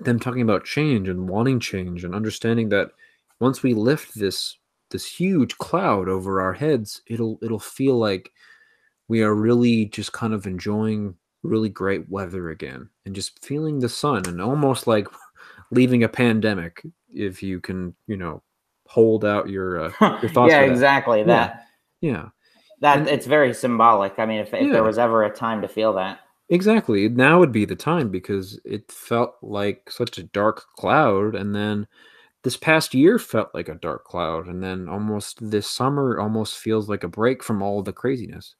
them 0.00 0.18
talking 0.18 0.42
about 0.42 0.64
change 0.64 1.08
and 1.08 1.28
wanting 1.28 1.60
change 1.60 2.04
and 2.04 2.14
understanding 2.14 2.68
that 2.70 2.90
once 3.40 3.62
we 3.62 3.74
lift 3.74 4.14
this 4.14 4.56
this 4.90 5.06
huge 5.06 5.58
cloud 5.58 6.08
over 6.08 6.40
our 6.40 6.52
heads, 6.52 7.02
it'll 7.06 7.38
it'll 7.42 7.58
feel 7.58 7.98
like 7.98 8.30
we 9.08 9.22
are 9.22 9.34
really 9.34 9.86
just 9.86 10.12
kind 10.12 10.32
of 10.32 10.46
enjoying 10.46 11.14
really 11.42 11.68
great 11.68 12.08
weather 12.08 12.50
again 12.50 12.88
and 13.04 13.14
just 13.14 13.44
feeling 13.44 13.78
the 13.78 13.88
sun 13.88 14.26
and 14.26 14.40
almost 14.40 14.86
like 14.86 15.06
leaving 15.70 16.02
a 16.02 16.08
pandemic 16.08 16.82
if 17.12 17.42
you 17.42 17.60
can, 17.60 17.94
you 18.06 18.16
know, 18.16 18.42
hold 18.86 19.24
out 19.24 19.48
your 19.48 19.86
uh, 19.86 19.92
your 20.22 20.30
thoughts. 20.30 20.52
yeah, 20.52 20.60
exactly 20.60 21.22
that. 21.24 21.66
Yeah. 22.00 22.10
yeah. 22.10 22.28
That 22.80 22.98
and, 22.98 23.08
it's 23.08 23.26
very 23.26 23.54
symbolic. 23.54 24.18
I 24.18 24.26
mean, 24.26 24.40
if, 24.40 24.52
if 24.52 24.66
yeah. 24.66 24.72
there 24.72 24.82
was 24.82 24.98
ever 24.98 25.24
a 25.24 25.30
time 25.30 25.62
to 25.62 25.68
feel 25.68 25.94
that. 25.94 26.20
Exactly. 26.48 27.08
Now 27.08 27.40
would 27.40 27.52
be 27.52 27.64
the 27.64 27.74
time 27.74 28.10
because 28.10 28.60
it 28.64 28.90
felt 28.92 29.34
like 29.42 29.90
such 29.90 30.18
a 30.18 30.22
dark 30.22 30.64
cloud 30.76 31.34
and 31.34 31.54
then 31.54 31.88
this 32.44 32.56
past 32.56 32.94
year 32.94 33.18
felt 33.18 33.48
like 33.54 33.68
a 33.68 33.74
dark 33.74 34.04
cloud 34.04 34.46
and 34.46 34.62
then 34.62 34.88
almost 34.88 35.38
this 35.50 35.68
summer 35.68 36.20
almost 36.20 36.58
feels 36.58 36.88
like 36.88 37.02
a 37.02 37.08
break 37.08 37.42
from 37.42 37.62
all 37.62 37.82
the 37.82 37.92
craziness. 37.92 38.54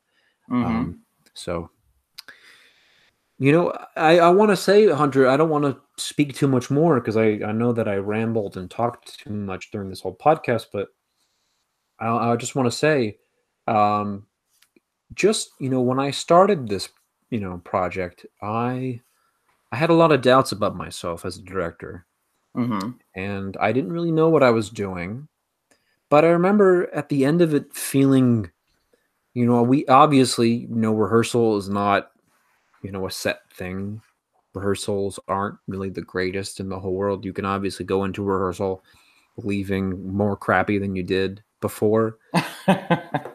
Mm-hmm. 0.50 0.64
Um, 0.64 1.00
so 1.34 1.70
you 3.38 3.52
know, 3.52 3.72
I, 3.96 4.18
I 4.18 4.30
want 4.30 4.50
to 4.50 4.56
say, 4.56 4.88
Hunter, 4.88 5.28
I 5.28 5.36
don't 5.36 5.50
want 5.50 5.64
to 5.64 5.78
speak 6.02 6.34
too 6.34 6.48
much 6.48 6.70
more 6.70 6.98
because 7.00 7.16
I, 7.16 7.40
I 7.44 7.52
know 7.52 7.72
that 7.72 7.88
I 7.88 7.96
rambled 7.96 8.56
and 8.56 8.70
talked 8.70 9.18
too 9.20 9.30
much 9.30 9.70
during 9.70 9.90
this 9.90 10.00
whole 10.00 10.16
podcast, 10.16 10.66
but 10.72 10.88
I, 12.00 12.32
I 12.32 12.36
just 12.36 12.54
want 12.54 12.66
to 12.66 12.76
say, 12.76 13.18
um, 13.66 14.26
just, 15.12 15.50
you 15.60 15.68
know, 15.68 15.82
when 15.82 16.00
I 16.00 16.10
started 16.10 16.66
this, 16.68 16.88
you 17.28 17.40
know, 17.40 17.58
project, 17.58 18.24
I, 18.40 19.00
I 19.70 19.76
had 19.76 19.90
a 19.90 19.94
lot 19.94 20.12
of 20.12 20.22
doubts 20.22 20.52
about 20.52 20.76
myself 20.76 21.26
as 21.26 21.36
a 21.36 21.42
director. 21.42 22.06
Mm-hmm. 22.56 22.90
And 23.14 23.56
I 23.58 23.72
didn't 23.72 23.92
really 23.92 24.12
know 24.12 24.30
what 24.30 24.42
I 24.42 24.50
was 24.50 24.70
doing. 24.70 25.28
But 26.08 26.24
I 26.24 26.28
remember 26.28 26.92
at 26.94 27.10
the 27.10 27.26
end 27.26 27.42
of 27.42 27.52
it 27.52 27.74
feeling, 27.74 28.50
you 29.36 29.44
know, 29.44 29.62
we 29.62 29.84
obviously, 29.84 30.50
you 30.50 30.76
know, 30.76 30.94
rehearsal 30.94 31.58
is 31.58 31.68
not 31.68 32.10
you 32.82 32.90
know 32.90 33.06
a 33.06 33.10
set 33.10 33.40
thing. 33.52 34.00
Rehearsals 34.54 35.20
aren't 35.28 35.58
really 35.68 35.90
the 35.90 36.00
greatest 36.00 36.58
in 36.58 36.70
the 36.70 36.80
whole 36.80 36.94
world. 36.94 37.22
You 37.22 37.34
can 37.34 37.44
obviously 37.44 37.84
go 37.84 38.04
into 38.04 38.22
rehearsal 38.22 38.82
leaving 39.36 40.10
more 40.10 40.38
crappy 40.38 40.78
than 40.78 40.96
you 40.96 41.02
did 41.02 41.42
before. 41.60 42.16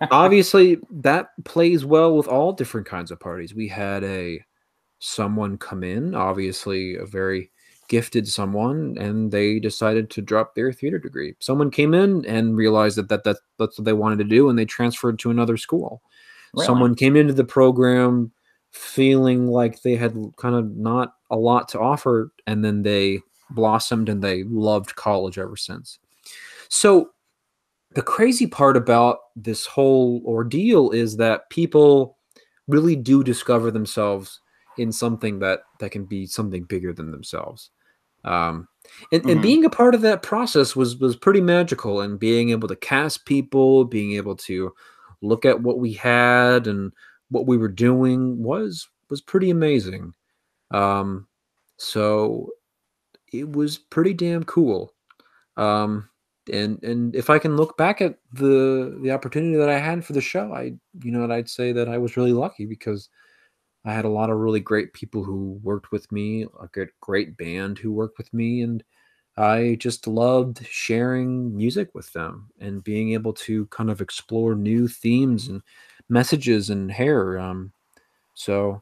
Obviously 0.09 0.79
that 0.89 1.27
plays 1.45 1.85
well 1.85 2.17
with 2.17 2.27
all 2.27 2.51
different 2.51 2.87
kinds 2.87 3.11
of 3.11 3.19
parties. 3.19 3.53
We 3.53 3.67
had 3.67 4.03
a 4.03 4.43
someone 4.97 5.59
come 5.59 5.83
in 5.83 6.15
obviously 6.15 6.95
a 6.95 7.05
very 7.05 7.51
gifted 7.91 8.25
someone 8.25 8.95
and 8.97 9.31
they 9.31 9.59
decided 9.59 10.09
to 10.09 10.21
drop 10.21 10.55
their 10.55 10.71
theater 10.71 10.97
degree 10.97 11.35
someone 11.39 11.69
came 11.69 11.93
in 11.93 12.25
and 12.25 12.55
realized 12.55 12.97
that, 12.97 13.09
that, 13.09 13.25
that 13.25 13.35
that's 13.59 13.77
what 13.77 13.83
they 13.83 13.91
wanted 13.91 14.17
to 14.17 14.23
do 14.23 14.47
and 14.47 14.57
they 14.57 14.63
transferred 14.63 15.19
to 15.19 15.29
another 15.29 15.57
school 15.57 16.01
really? 16.53 16.65
someone 16.65 16.95
came 16.95 17.17
into 17.17 17.33
the 17.33 17.43
program 17.43 18.31
feeling 18.71 19.47
like 19.47 19.81
they 19.81 19.95
had 19.95 20.15
kind 20.37 20.55
of 20.55 20.75
not 20.77 21.15
a 21.29 21.35
lot 21.35 21.67
to 21.67 21.79
offer 21.79 22.31
and 22.47 22.63
then 22.63 22.83
they 22.83 23.19
blossomed 23.51 24.09
and 24.09 24.23
they 24.23 24.43
loved 24.43 24.95
college 24.95 25.37
ever 25.37 25.57
since. 25.57 25.99
So 26.69 27.11
the 27.93 28.01
crazy 28.01 28.47
part 28.47 28.77
about 28.77 29.19
this 29.35 29.65
whole 29.65 30.21
ordeal 30.25 30.91
is 30.91 31.17
that 31.17 31.49
people 31.49 32.17
really 32.67 32.95
do 32.95 33.23
discover 33.23 33.71
themselves 33.71 34.39
in 34.77 34.91
something 34.91 35.39
that 35.39 35.61
that 35.79 35.91
can 35.91 36.05
be 36.05 36.25
something 36.25 36.63
bigger 36.63 36.93
than 36.93 37.11
themselves. 37.11 37.71
Um, 38.23 38.67
and, 39.11 39.21
mm-hmm. 39.21 39.29
and 39.29 39.41
being 39.41 39.65
a 39.65 39.69
part 39.69 39.95
of 39.95 40.01
that 40.01 40.23
process 40.23 40.75
was 40.75 40.97
was 40.97 41.15
pretty 41.15 41.41
magical 41.41 42.01
and 42.01 42.19
being 42.19 42.49
able 42.49 42.67
to 42.67 42.75
cast 42.75 43.25
people, 43.25 43.85
being 43.85 44.13
able 44.13 44.35
to 44.37 44.73
look 45.21 45.45
at 45.45 45.61
what 45.61 45.79
we 45.79 45.93
had 45.93 46.67
and 46.67 46.91
what 47.29 47.47
we 47.47 47.57
were 47.57 47.67
doing 47.67 48.41
was 48.41 48.87
was 49.09 49.21
pretty 49.21 49.49
amazing. 49.49 50.13
Um, 50.71 51.27
so 51.77 52.49
it 53.31 53.51
was 53.51 53.77
pretty 53.77 54.13
damn 54.13 54.43
cool. 54.43 54.93
Um, 55.57 56.09
and 56.51 56.81
and 56.83 57.15
if 57.15 57.29
I 57.29 57.39
can 57.39 57.55
look 57.55 57.77
back 57.77 58.01
at 58.01 58.17
the 58.33 58.97
the 59.01 59.11
opportunity 59.11 59.57
that 59.57 59.69
I 59.69 59.79
had 59.79 60.03
for 60.03 60.13
the 60.13 60.21
show, 60.21 60.53
I 60.53 60.73
you 61.03 61.11
know 61.11 61.31
I'd 61.31 61.49
say 61.49 61.71
that 61.71 61.87
I 61.87 61.97
was 61.97 62.17
really 62.17 62.33
lucky 62.33 62.65
because 62.65 63.09
I 63.85 63.93
had 63.93 64.05
a 64.05 64.09
lot 64.09 64.29
of 64.29 64.37
really 64.37 64.59
great 64.59 64.93
people 64.93 65.23
who 65.23 65.59
worked 65.63 65.91
with 65.91 66.11
me, 66.11 66.45
a 66.61 66.67
good 66.67 66.89
great 66.99 67.37
band 67.37 67.79
who 67.79 67.91
worked 67.91 68.17
with 68.17 68.31
me, 68.33 68.61
and 68.61 68.83
I 69.37 69.77
just 69.79 70.07
loved 70.07 70.65
sharing 70.67 71.55
music 71.55 71.89
with 71.95 72.11
them 72.13 72.49
and 72.59 72.83
being 72.83 73.13
able 73.13 73.33
to 73.33 73.65
kind 73.67 73.89
of 73.89 74.01
explore 74.01 74.55
new 74.55 74.87
themes 74.87 75.47
and 75.47 75.61
messages 76.09 76.69
and 76.69 76.91
hair. 76.91 77.39
Um, 77.39 77.71
so, 78.33 78.81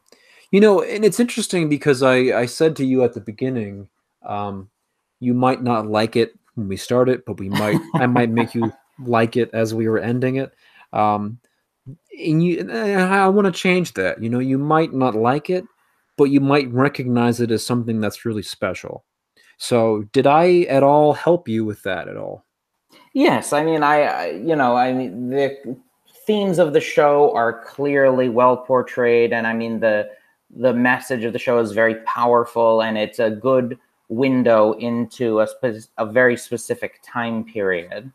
you 0.51 0.59
know, 0.59 0.81
and 0.81 1.05
it's 1.05 1.19
interesting 1.19 1.69
because 1.69 2.03
I 2.03 2.15
I 2.39 2.45
said 2.45 2.75
to 2.77 2.85
you 2.85 3.03
at 3.03 3.13
the 3.13 3.21
beginning, 3.21 3.87
um, 4.25 4.69
you 5.19 5.33
might 5.33 5.63
not 5.63 5.87
like 5.87 6.15
it 6.15 6.37
when 6.55 6.67
we 6.67 6.77
start 6.77 7.09
it, 7.09 7.25
but 7.25 7.39
we 7.39 7.49
might 7.49 7.79
I 7.93 8.07
might 8.07 8.31
make 8.31 8.53
you 8.53 8.73
like 8.99 9.37
it 9.37 9.49
as 9.53 9.73
we 9.73 9.87
were 9.87 9.99
ending 9.99 10.37
it. 10.37 10.53
Um, 10.91 11.39
and 12.19 12.43
you, 12.43 12.69
I 12.71 13.27
want 13.27 13.45
to 13.45 13.51
change 13.51 13.93
that. 13.93 14.21
You 14.21 14.29
know, 14.29 14.39
you 14.39 14.57
might 14.57 14.93
not 14.93 15.15
like 15.15 15.49
it, 15.49 15.63
but 16.17 16.25
you 16.25 16.39
might 16.39 16.71
recognize 16.71 17.39
it 17.39 17.51
as 17.51 17.65
something 17.65 18.01
that's 18.01 18.25
really 18.25 18.43
special. 18.43 19.05
So, 19.57 20.03
did 20.13 20.25
I 20.25 20.61
at 20.69 20.83
all 20.83 21.13
help 21.13 21.47
you 21.47 21.65
with 21.65 21.83
that 21.83 22.07
at 22.07 22.17
all? 22.17 22.45
Yes, 23.13 23.53
I 23.53 23.63
mean, 23.63 23.83
I, 23.83 24.01
I 24.03 24.29
you 24.31 24.55
know, 24.55 24.75
I 24.75 24.93
mean, 24.93 25.29
the 25.29 25.77
themes 26.29 26.59
of 26.59 26.73
the 26.73 26.79
show 26.79 27.35
are 27.35 27.63
clearly 27.65 28.29
well 28.29 28.55
portrayed 28.55 29.33
and 29.33 29.47
i 29.47 29.51
mean 29.51 29.79
the 29.79 30.07
the 30.57 30.71
message 30.71 31.23
of 31.23 31.33
the 31.33 31.39
show 31.39 31.57
is 31.57 31.71
very 31.71 31.95
powerful 32.05 32.83
and 32.83 32.99
it's 32.99 33.17
a 33.17 33.31
good 33.31 33.79
window 34.09 34.73
into 34.73 35.39
a, 35.39 35.47
spe- 35.47 35.89
a 35.97 36.05
very 36.05 36.37
specific 36.37 36.99
time 37.03 37.43
period 37.43 38.11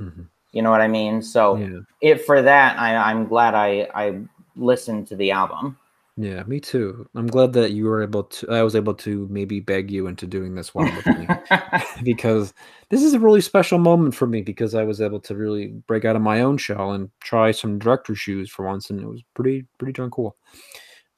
mm-hmm. 0.00 0.22
You 0.52 0.62
know 0.62 0.70
what 0.70 0.80
i 0.80 0.88
mean 0.88 1.22
so 1.22 1.56
yeah. 1.56 1.80
if 2.00 2.24
for 2.24 2.42
that 2.42 2.78
I, 2.78 2.96
i'm 2.96 3.26
glad 3.26 3.54
i 3.54 3.88
i 3.94 4.20
listened 4.56 5.06
to 5.08 5.16
the 5.16 5.30
album 5.30 5.76
yeah, 6.16 6.42
me 6.42 6.60
too. 6.60 7.08
I'm 7.14 7.26
glad 7.26 7.54
that 7.54 7.72
you 7.72 7.86
were 7.86 8.02
able 8.02 8.24
to. 8.24 8.50
I 8.50 8.62
was 8.62 8.76
able 8.76 8.92
to 8.94 9.26
maybe 9.30 9.60
beg 9.60 9.90
you 9.90 10.08
into 10.08 10.26
doing 10.26 10.54
this 10.54 10.74
one 10.74 10.94
with 10.94 11.06
me 11.06 11.26
because 12.02 12.52
this 12.90 13.02
is 13.02 13.14
a 13.14 13.18
really 13.18 13.40
special 13.40 13.78
moment 13.78 14.14
for 14.14 14.26
me 14.26 14.42
because 14.42 14.74
I 14.74 14.82
was 14.82 15.00
able 15.00 15.20
to 15.20 15.34
really 15.34 15.68
break 15.86 16.04
out 16.04 16.14
of 16.14 16.20
my 16.20 16.42
own 16.42 16.58
shell 16.58 16.92
and 16.92 17.10
try 17.20 17.50
some 17.50 17.78
director 17.78 18.14
shoes 18.14 18.50
for 18.50 18.66
once, 18.66 18.90
and 18.90 19.00
it 19.00 19.06
was 19.06 19.22
pretty 19.34 19.64
pretty 19.78 19.94
darn 19.94 20.10
cool. 20.10 20.36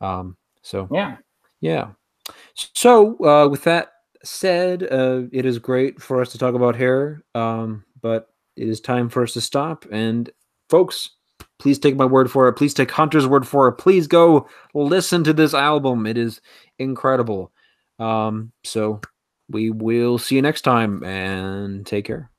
Um, 0.00 0.36
so 0.62 0.88
yeah, 0.92 1.16
yeah. 1.60 1.88
So 2.54 3.18
uh, 3.24 3.48
with 3.48 3.64
that 3.64 3.94
said, 4.22 4.84
uh, 4.84 5.22
it 5.32 5.44
is 5.44 5.58
great 5.58 6.00
for 6.00 6.20
us 6.20 6.30
to 6.32 6.38
talk 6.38 6.54
about 6.54 6.76
hair, 6.76 7.24
um, 7.34 7.84
but 8.00 8.28
it 8.56 8.68
is 8.68 8.80
time 8.80 9.08
for 9.08 9.22
us 9.22 9.32
to 9.34 9.40
stop. 9.40 9.86
And 9.90 10.30
folks, 10.68 11.10
Please 11.58 11.78
take 11.78 11.96
my 11.96 12.04
word 12.04 12.30
for 12.30 12.48
it. 12.48 12.54
Please 12.54 12.74
take 12.74 12.90
Hunter's 12.90 13.26
word 13.26 13.46
for 13.46 13.68
it. 13.68 13.72
Please 13.74 14.06
go 14.06 14.48
listen 14.74 15.24
to 15.24 15.32
this 15.32 15.54
album. 15.54 16.06
It 16.06 16.18
is 16.18 16.40
incredible. 16.78 17.52
Um, 17.98 18.52
so 18.64 19.00
we 19.48 19.70
will 19.70 20.18
see 20.18 20.36
you 20.36 20.42
next 20.42 20.62
time 20.62 21.02
and 21.04 21.86
take 21.86 22.06
care. 22.06 22.30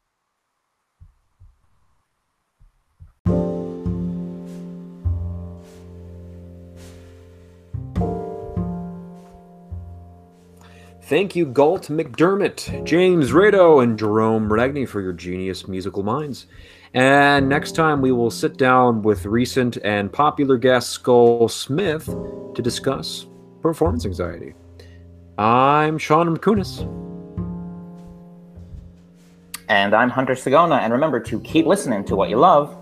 Thank 11.15 11.33
you, 11.33 11.45
Galt 11.45 11.83
MacDermot, 11.83 12.83
James 12.83 13.31
Rado, 13.31 13.81
and 13.81 13.97
Gerome 13.97 14.49
Ragni 14.49 14.85
for 14.85 14.99
your 14.99 15.13
genius 15.13 15.65
musical 15.65 16.03
minds. 16.03 16.47
And 16.93 17.47
next 17.47 17.71
time 17.71 18.01
we 18.01 18.11
will 18.11 18.29
sit 18.29 18.57
down 18.57 19.01
with 19.01 19.25
recent 19.25 19.77
and 19.77 20.11
popular 20.11 20.57
guest 20.57 20.89
Skull 20.89 21.47
Smith 21.47 22.07
to 22.07 22.61
discuss 22.61 23.27
performance 23.61 24.05
anxiety. 24.05 24.55
I'm 25.37 25.97
Sean 25.97 26.35
McCunis. 26.35 26.81
And 29.69 29.95
I'm 29.95 30.09
Hunter 30.09 30.33
Sagona. 30.33 30.81
And 30.81 30.91
remember 30.91 31.21
to 31.21 31.39
keep 31.39 31.65
listening 31.65 32.03
to 32.07 32.17
what 32.17 32.29
you 32.29 32.35
love 32.35 32.75